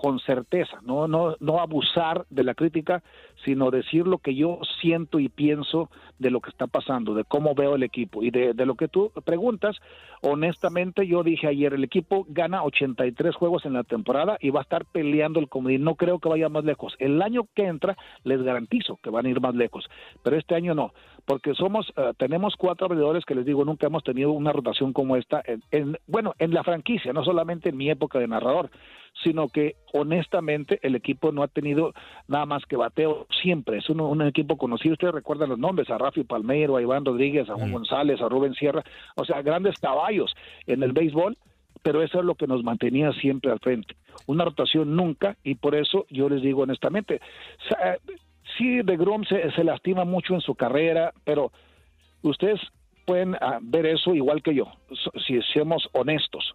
con 0.00 0.18
certeza, 0.20 0.78
no, 0.82 1.06
no, 1.06 1.36
no 1.40 1.60
abusar 1.60 2.24
de 2.30 2.42
la 2.42 2.54
crítica, 2.54 3.02
sino 3.44 3.70
decir 3.70 4.06
lo 4.06 4.16
que 4.16 4.34
yo 4.34 4.58
siento 4.80 5.18
y 5.18 5.28
pienso 5.28 5.90
de 6.18 6.30
lo 6.30 6.40
que 6.40 6.48
está 6.48 6.66
pasando, 6.66 7.12
de 7.12 7.24
cómo 7.24 7.54
veo 7.54 7.74
el 7.74 7.82
equipo 7.82 8.22
y 8.22 8.30
de, 8.30 8.54
de 8.54 8.64
lo 8.64 8.76
que 8.76 8.88
tú 8.88 9.12
preguntas. 9.26 9.76
Honestamente, 10.22 11.06
yo 11.06 11.22
dije 11.22 11.48
ayer, 11.48 11.74
el 11.74 11.84
equipo 11.84 12.24
gana 12.30 12.64
83 12.64 13.34
juegos 13.34 13.66
en 13.66 13.74
la 13.74 13.84
temporada 13.84 14.38
y 14.40 14.48
va 14.48 14.60
a 14.60 14.62
estar 14.62 14.86
peleando 14.86 15.38
el 15.38 15.50
comodín. 15.50 15.84
No 15.84 15.96
creo 15.96 16.18
que 16.18 16.30
vaya 16.30 16.48
más 16.48 16.64
lejos. 16.64 16.94
El 16.98 17.20
año 17.20 17.46
que 17.54 17.66
entra 17.66 17.98
les 18.24 18.42
garantizo 18.42 18.98
que 19.02 19.10
van 19.10 19.26
a 19.26 19.28
ir 19.28 19.40
más 19.42 19.54
lejos, 19.54 19.84
pero 20.22 20.38
este 20.38 20.54
año 20.54 20.74
no, 20.74 20.94
porque 21.30 21.54
somos, 21.54 21.92
eh, 21.96 22.10
tenemos 22.18 22.56
cuatro 22.56 22.86
abridores 22.86 23.24
que 23.24 23.36
les 23.36 23.44
digo, 23.46 23.64
nunca 23.64 23.86
hemos 23.86 24.02
tenido 24.02 24.32
una 24.32 24.52
rotación 24.52 24.92
como 24.92 25.14
esta, 25.14 25.40
en, 25.46 25.62
en- 25.70 25.96
bueno, 26.08 26.34
en 26.40 26.52
la 26.52 26.64
franquicia, 26.64 27.12
no 27.12 27.22
solamente 27.22 27.68
en 27.68 27.76
mi 27.76 27.88
época 27.88 28.18
de 28.18 28.26
narrador, 28.26 28.68
sino 29.22 29.46
que 29.48 29.76
honestamente 29.92 30.80
el 30.82 30.96
equipo 30.96 31.30
no 31.30 31.44
ha 31.44 31.48
tenido 31.48 31.92
nada 32.26 32.46
más 32.46 32.64
que 32.66 32.74
bateo 32.74 33.28
siempre. 33.42 33.78
Es 33.78 33.88
un, 33.90 34.00
un 34.00 34.22
equipo 34.22 34.56
conocido. 34.56 34.94
Ustedes 34.94 35.14
recuerdan 35.14 35.50
los 35.50 35.58
nombres: 35.58 35.88
a 35.90 35.98
Rafi 35.98 36.24
Palmeiro, 36.24 36.76
a 36.76 36.82
Iván 36.82 37.04
Rodríguez, 37.04 37.48
a 37.48 37.54
Juan 37.54 37.70
González, 37.72 38.20
a 38.20 38.28
Rubén 38.28 38.54
Sierra. 38.54 38.82
O 39.14 39.24
sea, 39.24 39.40
grandes 39.42 39.78
caballos 39.78 40.34
en 40.66 40.82
el 40.82 40.92
béisbol, 40.92 41.36
pero 41.82 42.02
eso 42.02 42.18
es 42.18 42.24
lo 42.24 42.34
que 42.34 42.48
nos 42.48 42.64
mantenía 42.64 43.12
siempre 43.12 43.52
al 43.52 43.60
frente. 43.60 43.94
Una 44.26 44.44
rotación 44.44 44.96
nunca, 44.96 45.36
y 45.44 45.54
por 45.54 45.76
eso 45.76 46.06
yo 46.10 46.28
les 46.28 46.42
digo 46.42 46.62
honestamente: 46.62 47.20
sí, 48.56 48.82
de 48.82 48.96
Grom 48.96 49.24
se, 49.24 49.50
se 49.52 49.64
lastima 49.64 50.04
mucho 50.04 50.34
en 50.34 50.40
su 50.40 50.54
carrera, 50.54 51.12
pero 51.24 51.52
ustedes 52.22 52.60
pueden 53.06 53.36
ah, 53.40 53.58
ver 53.60 53.86
eso 53.86 54.14
igual 54.14 54.42
que 54.42 54.54
yo, 54.54 54.66
si 55.26 55.40
somos 55.54 55.88
honestos 55.92 56.54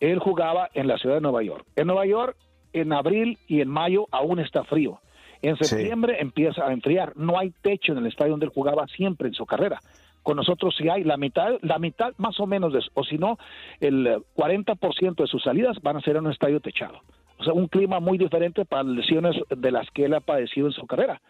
él 0.00 0.18
jugaba 0.18 0.70
en 0.72 0.88
la 0.88 0.96
ciudad 0.96 1.16
de 1.16 1.20
Nueva 1.20 1.42
York. 1.42 1.66
En 1.76 1.86
Nueva 1.86 2.06
York, 2.06 2.34
en 2.72 2.92
abril 2.94 3.38
y 3.46 3.60
en 3.60 3.68
mayo 3.68 4.06
aún 4.10 4.38
está 4.40 4.64
frío. 4.64 4.98
En 5.42 5.56
Sí. 5.56 5.64
septiembre 5.64 6.16
empieza 6.20 6.66
a 6.66 6.72
enfriar. 6.72 7.12
No 7.16 7.38
hay 7.38 7.50
techo 7.62 7.92
en 7.92 7.98
el 7.98 8.06
estadio 8.06 8.30
donde 8.32 8.46
él 8.46 8.52
jugaba 8.54 8.86
siempre 8.88 9.28
en 9.28 9.34
su 9.34 9.44
carrera. 9.44 9.78
Con 10.22 10.36
nosotros 10.36 10.74
sí 10.76 10.88
hay 10.88 11.04
la 11.04 11.18
mitad, 11.18 11.58
la 11.60 11.78
mitad 11.78 12.12
más 12.16 12.40
o 12.40 12.46
menos, 12.46 12.72
de, 12.72 12.80
o 12.94 13.04
si 13.04 13.18
no, 13.18 13.38
el 13.80 14.06
eh, 14.06 14.18
40% 14.36 15.14
de 15.16 15.26
sus 15.26 15.42
salidas 15.42 15.78
van 15.82 15.96
a 15.98 16.00
ser 16.00 16.16
en 16.16 16.24
un 16.24 16.32
estadio 16.32 16.60
techado. 16.60 17.00
O 17.40 17.44
sea, 17.44 17.54
un 17.54 17.68
clima 17.68 18.00
muy 18.00 18.18
diferente 18.18 18.66
para 18.66 18.82
lesiones 18.82 19.34
de 19.48 19.70
las 19.70 19.90
que 19.92 20.04
él 20.04 20.12
ha 20.12 20.20
padecido 20.20 20.66
en 20.66 20.74
su 20.74 20.86
carrera. 20.86 21.22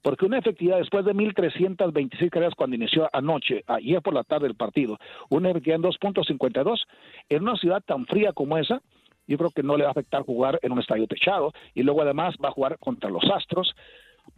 Porque 0.00 0.24
una 0.24 0.38
efectividad 0.38 0.78
después 0.78 1.04
de 1.04 1.14
1.326 1.14 2.30
carreras 2.30 2.54
cuando 2.54 2.76
inició 2.76 3.10
anoche, 3.12 3.62
ayer 3.66 4.00
por 4.00 4.14
la 4.14 4.24
tarde 4.24 4.46
el 4.46 4.54
partido, 4.54 4.98
una 5.28 5.50
efectividad 5.50 5.76
en 5.76 5.82
2.52, 5.82 6.80
en 7.28 7.42
una 7.42 7.56
ciudad 7.56 7.82
tan 7.84 8.06
fría 8.06 8.32
como 8.32 8.56
esa, 8.56 8.80
yo 9.26 9.36
creo 9.36 9.50
que 9.50 9.62
no 9.62 9.76
le 9.76 9.84
va 9.84 9.90
a 9.90 9.92
afectar 9.92 10.22
jugar 10.22 10.58
en 10.62 10.72
un 10.72 10.80
estadio 10.80 11.06
techado. 11.06 11.52
Y 11.74 11.82
luego 11.82 12.00
además 12.00 12.34
va 12.42 12.48
a 12.48 12.52
jugar 12.52 12.78
contra 12.78 13.10
los 13.10 13.22
Astros, 13.30 13.74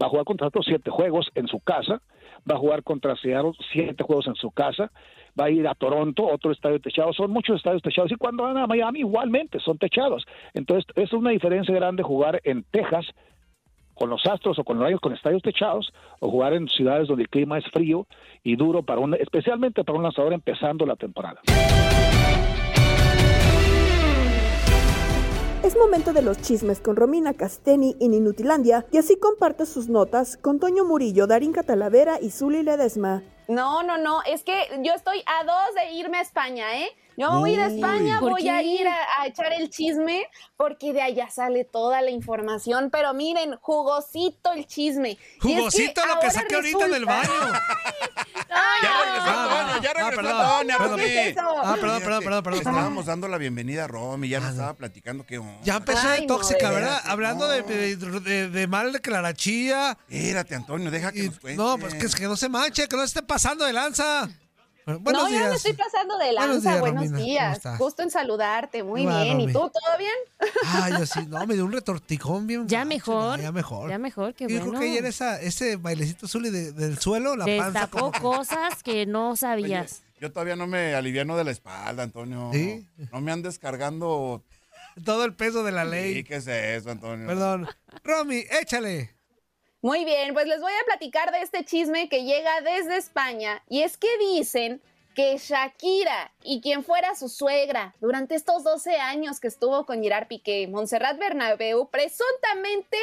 va 0.01 0.07
a 0.07 0.09
jugar 0.09 0.24
contra 0.24 0.49
otros 0.49 0.64
siete 0.66 0.90
juegos 0.90 1.30
en 1.34 1.49
su 1.49 1.61
casa, 1.61 2.01
va 2.51 2.57
a 2.57 2.59
jugar 2.59 2.82
contra 2.82 3.16
Seattle 3.16 3.53
siete 3.72 4.05
juegos 4.05 4.26
en 4.26 4.34
su 4.34 4.51
casa, 4.51 4.90
va 5.38 5.47
a 5.47 5.51
ir 5.51 5.66
a 5.66 5.74
Toronto, 5.74 6.24
otro 6.24 6.53
estadio 6.53 6.80
techado, 6.80 7.12
son 7.12 7.30
muchos 7.30 7.57
estadios 7.57 7.82
techados 7.82 8.12
y 8.12 8.16
cuando 8.16 8.45
van 8.45 8.59
a 8.59 8.66
Miami 8.66 9.01
igualmente 9.01 9.61
son 9.61 9.78
techados. 9.78 10.26
Entonces 10.55 10.84
es 10.95 11.12
una 11.12 11.30
diferencia 11.30 11.74
grande 11.74 12.03
jugar 12.03 12.40
en 12.45 12.64
Texas 12.64 13.07
con 13.95 14.11
los 14.11 14.24
Astros 14.26 14.59
o 14.59 14.64
con 14.64 14.78
los 14.78 14.84
Rayos 14.84 15.01
con 15.01 15.12
estadios 15.12 15.43
techados 15.43 15.93
o 16.20 16.30
jugar 16.30 16.55
en 16.55 16.68
ciudades 16.68 17.09
donde 17.09 17.24
el 17.24 17.28
clima 17.28 17.59
es 17.59 17.64
frío 17.66 18.07
y 18.43 18.57
duro 18.57 18.82
para 18.82 19.01
un, 19.01 19.14
especialmente 19.14 19.84
para 19.84 19.99
un 19.99 20.05
lanzador 20.05 20.32
empezando 20.32 20.86
la 20.86 20.97
temporada. 20.97 21.40
Es 25.63 25.77
momento 25.77 26.13
de 26.13 26.23
los 26.23 26.43
chismes 26.43 26.81
con 26.81 26.97
Romina 26.97 27.35
Casteni 27.35 27.97
en 28.01 28.15
Inutilandia 28.15 28.85
y 28.91 28.99
así 28.99 29.17
comparte 29.17 29.65
sus 29.65 29.89
notas 29.89 30.37
con 30.37 30.59
Toño 30.59 30.85
Murillo, 30.85 31.29
Darín 31.29 31.53
Catalavera 31.53 32.19
y 32.21 32.33
Zuli 32.33 32.65
Ledesma. 32.65 33.23
No, 33.47 33.85
no, 33.85 33.97
no, 33.97 34.23
es 34.25 34.43
que 34.43 34.53
yo 34.83 34.93
estoy 34.93 35.23
a 35.25 35.45
dos 35.45 35.75
de 35.77 35.93
irme 35.93 36.19
a 36.19 36.23
España, 36.23 36.81
¿eh? 36.81 36.89
Yo 37.17 37.31
me 37.33 37.39
voy 37.39 37.51
a 37.51 37.53
ir 37.55 37.61
a 37.61 37.67
España, 37.67 38.21
¿Por 38.21 38.31
voy 38.31 38.49
a 38.49 38.63
ir 38.63 38.87
a, 38.89 38.97
a 39.21 39.27
echar 39.27 39.53
el 39.53 39.69
chisme, 39.71 40.27
porque 40.57 40.93
de 40.93 41.03
allá 41.03 41.29
sale 41.31 41.65
toda 41.65 42.01
la 42.03 42.11
información. 42.11 42.91
Pero 42.91 43.13
miren, 43.15 43.57
jugosito 43.61 44.53
el 44.53 44.67
chisme. 44.67 45.13
Es 45.13 45.19
Jugosito 45.41 46.07
lo 46.07 46.21
que 46.21 46.31
saqué 46.31 46.55
ahorita 46.55 46.89
del 46.89 47.05
baño. 47.05 47.31
Ah, 48.55 49.65
Antonio, 49.65 49.83
ya 49.83 49.93
regresó 49.95 50.17
perdón. 50.17 50.41
Antonio, 50.43 50.77
Perdón. 50.79 50.97
¿qué 51.01 51.29
es 51.29 51.37
eso? 51.37 51.41
Ah, 51.63 51.77
perdón, 51.81 52.03
perdón, 52.03 52.25
perdón, 52.25 52.43
perdón. 52.45 52.59
estábamos 52.59 53.07
dando 53.07 53.29
la 53.29 53.39
bienvenida 53.39 53.85
a 53.85 53.87
Romy, 53.87 54.29
ya 54.29 54.41
nos 54.41 54.51
estaba 54.51 54.75
platicando 54.75 55.25
que 55.25 55.41
Ya 55.63 55.77
empezó 55.77 56.07
de 56.07 56.15
Ay, 56.15 56.27
no, 56.27 56.37
tóxica, 56.37 56.69
de 56.69 56.75
¿verdad? 56.75 57.01
Hablando 57.07 57.49
de, 57.49 57.63
de, 57.63 57.97
de- 57.97 58.49
de 58.51 58.67
mal 58.67 58.93
de 58.93 59.01
Clarachilla. 59.01 59.97
Espérate, 60.09 60.55
Antonio, 60.55 60.91
deja 60.91 61.13
que 61.13 61.23
nos 61.25 61.39
cuente. 61.39 61.63
No, 61.63 61.79
pues 61.79 61.95
que, 61.95 62.07
que 62.09 62.25
no 62.27 62.37
se 62.37 62.49
manche, 62.51 62.87
que 62.89 62.97
no 62.97 63.03
se 63.03 63.07
esté 63.07 63.23
pasando 63.23 63.65
de 63.65 63.73
lanza. 63.73 64.29
Bueno, 64.85 65.01
buenos 65.01 65.22
no, 65.22 65.28
yo 65.28 65.35
no 65.35 65.41
me 65.41 65.47
días. 65.51 65.57
estoy 65.57 65.72
pasando 65.74 66.18
de 66.18 66.24
Buenos 66.35 66.47
lanza. 66.47 66.68
días, 66.70 66.80
Buenos 66.80 66.97
Romina, 67.05 67.16
¿cómo 67.18 67.26
días. 67.30 67.57
estás? 67.57 67.78
Gusto 67.78 68.03
en 68.03 68.11
saludarte. 68.11 68.83
Muy 68.83 69.07
bien. 69.07 69.41
¿Y 69.41 69.47
tú, 69.47 69.53
todo 69.53 69.99
bien? 69.99 70.12
Ah, 70.66 70.91
yo 70.99 71.07
sí, 71.07 71.20
no, 71.28 71.47
me 71.47 71.55
dio 71.55 71.64
un 71.64 71.72
retorticón 71.72 72.47
bien. 72.47 72.66
Ya 72.66 72.85
mejor. 72.85 73.41
Ya 73.41 73.53
mejor. 73.53 73.91
Ya 73.91 73.99
mejor, 73.99 74.35
qué 74.35 74.47
Yo 74.49 74.57
bueno. 74.57 74.70
creo 74.70 74.80
que 74.80 74.91
ayer 74.91 75.05
esa, 75.07 75.41
ese 75.41 75.76
bailecito 75.76 76.26
Zuli 76.26 76.51
de- 76.51 76.72
del 76.72 76.99
suelo, 76.99 77.37
la 77.37 77.45
panza 77.45 77.64
Destapó 77.80 77.99
como 77.99 78.12
que- 78.12 78.20
cosas 78.20 78.83
que 78.83 79.07
no 79.07 79.37
sabías. 79.37 80.03
Yo 80.20 80.33
todavía 80.33 80.57
no 80.57 80.66
me 80.66 80.95
aliviano 80.95 81.37
de 81.37 81.45
la 81.45 81.51
espalda, 81.51 82.03
Antonio. 82.03 82.51
¿Sí? 82.53 82.87
No 83.12 83.20
me 83.20 83.33
han 83.33 83.43
descargando. 83.43 84.43
Todo 85.05 85.24
el 85.24 85.35
peso 85.35 85.64
de 85.64 85.72
la 85.72 85.85
ley. 85.85 86.14
Sí, 86.16 86.24
¿qué 86.24 86.37
es 86.37 86.47
eso, 86.47 86.91
Antonio? 86.91 87.26
Perdón. 87.26 87.66
Romy, 88.05 88.45
échale. 88.61 89.14
Muy 89.85 90.05
bien, 90.05 90.33
pues 90.33 90.47
les 90.47 90.61
voy 90.61 90.70
a 90.70 90.85
platicar 90.87 91.33
de 91.33 91.41
este 91.41 91.64
chisme 91.64 92.09
que 92.09 92.22
llega 92.22 92.61
desde 92.61 92.97
España. 92.97 93.64
Y 93.68 93.83
es 93.83 93.97
que 93.97 94.16
dicen 94.16 94.80
que 95.16 95.37
Shakira 95.37 96.30
y 96.45 96.61
quien 96.61 96.85
fuera 96.85 97.16
su 97.16 97.28
suegra 97.28 97.93
durante 98.01 98.37
estos 98.37 98.62
12 98.62 98.95
años 98.99 99.41
que 99.41 99.49
estuvo 99.49 99.85
con 99.85 100.01
Gerard 100.01 100.28
Piqué, 100.28 100.68
Montserrat 100.68 101.18
Bernabeu, 101.18 101.91
presuntamente, 101.91 102.97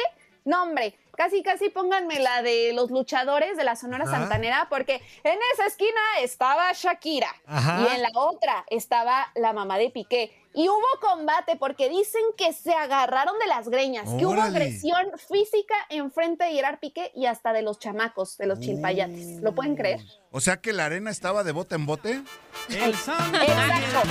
no 0.46 0.62
hombre, 0.62 0.94
casi 1.20 1.42
casi 1.42 1.68
pónganme 1.68 2.18
la 2.18 2.40
de 2.40 2.72
los 2.72 2.90
luchadores 2.90 3.54
de 3.58 3.62
la 3.62 3.76
Sonora 3.76 4.04
Ajá. 4.04 4.20
Santanera, 4.20 4.68
porque 4.70 5.02
en 5.22 5.38
esa 5.52 5.66
esquina 5.66 6.00
estaba 6.22 6.72
Shakira 6.72 7.28
Ajá. 7.44 7.82
y 7.82 7.94
en 7.94 8.00
la 8.00 8.08
otra 8.14 8.64
estaba 8.70 9.30
la 9.34 9.52
mamá 9.52 9.76
de 9.76 9.90
Piqué. 9.90 10.34
Y 10.54 10.70
hubo 10.70 10.86
combate 10.98 11.56
porque 11.56 11.90
dicen 11.90 12.22
que 12.38 12.54
se 12.54 12.72
agarraron 12.72 13.38
de 13.38 13.46
las 13.48 13.68
greñas, 13.68 14.08
que 14.18 14.24
hubo 14.24 14.40
agresión 14.40 15.12
física 15.28 15.74
enfrente 15.90 16.44
de 16.44 16.52
Gerard 16.52 16.78
Piqué 16.78 17.12
y 17.14 17.26
hasta 17.26 17.52
de 17.52 17.60
los 17.60 17.78
chamacos, 17.78 18.38
de 18.38 18.46
los 18.46 18.58
chilpayates. 18.58 19.42
¿Lo 19.42 19.54
pueden 19.54 19.76
creer? 19.76 20.00
O 20.30 20.40
sea 20.40 20.56
que 20.56 20.72
la 20.72 20.86
arena 20.86 21.10
estaba 21.10 21.44
de 21.44 21.52
bote 21.52 21.74
en 21.74 21.84
bote. 21.84 22.22
El 22.70 22.94
santo 22.94 23.38
Exacto. 23.42 24.08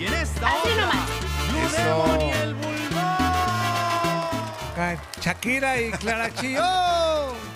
Y 0.00 0.04
en 0.06 0.14
esta 0.14 0.48
Así 0.48 0.68
otra, 0.68 0.80
nomás. 0.80 2.54
Eso. 2.58 2.63
Shakira 5.20 5.80
y 5.80 5.90
Clarachillo. 5.92 6.60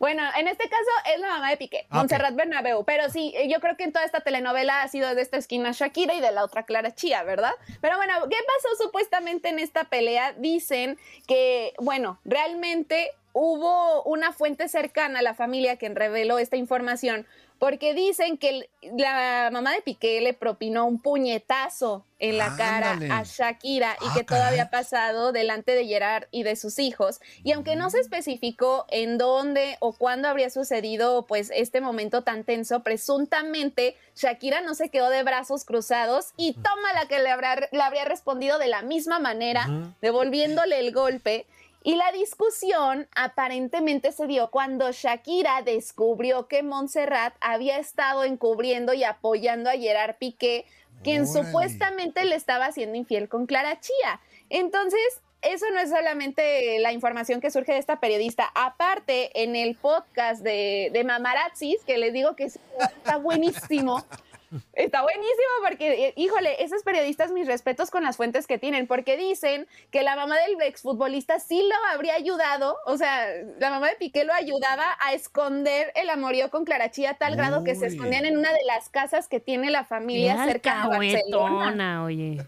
Bueno, 0.00 0.22
en 0.38 0.46
este 0.46 0.62
caso 0.68 1.12
es 1.12 1.18
la 1.18 1.26
mamá 1.26 1.50
de 1.50 1.56
Piqué, 1.56 1.88
Ah. 1.90 1.96
Montserrat 1.96 2.32
Bernabeu. 2.36 2.84
Pero 2.84 3.10
sí, 3.10 3.34
eh, 3.36 3.48
yo 3.52 3.58
creo 3.58 3.76
que 3.76 3.82
en 3.82 3.92
toda 3.92 4.04
esta 4.04 4.20
telenovela 4.20 4.82
ha 4.82 4.86
sido 4.86 5.12
de 5.12 5.20
esta 5.22 5.38
esquina 5.38 5.72
Shakira 5.72 6.14
y 6.14 6.20
de 6.20 6.30
la 6.30 6.44
otra 6.44 6.62
Clara 6.62 6.94
Chía, 6.94 7.24
¿verdad? 7.24 7.50
Pero 7.80 7.96
bueno, 7.96 8.12
¿qué 8.30 8.36
pasó 8.46 8.84
supuestamente 8.84 9.48
en 9.48 9.58
esta 9.58 9.84
pelea? 9.86 10.34
Dicen 10.34 11.00
que, 11.26 11.74
bueno, 11.80 12.20
realmente 12.24 13.10
hubo 13.32 14.04
una 14.04 14.30
fuente 14.32 14.68
cercana 14.68 15.18
a 15.18 15.22
la 15.22 15.34
familia 15.34 15.78
quien 15.78 15.96
reveló 15.96 16.38
esta 16.38 16.54
información, 16.56 17.26
porque 17.58 17.94
dicen 17.94 18.38
que 18.38 18.68
la 18.96 19.50
mamá 19.52 19.72
de 19.72 19.82
Piqué 19.82 20.20
le 20.20 20.32
propinó 20.34 20.86
un 20.86 21.00
puñetazo 21.00 22.04
en 22.20 22.36
la 22.38 22.56
cara 22.56 22.98
a 23.10 23.22
Shakira 23.24 23.96
y 24.00 24.04
Ah, 24.08 24.12
que 24.14 24.24
todo 24.24 24.38
caray. 24.38 24.48
había 24.52 24.70
pasado 24.70 25.30
delante 25.32 25.72
de 25.72 25.86
Gerard 25.86 26.24
y 26.30 26.42
de 26.42 26.56
sus 26.56 26.78
hijos. 26.78 27.20
Y 27.44 27.52
aunque 27.52 27.76
no 27.76 27.90
se 27.90 28.00
especificó 28.00 28.86
en 28.90 29.18
dónde 29.18 29.76
o 29.80 29.92
cuándo 29.92 30.28
habría 30.28 30.50
sucedido 30.50 31.26
pues 31.26 31.50
este 31.54 31.80
momento 31.80 32.22
tan 32.22 32.44
tenso, 32.44 32.82
presuntamente 32.82 33.96
Shakira 34.16 34.60
no 34.60 34.74
se 34.74 34.88
quedó 34.88 35.10
de 35.10 35.22
brazos 35.22 35.64
cruzados 35.64 36.32
y 36.36 36.54
toma 36.54 36.92
la 36.94 37.06
que 37.06 37.18
le, 37.20 37.30
habrá, 37.30 37.68
le 37.70 37.82
habría 37.82 38.04
respondido 38.04 38.58
de 38.58 38.68
la 38.68 38.82
misma 38.82 39.18
manera, 39.18 39.66
devolviéndole 40.00 40.78
el 40.80 40.92
golpe. 40.92 41.46
Y 41.88 41.96
la 41.96 42.12
discusión 42.12 43.08
aparentemente 43.16 44.12
se 44.12 44.26
dio 44.26 44.50
cuando 44.50 44.92
Shakira 44.92 45.62
descubrió 45.62 46.46
que 46.46 46.62
Montserrat 46.62 47.34
había 47.40 47.78
estado 47.78 48.24
encubriendo 48.24 48.92
y 48.92 49.04
apoyando 49.04 49.70
a 49.70 49.72
Gerard 49.72 50.16
Piqué, 50.16 50.66
quien 51.02 51.26
supuestamente 51.26 52.26
le 52.26 52.34
estaba 52.34 52.66
haciendo 52.66 52.98
infiel 52.98 53.30
con 53.30 53.46
Clara 53.46 53.80
Chía. 53.80 54.20
Entonces, 54.50 55.00
eso 55.40 55.64
no 55.72 55.80
es 55.80 55.88
solamente 55.88 56.78
la 56.80 56.92
información 56.92 57.40
que 57.40 57.50
surge 57.50 57.72
de 57.72 57.78
esta 57.78 58.00
periodista. 58.00 58.50
Aparte, 58.54 59.42
en 59.42 59.56
el 59.56 59.74
podcast 59.74 60.42
de, 60.42 60.90
de 60.92 61.04
Mamarazzis, 61.04 61.82
que 61.86 61.96
les 61.96 62.12
digo 62.12 62.36
que 62.36 62.44
es- 62.44 62.58
está 62.98 63.16
buenísimo, 63.16 64.04
Está 64.72 65.02
buenísimo 65.02 65.52
porque, 65.66 66.06
eh, 66.06 66.12
híjole, 66.16 66.62
esos 66.62 66.82
periodistas, 66.82 67.30
mis 67.32 67.46
respetos 67.46 67.90
con 67.90 68.02
las 68.02 68.16
fuentes 68.16 68.46
que 68.46 68.58
tienen, 68.58 68.86
porque 68.86 69.16
dicen 69.16 69.66
que 69.90 70.02
la 70.02 70.16
mamá 70.16 70.36
del 70.38 70.60
exfutbolista 70.62 71.38
sí 71.38 71.62
lo 71.68 71.74
habría 71.92 72.14
ayudado, 72.14 72.76
o 72.86 72.96
sea, 72.96 73.26
la 73.58 73.70
mamá 73.70 73.88
de 73.88 73.96
Piqué 73.96 74.24
lo 74.24 74.32
ayudaba 74.32 74.96
a 75.00 75.12
esconder 75.12 75.92
el 75.94 76.10
amorío 76.10 76.50
con 76.50 76.64
Clarachía 76.64 77.10
a 77.10 77.14
tal 77.14 77.36
grado 77.36 77.64
que 77.64 77.74
se 77.74 77.86
escondían 77.86 78.24
en 78.24 78.36
una 78.36 78.52
de 78.52 78.64
las 78.66 78.88
casas 78.88 79.28
que 79.28 79.40
tiene 79.40 79.70
la 79.70 79.84
familia 79.84 80.36
Qué 80.36 80.52
cerca 80.52 80.88
de 80.88 80.88
Barcelona. 80.88 82.04
oye. 82.04 82.38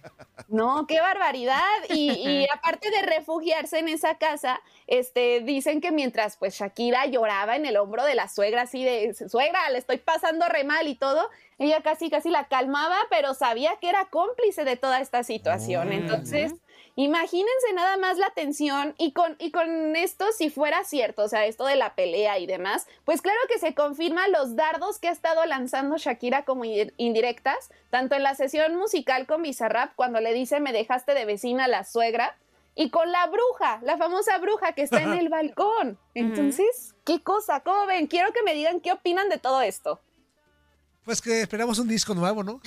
No, 0.48 0.86
qué 0.86 1.00
barbaridad. 1.00 1.60
Y, 1.88 2.10
y 2.10 2.46
aparte 2.52 2.90
de 2.90 3.02
refugiarse 3.02 3.78
en 3.78 3.88
esa 3.88 4.18
casa, 4.18 4.60
este, 4.86 5.40
dicen 5.40 5.80
que 5.80 5.92
mientras 5.92 6.36
pues 6.36 6.54
Shakira 6.54 7.06
lloraba 7.06 7.56
en 7.56 7.66
el 7.66 7.76
hombro 7.76 8.04
de 8.04 8.14
la 8.14 8.28
suegra, 8.28 8.62
así 8.62 8.84
de, 8.84 9.14
suegra, 9.14 9.68
le 9.70 9.78
estoy 9.78 9.98
pasando 9.98 10.48
re 10.48 10.64
mal 10.64 10.88
y 10.88 10.94
todo, 10.94 11.28
ella 11.60 11.82
casi, 11.82 12.10
casi 12.10 12.30
la 12.30 12.48
calmaba, 12.48 12.96
pero 13.10 13.34
sabía 13.34 13.76
que 13.80 13.88
era 13.88 14.06
cómplice 14.06 14.64
de 14.64 14.76
toda 14.76 15.00
esta 15.00 15.22
situación. 15.22 15.92
Entonces, 15.92 16.52
imagínense 16.96 17.72
nada 17.74 17.96
más 17.98 18.18
la 18.18 18.30
tensión 18.30 18.94
y 18.98 19.12
con, 19.12 19.36
y 19.38 19.52
con 19.52 19.94
esto, 19.94 20.24
si 20.32 20.50
fuera 20.50 20.82
cierto, 20.84 21.22
o 21.22 21.28
sea, 21.28 21.44
esto 21.46 21.66
de 21.66 21.76
la 21.76 21.94
pelea 21.94 22.38
y 22.38 22.46
demás, 22.46 22.86
pues 23.04 23.22
claro 23.22 23.38
que 23.48 23.58
se 23.58 23.74
confirma 23.74 24.26
los 24.28 24.56
dardos 24.56 24.98
que 24.98 25.08
ha 25.08 25.12
estado 25.12 25.44
lanzando 25.46 25.98
Shakira 25.98 26.44
como 26.44 26.64
in- 26.64 26.92
indirectas, 26.96 27.70
tanto 27.90 28.16
en 28.16 28.22
la 28.22 28.34
sesión 28.34 28.74
musical 28.76 29.26
con 29.26 29.42
Bizarrap, 29.42 29.94
cuando 29.94 30.20
le 30.20 30.32
dice 30.32 30.60
me 30.60 30.72
dejaste 30.72 31.14
de 31.14 31.26
vecina 31.26 31.64
a 31.64 31.68
la 31.68 31.84
suegra, 31.84 32.36
y 32.74 32.88
con 32.88 33.12
la 33.12 33.26
bruja, 33.26 33.80
la 33.82 33.98
famosa 33.98 34.38
bruja 34.38 34.72
que 34.72 34.82
está 34.82 35.02
en 35.02 35.12
el 35.12 35.28
balcón. 35.28 35.98
Entonces, 36.14 36.94
¿qué 37.04 37.20
cosa? 37.22 37.60
¿Cómo 37.60 37.84
ven? 37.84 38.06
Quiero 38.06 38.32
que 38.32 38.42
me 38.42 38.54
digan 38.54 38.80
qué 38.80 38.92
opinan 38.92 39.28
de 39.28 39.38
todo 39.38 39.60
esto. 39.60 40.00
Pues 41.04 41.20
que 41.22 41.40
esperamos 41.40 41.78
un 41.78 41.88
disco 41.88 42.14
nuevo, 42.14 42.44
¿no? 42.44 42.60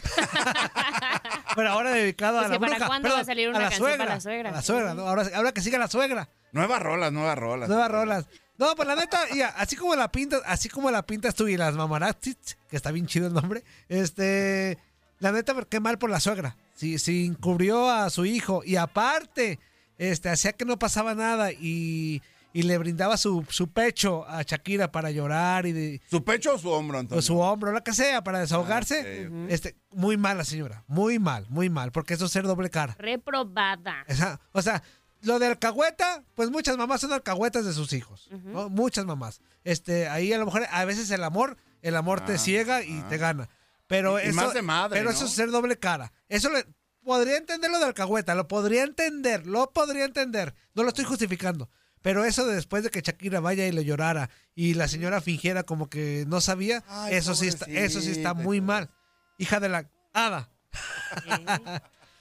Pero 1.56 1.70
ahora 1.70 1.92
dedicado 1.92 2.40
Pues 2.40 2.46
a 2.46 2.50
la 2.50 2.56
que 2.56 2.60
para 2.60 2.76
bruja. 2.76 2.88
cuándo 2.88 3.10
va 3.10 3.20
a 3.20 3.24
salir 3.24 3.50
una 3.50 3.60
la 3.60 3.66
canción 3.66 3.88
suegra, 3.88 4.06
para 4.06 4.16
la 4.16 4.22
suegra. 4.22 4.50
A 4.50 4.54
la 4.54 4.62
suegra, 4.62 4.94
¿no? 4.94 5.08
Ahora, 5.08 5.30
ahora 5.36 5.52
que 5.52 5.62
siga 5.62 5.78
la 5.78 5.88
suegra. 5.88 6.30
Nuevas 6.52 6.82
rolas, 6.82 7.12
nuevas 7.12 7.38
rolas. 7.38 7.70
Nuevas 7.70 7.92
rolas. 7.92 8.26
No, 8.58 8.76
pues 8.76 8.88
la 8.88 8.96
neta, 8.96 9.20
y 9.34 9.42
así 9.42 9.76
como 9.76 9.96
la 9.96 10.12
pintas, 10.12 10.42
así 10.46 10.70
como 10.70 10.92
la 10.92 11.06
pintas 11.06 11.34
tú 11.36 11.48
y 11.48 11.58
las 11.58 11.76
mamarazzis, 11.76 12.58
que 12.70 12.76
está 12.76 12.92
bien 12.92 13.08
chido 13.08 13.28
el 13.28 13.34
nombre, 13.34 13.64
este, 13.90 14.78
la 15.20 15.32
neta, 15.32 15.56
qué 15.70 15.80
mal 15.80 15.98
por 15.98 16.10
la 16.10 16.20
suegra. 16.20 16.56
Si, 16.76 17.00
si 17.00 17.26
encubrió 17.26 17.90
a 17.90 18.10
su 18.10 18.26
hijo 18.26 18.62
y 18.64 18.76
aparte, 18.76 19.60
este, 19.98 20.30
hacía 20.30 20.54
que 20.54 20.66
no 20.66 20.78
pasaba 20.78 21.16
nada 21.16 21.52
y, 21.52 22.22
y 22.54 22.62
le 22.64 22.78
brindaba 22.78 23.18
su, 23.18 23.46
su 23.50 23.72
pecho 23.72 24.26
a 24.28 24.44
Shakira 24.44 24.92
para 24.92 25.10
llorar 25.12 25.66
y 25.66 25.72
de, 25.72 26.02
¿Su 26.10 26.24
pecho 26.24 26.54
o 26.54 26.58
su 26.60 26.70
hombro, 26.70 27.00
Antonio? 27.00 27.20
o 27.20 27.22
su 27.24 27.40
hombro, 27.40 27.72
lo 27.72 27.84
que 27.84 27.94
sea, 27.94 28.24
para 28.24 28.40
desahogarse. 28.40 29.28
ok, 29.28 29.34
ok. 29.46 29.52
Este, 29.52 29.76
muy 29.92 30.18
mal 30.18 30.38
la 30.38 30.46
señora, 30.46 30.84
muy 30.88 31.18
mal, 31.20 31.46
muy 31.50 31.70
mal, 31.70 31.92
porque 31.92 32.14
eso 32.14 32.26
es 32.26 32.32
ser 32.32 32.44
doble 32.46 32.70
cara. 32.70 32.96
Reprobada. 33.00 34.04
Esa- 34.08 34.40
o 34.52 34.62
sea, 34.62 34.84
lo 35.22 35.40
de 35.40 35.48
alcahueta, 35.48 36.24
pues 36.36 36.50
muchas 36.52 36.78
mamás 36.78 37.02
son 37.02 37.12
alcahuetas 37.14 37.66
de 37.66 37.74
sus 37.74 37.92
hijos, 37.94 38.30
¿no? 38.44 38.70
Muchas 38.70 39.06
mamás. 39.06 39.42
Este, 39.64 40.08
ahí 40.08 40.32
a 40.34 40.38
lo 40.38 40.46
mejor, 40.46 40.64
a 40.70 40.86
veces 40.86 41.10
el 41.12 41.24
amor, 41.24 41.58
el 41.82 41.96
amor 41.96 42.24
te 42.26 42.34
Ah, 42.34 42.38
ciega 42.38 42.84
y 42.84 43.02
te 43.10 43.18
gana. 43.18 43.50
Pero 43.88 44.20
Y- 44.20 44.26
y 44.26 44.28
eso, 44.28 44.36
más 44.36 44.54
de 44.54 44.62
madre, 44.62 45.00
pero 45.00 45.10
¿no? 45.10 45.16
eso 45.16 45.26
es 45.26 45.32
ser 45.32 45.50
doble 45.52 45.78
cara. 45.78 46.12
Eso 46.30 46.50
le, 46.50 46.66
podría 47.04 47.38
entender 47.38 47.70
lo 47.72 47.80
de 47.80 47.86
alcahueta, 47.86 48.36
lo 48.36 48.48
podría 48.48 48.84
entender, 48.84 49.46
lo 49.48 49.72
podría 49.72 50.06
entender. 50.06 50.54
No 50.74 50.84
lo 50.84 50.90
estoy 50.90 51.06
justificando. 51.06 51.70
Pero 52.04 52.26
eso 52.26 52.46
de 52.46 52.54
después 52.56 52.84
de 52.84 52.92
que 52.92 53.02
Shakira 53.02 53.40
vaya 53.40 53.66
y 53.66 53.72
le 53.72 53.86
llorara 53.86 54.30
y 54.54 54.76
la 54.76 54.88
señora 54.88 55.22
fingiera 55.22 55.64
como 55.64 55.90
que 55.90 56.26
no 56.28 56.42
sabía, 56.42 56.84
Ay, 56.88 57.16
eso 57.16 57.34
sí 57.34 57.48
está, 57.48 57.66
eso 57.66 58.02
sí 58.02 58.12
está 58.12 58.36
muy 58.36 58.62
mal. 58.62 58.92
Hija 59.40 59.60
de 59.60 59.70
la 59.70 59.90
hada. 60.14 60.52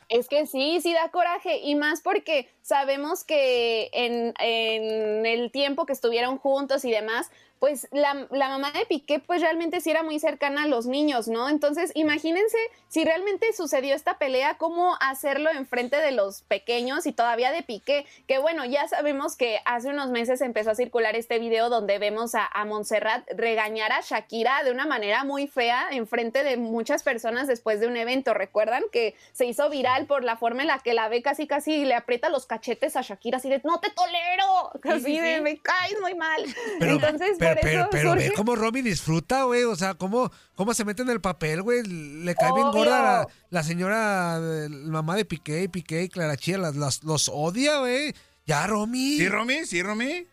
Es 0.09 0.28
que 0.28 0.47
sí, 0.47 0.78
sí 0.83 0.93
da 0.93 1.11
coraje 1.11 1.59
y 1.59 1.74
más 1.74 2.03
porque 2.03 2.49
sabemos 2.61 3.24
que 3.24 3.89
en, 3.93 4.35
en 4.39 5.24
el 5.24 5.51
tiempo 5.51 5.87
que 5.87 5.95
estuvieron 5.95 6.37
juntos 6.37 6.85
y 6.85 6.91
demás, 6.91 7.30
pues 7.63 7.87
la, 7.93 8.27
la 8.33 8.49
mamá 8.49 8.73
de 8.73 8.87
Piqué 8.87 9.21
pues 9.21 9.41
realmente 9.41 9.81
sí 9.81 9.89
era 9.89 10.03
muy 10.03 10.19
cercana 10.19 10.65
a 10.65 10.67
los 10.67 10.87
niños, 10.87 11.29
¿no? 11.29 11.49
Entonces 11.49 11.93
imagínense 11.95 12.59
si 12.89 13.05
realmente 13.05 13.53
sucedió 13.53 13.95
esta 13.95 14.19
pelea, 14.19 14.57
cómo 14.59 14.97
hacerlo 14.99 15.49
enfrente 15.49 15.99
de 15.99 16.11
los 16.11 16.43
pequeños 16.43 17.07
y 17.07 17.13
todavía 17.13 17.53
de 17.53 17.63
Piqué, 17.63 18.05
que 18.27 18.39
bueno, 18.39 18.65
ya 18.65 18.89
sabemos 18.89 19.37
que 19.37 19.61
hace 19.65 19.91
unos 19.91 20.11
meses 20.11 20.41
empezó 20.41 20.73
a 20.73 20.75
circular 20.75 21.15
este 21.15 21.39
video 21.39 21.69
donde 21.69 22.01
vemos 22.01 22.35
a, 22.35 22.47
a 22.47 22.65
Montserrat 22.65 23.31
regañar 23.31 23.93
a 23.93 24.01
Shakira 24.01 24.65
de 24.65 24.73
una 24.73 24.85
manera 24.85 25.23
muy 25.23 25.47
fea 25.47 25.87
enfrente 25.93 26.43
de 26.43 26.57
muchas 26.57 27.05
personas 27.05 27.47
después 27.47 27.79
de 27.79 27.87
un 27.87 27.97
evento, 27.97 28.35
¿recuerdan? 28.35 28.83
Que 28.91 29.15
se 29.31 29.47
hizo 29.47 29.71
viral 29.71 30.07
por 30.07 30.25
la 30.25 30.37
forma 30.37 30.63
en 30.63 30.69
la 30.69 30.81
que 30.81 30.95
la 30.95 31.09
ve 31.09 31.23
casi 31.23 31.47
casi 31.47 31.85
le 31.85 31.95
aprieta 31.95 32.29
los 32.29 32.45
cachetes 32.45 32.97
a 32.97 33.03
Shakira 33.03 33.37
así 33.37 33.49
de 33.49 33.61
no 33.63 33.79
te 33.79 33.91
tolero, 33.91 34.73
así 34.83 35.05
sí, 35.05 35.21
de 35.21 35.37
sí. 35.37 35.43
me 35.43 35.59
caes 35.59 36.01
muy 36.01 36.17
mal. 36.17 36.45
Pero, 36.81 36.95
Entonces, 36.95 37.37
pero, 37.39 37.52
pero, 37.61 37.89
pero 37.91 38.15
ve 38.15 38.33
cómo 38.37 38.55
Romy 38.57 38.83
disfruta, 38.83 39.45
güey. 39.45 39.65
O 39.65 39.77
sea, 39.77 39.95
cómo, 39.95 40.31
cómo 40.55 40.73
se 40.75 40.85
mete 40.85 41.03
en 41.03 41.11
el 41.11 41.21
papel, 41.21 41.63
güey. 41.63 41.83
Le 41.85 42.35
cae 42.35 42.53
bien 42.53 42.71
gorda 42.71 43.03
la, 43.03 43.29
la 43.51 43.63
señora, 43.63 44.39
la 44.39 44.69
mamá 44.91 45.17
de 45.17 45.25
Piqué, 45.25 45.69
Piqué 45.69 46.03
y 46.05 46.09
Clara 46.09 46.37
Chía. 46.37 46.59
Las, 46.59 46.77
las- 46.77 47.05
los 47.05 47.29
odia, 47.29 47.79
güey. 47.81 48.15
Ya, 48.47 48.67
Romy. 48.67 49.19
¿Sí, 49.19 49.29
Romy? 49.29 49.65
¿Sí, 49.67 49.83
Romy? 49.83 50.27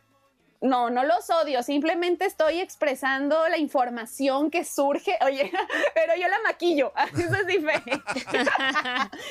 No, 0.61 0.89
no 0.89 1.05
los 1.05 1.29
odio, 1.29 1.63
simplemente 1.63 2.25
estoy 2.25 2.59
expresando 2.59 3.47
la 3.47 3.57
información 3.57 4.51
que 4.51 4.65
surge. 4.65 5.17
Oye, 5.25 5.49
pero 5.95 6.15
yo 6.19 6.27
la 6.27 6.35
maquillo, 6.45 6.91
eso 7.17 7.33
es 7.35 7.47
diferente. 7.47 7.91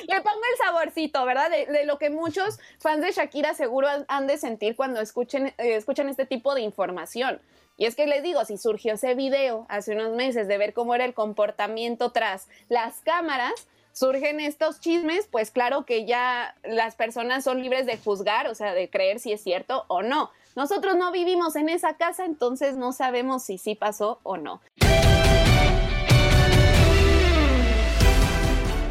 Le 0.07 0.21
pongo 0.21 0.41
el 0.51 0.57
saborcito, 0.65 1.23
¿verdad? 1.25 1.51
De, 1.51 1.67
de 1.67 1.85
lo 1.85 1.99
que 1.99 2.09
muchos 2.09 2.57
fans 2.79 3.01
de 3.01 3.11
Shakira 3.11 3.53
seguro 3.53 3.87
han, 3.87 4.05
han 4.07 4.25
de 4.25 4.39
sentir 4.39 4.75
cuando 4.75 5.01
escuchen, 5.01 5.53
eh, 5.59 5.75
escuchan 5.75 6.09
este 6.09 6.25
tipo 6.25 6.55
de 6.55 6.61
información. 6.61 7.39
Y 7.79 7.85
es 7.85 7.95
que 7.95 8.07
les 8.07 8.21
digo, 8.21 8.43
si 8.43 8.57
surgió 8.57 8.95
ese 8.95 9.15
video 9.15 9.65
hace 9.69 9.93
unos 9.93 10.13
meses 10.13 10.49
de 10.49 10.57
ver 10.57 10.73
cómo 10.73 10.95
era 10.95 11.05
el 11.05 11.13
comportamiento 11.13 12.11
tras 12.11 12.49
las 12.67 12.99
cámaras, 12.99 13.53
surgen 13.93 14.41
estos 14.41 14.81
chismes, 14.81 15.29
pues 15.31 15.49
claro 15.49 15.85
que 15.85 16.05
ya 16.05 16.57
las 16.65 16.95
personas 16.95 17.45
son 17.45 17.63
libres 17.63 17.85
de 17.85 17.97
juzgar, 17.97 18.47
o 18.47 18.53
sea, 18.53 18.73
de 18.73 18.89
creer 18.89 19.21
si 19.21 19.31
es 19.31 19.41
cierto 19.41 19.85
o 19.87 20.01
no. 20.01 20.29
Nosotros 20.57 20.97
no 20.97 21.13
vivimos 21.13 21.55
en 21.55 21.69
esa 21.69 21.95
casa, 21.95 22.25
entonces 22.25 22.75
no 22.75 22.91
sabemos 22.91 23.43
si 23.43 23.57
sí 23.57 23.75
pasó 23.75 24.19
o 24.23 24.35
no. 24.35 24.59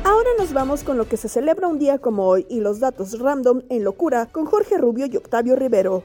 Ahora 0.03 0.30
nos 0.39 0.55
vamos 0.55 0.82
con 0.82 0.97
lo 0.97 1.07
que 1.07 1.18
se 1.18 1.28
celebra 1.28 1.68
un 1.68 1.78
día 1.78 1.99
como 1.99 2.26
hoy 2.26 2.47
y 2.49 2.61
los 2.61 2.80
datos 2.80 3.18
random 3.18 3.64
en 3.68 3.84
locura 3.84 4.24
con 4.32 4.47
Jorge 4.47 4.78
Rubio 4.78 5.05
y 5.05 5.18
Octavio 5.18 5.57
Rivero. 5.57 6.05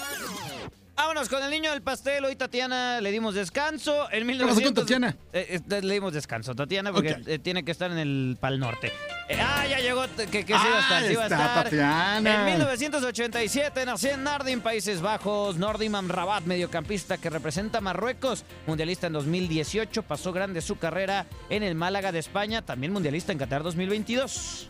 Vámonos 1.01 1.29
con 1.29 1.41
el 1.41 1.49
niño 1.49 1.71
del 1.71 1.81
pastel. 1.81 2.23
Hoy 2.25 2.35
Tatiana 2.35 3.01
le 3.01 3.09
dimos 3.09 3.33
descanso. 3.33 4.07
En 4.11 4.27
¿Qué 4.27 4.33
pasó 4.33 4.53
con 4.53 4.55
1900... 4.57 4.83
Tatiana? 4.83 5.17
Eh, 5.33 5.59
eh, 5.67 5.81
le 5.81 5.93
dimos 5.95 6.13
descanso, 6.13 6.53
Tatiana, 6.53 6.93
porque 6.93 7.17
eh, 7.25 7.39
tiene 7.39 7.65
que 7.65 7.71
estar 7.71 7.89
en 7.89 7.97
el 7.97 8.37
Pal 8.39 8.59
Norte. 8.59 8.93
Ah, 9.39 9.65
ya 9.67 9.79
llegó. 9.79 10.03
Que, 10.15 10.45
que 10.45 10.53
sí 10.53 10.53
Ah, 10.53 10.69
va 10.69 10.77
a 10.77 10.81
estar, 10.81 11.03
sí 11.07 11.15
va 11.15 11.23
a 11.23 11.25
estar. 11.25 11.63
Tatiana. 11.63 12.39
En 12.39 12.45
1987 12.45 13.83
nació 13.87 14.11
en 14.11 14.23
Nardin, 14.23 14.61
Países 14.61 15.01
Bajos. 15.01 15.57
Nordim 15.57 15.95
Amrabat, 15.95 16.43
mediocampista 16.43 17.17
que 17.17 17.31
representa 17.31 17.79
a 17.79 17.81
Marruecos. 17.81 18.45
Mundialista 18.67 19.07
en 19.07 19.13
2018. 19.13 20.03
Pasó 20.03 20.31
grande 20.31 20.61
su 20.61 20.77
carrera 20.77 21.25
en 21.49 21.63
el 21.63 21.73
Málaga 21.73 22.11
de 22.11 22.19
España. 22.19 22.61
También 22.61 22.93
mundialista 22.93 23.31
en 23.31 23.39
Qatar 23.39 23.63
2022. 23.63 24.69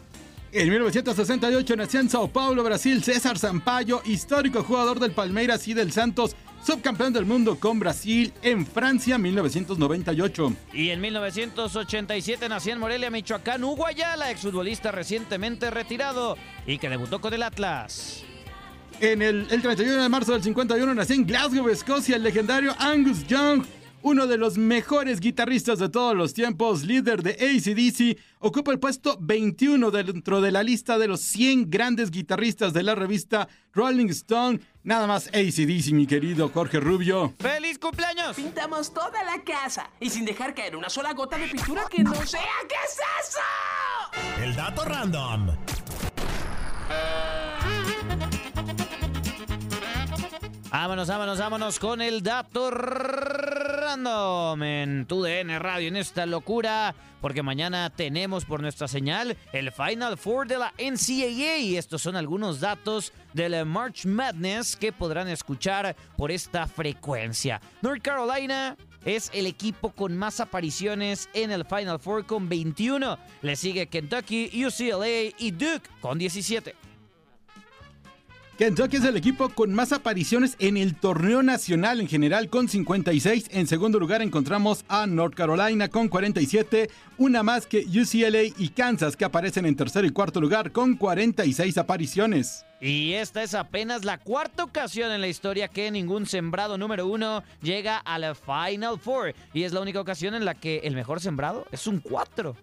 En 0.53 0.69
1968 0.69 1.75
nació 1.77 2.01
en 2.01 2.09
Sao 2.09 2.27
Paulo, 2.27 2.61
Brasil, 2.61 3.01
César 3.01 3.37
Sampaio, 3.37 4.01
histórico 4.03 4.63
jugador 4.63 4.99
del 4.99 5.11
Palmeiras 5.11 5.65
y 5.69 5.73
del 5.73 5.93
Santos, 5.93 6.35
subcampeón 6.61 7.13
del 7.13 7.25
mundo 7.25 7.57
con 7.57 7.79
Brasil 7.79 8.33
en 8.41 8.65
Francia 8.65 9.17
1998. 9.17 10.53
Y 10.73 10.89
en 10.89 10.99
1987 10.99 12.49
nació 12.49 12.73
en 12.73 12.79
Morelia, 12.79 13.09
Michoacán, 13.09 13.63
Hugo 13.63 13.85
Ayala, 13.85 14.29
exfutbolista 14.29 14.91
recientemente 14.91 15.71
retirado 15.71 16.35
y 16.67 16.77
que 16.79 16.89
debutó 16.89 17.21
con 17.21 17.33
el 17.33 17.43
Atlas. 17.43 18.25
En 18.99 19.21
el, 19.21 19.47
el 19.49 19.61
31 19.61 20.03
de 20.03 20.09
marzo 20.09 20.33
del 20.33 20.43
51 20.43 20.93
nació 20.93 21.15
en 21.15 21.25
Glasgow, 21.25 21.69
Escocia, 21.69 22.17
el 22.17 22.23
legendario 22.23 22.75
Angus 22.77 23.25
Young, 23.25 23.63
uno 24.03 24.27
de 24.27 24.37
los 24.37 24.57
mejores 24.57 25.19
guitarristas 25.19 25.79
de 25.79 25.89
todos 25.89 26.15
los 26.15 26.33
tiempos, 26.33 26.83
líder 26.83 27.23
de 27.23 27.31
ACDC, 27.31 28.17
ocupa 28.39 28.71
el 28.71 28.79
puesto 28.79 29.17
21 29.19 29.91
dentro 29.91 30.41
de 30.41 30.51
la 30.51 30.63
lista 30.63 30.97
de 30.97 31.07
los 31.07 31.21
100 31.21 31.69
grandes 31.69 32.11
guitarristas 32.11 32.73
de 32.73 32.83
la 32.83 32.95
revista 32.95 33.47
Rolling 33.73 34.09
Stone. 34.09 34.59
Nada 34.83 35.07
más 35.07 35.27
ACDC, 35.27 35.91
mi 35.93 36.07
querido 36.07 36.49
Jorge 36.49 36.79
Rubio. 36.79 37.33
¡Feliz 37.39 37.77
cumpleaños! 37.77 38.35
Pintamos 38.35 38.93
toda 38.93 39.23
la 39.23 39.43
casa 39.43 39.89
y 39.99 40.09
sin 40.09 40.25
dejar 40.25 40.53
caer 40.55 40.75
una 40.75 40.89
sola 40.89 41.13
gota 41.13 41.37
de 41.37 41.47
pintura 41.47 41.83
que 41.89 42.03
no 42.03 42.13
sea. 42.25 42.41
¿Qué 42.67 42.75
es 42.85 42.97
eso? 43.27 44.43
El 44.43 44.55
dato 44.55 44.83
random. 44.85 45.49
Vámonos, 50.71 51.09
vámonos, 51.09 51.37
vámonos 51.37 51.79
con 51.79 52.01
el 52.01 52.23
dato 52.23 52.71
random 52.71 54.63
en 54.63 55.05
tu 55.05 55.21
DN 55.21 55.59
Radio 55.59 55.89
en 55.89 55.97
esta 55.97 56.25
locura, 56.25 56.95
porque 57.19 57.43
mañana 57.43 57.89
tenemos 57.89 58.45
por 58.45 58.61
nuestra 58.61 58.87
señal 58.87 59.35
el 59.51 59.73
Final 59.73 60.17
Four 60.17 60.47
de 60.47 60.57
la 60.57 60.73
NCAA 60.77 61.77
estos 61.77 62.01
son 62.01 62.15
algunos 62.15 62.61
datos 62.61 63.11
del 63.33 63.65
March 63.65 64.05
Madness 64.05 64.77
que 64.77 64.93
podrán 64.93 65.27
escuchar 65.27 65.93
por 66.15 66.31
esta 66.31 66.65
frecuencia. 66.67 67.59
North 67.81 68.01
Carolina 68.01 68.77
es 69.03 69.29
el 69.33 69.47
equipo 69.47 69.89
con 69.89 70.15
más 70.15 70.39
apariciones 70.39 71.27
en 71.33 71.51
el 71.51 71.65
Final 71.65 71.99
Four 71.99 72.25
con 72.25 72.47
21. 72.47 73.19
Le 73.41 73.55
sigue 73.57 73.87
Kentucky, 73.87 74.65
UCLA 74.65 75.35
y 75.37 75.51
Duke 75.51 75.89
con 75.99 76.17
17. 76.17 76.90
Kentucky 78.61 78.97
es 78.97 79.05
el 79.05 79.17
equipo 79.17 79.49
con 79.49 79.73
más 79.73 79.91
apariciones 79.91 80.55
en 80.59 80.77
el 80.77 80.93
torneo 80.93 81.41
nacional 81.41 81.99
en 81.99 82.07
general 82.07 82.47
con 82.47 82.69
56. 82.69 83.47
En 83.49 83.65
segundo 83.65 83.97
lugar 83.97 84.21
encontramos 84.21 84.85
a 84.87 85.07
North 85.07 85.33
Carolina 85.33 85.87
con 85.87 86.07
47, 86.07 86.87
una 87.17 87.41
más 87.41 87.65
que 87.65 87.79
UCLA 87.79 88.43
y 88.55 88.69
Kansas 88.69 89.17
que 89.17 89.25
aparecen 89.25 89.65
en 89.65 89.75
tercer 89.75 90.05
y 90.05 90.11
cuarto 90.11 90.39
lugar 90.39 90.71
con 90.71 90.95
46 90.95 91.75
apariciones. 91.79 92.63
Y 92.79 93.13
esta 93.13 93.41
es 93.41 93.55
apenas 93.55 94.05
la 94.05 94.19
cuarta 94.19 94.63
ocasión 94.63 95.11
en 95.11 95.21
la 95.21 95.27
historia 95.27 95.67
que 95.67 95.89
ningún 95.89 96.27
sembrado 96.27 96.77
número 96.77 97.07
uno 97.07 97.43
llega 97.63 97.97
a 97.97 98.19
la 98.19 98.35
Final 98.35 98.99
Four. 98.99 99.33
Y 99.55 99.63
es 99.63 99.73
la 99.73 99.81
única 99.81 99.99
ocasión 99.99 100.35
en 100.35 100.45
la 100.45 100.53
que 100.53 100.81
el 100.83 100.93
mejor 100.93 101.19
sembrado 101.19 101.65
es 101.71 101.87
un 101.87 101.99
4. 101.99 102.55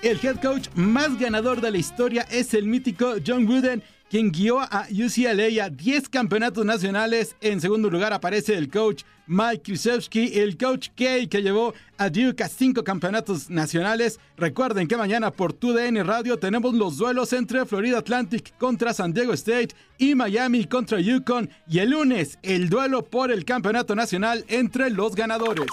El 0.00 0.20
head 0.24 0.40
coach 0.40 0.68
más 0.76 1.18
ganador 1.18 1.60
de 1.60 1.72
la 1.72 1.78
historia 1.78 2.22
es 2.30 2.54
el 2.54 2.66
mítico 2.66 3.16
John 3.26 3.48
Wooden, 3.48 3.82
quien 4.10 4.30
guió 4.30 4.60
a 4.60 4.86
UCLA 4.90 5.64
a 5.64 5.70
10 5.70 6.08
campeonatos 6.08 6.64
nacionales. 6.64 7.36
En 7.40 7.60
segundo 7.60 7.90
lugar 7.90 8.12
aparece 8.12 8.54
el 8.56 8.70
coach 8.70 9.02
Mike 9.26 9.62
Krzyzewski, 9.62 10.38
el 10.38 10.56
coach 10.56 10.88
Kay, 10.96 11.26
que 11.26 11.42
llevó 11.42 11.74
a 11.98 12.08
Duke 12.08 12.42
a 12.42 12.48
5 12.48 12.82
campeonatos 12.82 13.50
nacionales. 13.50 14.18
Recuerden 14.36 14.88
que 14.88 14.96
mañana 14.96 15.30
por 15.30 15.52
TUDN 15.52 16.06
Radio 16.06 16.38
tenemos 16.38 16.74
los 16.74 16.96
duelos 16.96 17.32
entre 17.34 17.66
Florida 17.66 17.98
Atlantic 17.98 18.56
contra 18.56 18.94
San 18.94 19.12
Diego 19.12 19.34
State 19.34 19.74
y 19.98 20.14
Miami 20.14 20.64
contra 20.64 21.00
Yukon. 21.00 21.50
Y 21.68 21.80
el 21.80 21.90
lunes, 21.90 22.38
el 22.42 22.70
duelo 22.70 23.04
por 23.04 23.30
el 23.30 23.44
campeonato 23.44 23.94
nacional 23.94 24.44
entre 24.48 24.90
los 24.90 25.14
ganadores. 25.14 25.66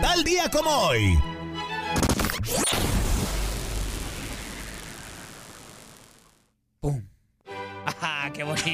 Tal 0.00 0.24
día 0.24 0.48
como 0.50 0.70
hoy. 0.70 1.18
¡Ah, 8.00 8.30
qué 8.32 8.42
bonito! 8.44 8.64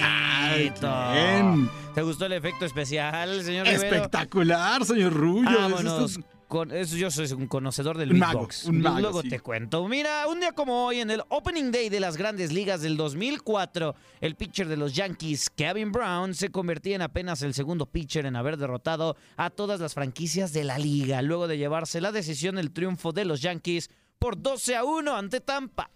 bien. 1.12 1.70
¿Te 1.94 2.02
gustó 2.02 2.26
el 2.26 2.32
efecto 2.32 2.64
especial, 2.64 3.42
señor 3.42 3.66
Rivero? 3.66 3.84
Espectacular, 3.96 4.84
señor. 4.84 5.14
Vámonos 5.44 5.80
Esto 5.80 6.04
es- 6.20 6.20
con, 6.46 6.70
eso 6.70 6.96
yo 6.96 7.10
soy 7.10 7.32
un 7.32 7.48
conocedor 7.48 7.96
del 7.98 8.12
Un 8.12 8.18
mago, 8.18 8.32
beatbox. 8.40 8.66
un 8.66 8.80
mago, 8.80 9.00
Luego 9.00 9.22
sí. 9.22 9.28
te 9.30 9.40
cuento. 9.40 9.88
Mira, 9.88 10.26
un 10.28 10.38
día 10.40 10.52
como 10.52 10.84
hoy, 10.86 11.00
en 11.00 11.10
el 11.10 11.22
Opening 11.30 11.72
Day 11.72 11.88
de 11.88 11.98
las 12.00 12.16
Grandes 12.16 12.52
Ligas 12.52 12.82
del 12.82 12.96
2004, 12.96 13.96
el 14.20 14.36
pitcher 14.36 14.68
de 14.68 14.76
los 14.76 14.92
Yankees, 14.94 15.50
Kevin 15.50 15.90
Brown, 15.90 16.34
se 16.34 16.50
convertía 16.50 16.94
en 16.96 17.02
apenas 17.02 17.42
el 17.42 17.54
segundo 17.54 17.86
pitcher 17.86 18.26
en 18.26 18.36
haber 18.36 18.56
derrotado 18.56 19.16
a 19.36 19.50
todas 19.50 19.80
las 19.80 19.94
franquicias 19.94 20.52
de 20.52 20.64
la 20.64 20.78
liga, 20.78 21.22
luego 21.22 21.48
de 21.48 21.58
llevarse 21.58 22.00
la 22.00 22.12
decisión 22.12 22.58
el 22.58 22.70
triunfo 22.72 23.12
de 23.12 23.24
los 23.24 23.40
Yankees 23.40 23.90
por 24.20 24.40
12 24.40 24.76
a 24.76 24.84
1 24.84 25.16
ante 25.16 25.40
Tampa. 25.40 25.90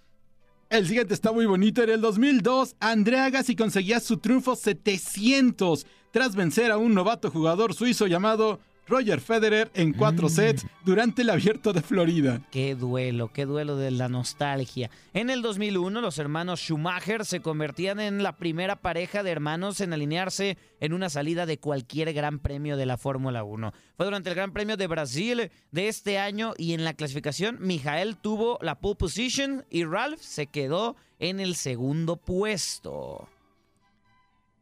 El 0.70 0.86
siguiente 0.86 1.14
está 1.14 1.32
muy 1.32 1.46
bonito. 1.46 1.82
En 1.82 1.88
el 1.88 2.00
2002, 2.02 2.76
André 2.78 3.18
Agassi 3.20 3.56
conseguía 3.56 4.00
su 4.00 4.18
triunfo 4.18 4.54
700 4.54 5.86
tras 6.10 6.36
vencer 6.36 6.70
a 6.70 6.76
un 6.76 6.92
novato 6.92 7.30
jugador 7.30 7.72
suizo 7.72 8.06
llamado 8.06 8.60
Roger 8.88 9.20
Federer 9.20 9.70
en 9.74 9.92
cuatro 9.92 10.28
sets 10.28 10.66
durante 10.84 11.22
el 11.22 11.30
abierto 11.30 11.72
de 11.72 11.82
Florida. 11.82 12.40
Qué 12.50 12.74
duelo, 12.74 13.32
qué 13.32 13.44
duelo 13.44 13.76
de 13.76 13.90
la 13.90 14.08
nostalgia. 14.08 14.90
En 15.12 15.30
el 15.30 15.42
2001, 15.42 16.00
los 16.00 16.18
hermanos 16.18 16.60
Schumacher 16.60 17.24
se 17.24 17.40
convertían 17.40 18.00
en 18.00 18.22
la 18.22 18.36
primera 18.36 18.76
pareja 18.76 19.22
de 19.22 19.30
hermanos 19.30 19.80
en 19.80 19.92
alinearse 19.92 20.56
en 20.80 20.92
una 20.92 21.10
salida 21.10 21.44
de 21.44 21.58
cualquier 21.58 22.12
gran 22.12 22.38
premio 22.38 22.76
de 22.76 22.86
la 22.86 22.96
Fórmula 22.96 23.44
1. 23.44 23.72
Fue 23.96 24.06
durante 24.06 24.30
el 24.30 24.36
Gran 24.36 24.52
Premio 24.52 24.76
de 24.76 24.86
Brasil 24.86 25.50
de 25.70 25.88
este 25.88 26.18
año 26.18 26.54
y 26.56 26.72
en 26.72 26.84
la 26.84 26.94
clasificación, 26.94 27.58
Mijael 27.60 28.16
tuvo 28.16 28.58
la 28.62 28.76
pole 28.76 28.96
position 28.96 29.64
y 29.70 29.84
Ralph 29.84 30.20
se 30.20 30.46
quedó 30.46 30.96
en 31.18 31.40
el 31.40 31.56
segundo 31.56 32.16
puesto. 32.16 33.28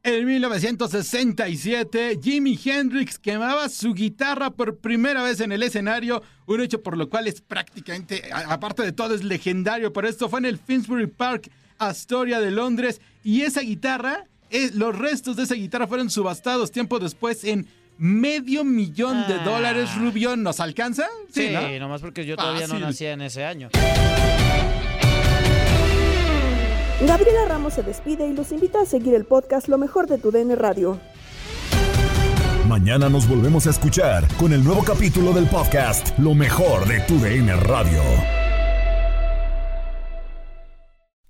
En 0.09 0.25
1967, 0.25 2.21
Jimi 2.23 2.57
Hendrix 2.65 3.19
quemaba 3.19 3.69
su 3.69 3.93
guitarra 3.93 4.51
por 4.51 4.77
primera 4.77 5.21
vez 5.25 5.41
en 5.41 5.51
el 5.51 5.65
escenario, 5.65 6.23
un 6.47 6.61
hecho 6.61 6.81
por 6.81 6.97
lo 6.97 7.11
cual 7.11 7.27
es 7.27 7.41
prácticamente, 7.41 8.23
aparte 8.33 8.85
de 8.85 8.93
todo, 8.93 9.17
es 9.17 9.25
legendario. 9.25 9.93
Por 9.93 10.07
esto 10.07 10.29
fue 10.29 10.39
en 10.39 10.45
el 10.45 10.59
Finsbury 10.59 11.09
Park 11.09 11.51
Astoria 11.79 12.39
de 12.39 12.53
Londres 12.53 13.01
y 13.25 13.41
esa 13.43 13.63
guitarra, 13.63 14.27
eh, 14.51 14.71
los 14.75 14.97
restos 14.97 15.35
de 15.35 15.43
esa 15.43 15.57
guitarra 15.57 15.89
fueron 15.89 16.09
subastados 16.09 16.71
tiempo 16.71 17.01
después 17.01 17.43
en 17.43 17.67
medio 17.99 18.63
millón 18.63 19.27
de 19.27 19.35
Ah. 19.35 19.45
dólares. 19.45 19.93
Rubio, 19.97 20.37
¿nos 20.37 20.61
alcanza? 20.61 21.09
Sí, 21.33 21.49
¿no? 21.51 21.69
nomás 21.81 22.01
porque 22.01 22.25
yo 22.25 22.37
todavía 22.37 22.69
no 22.69 22.79
nacía 22.79 23.11
en 23.13 23.23
ese 23.23 23.45
año. 23.45 23.71
Gabriela 27.01 27.45
Ramos 27.47 27.75
se 27.75 27.83
despide 27.83 28.27
y 28.27 28.33
los 28.33 28.53
invita 28.53 28.81
a 28.81 28.87
seguir 28.87 29.15
el 29.15 29.27
podcast 29.27 29.69
Lo 29.69 29.77
mejor 29.77 30.07
de 30.07 30.17
tu 30.17 30.31
DN 30.31 30.57
Radio. 30.57 30.99
Mañana 32.67 33.11
nos 33.11 33.29
volvemos 33.29 33.67
a 33.67 33.71
escuchar 33.71 34.27
con 34.39 34.53
el 34.53 34.65
nuevo 34.65 34.83
capítulo 34.83 35.33
del 35.33 35.47
podcast 35.47 36.19
Lo 36.19 36.35
mejor 36.35 36.87
de 36.87 37.01
tu 37.01 37.19
DN 37.19 37.55
Radio. 37.57 38.01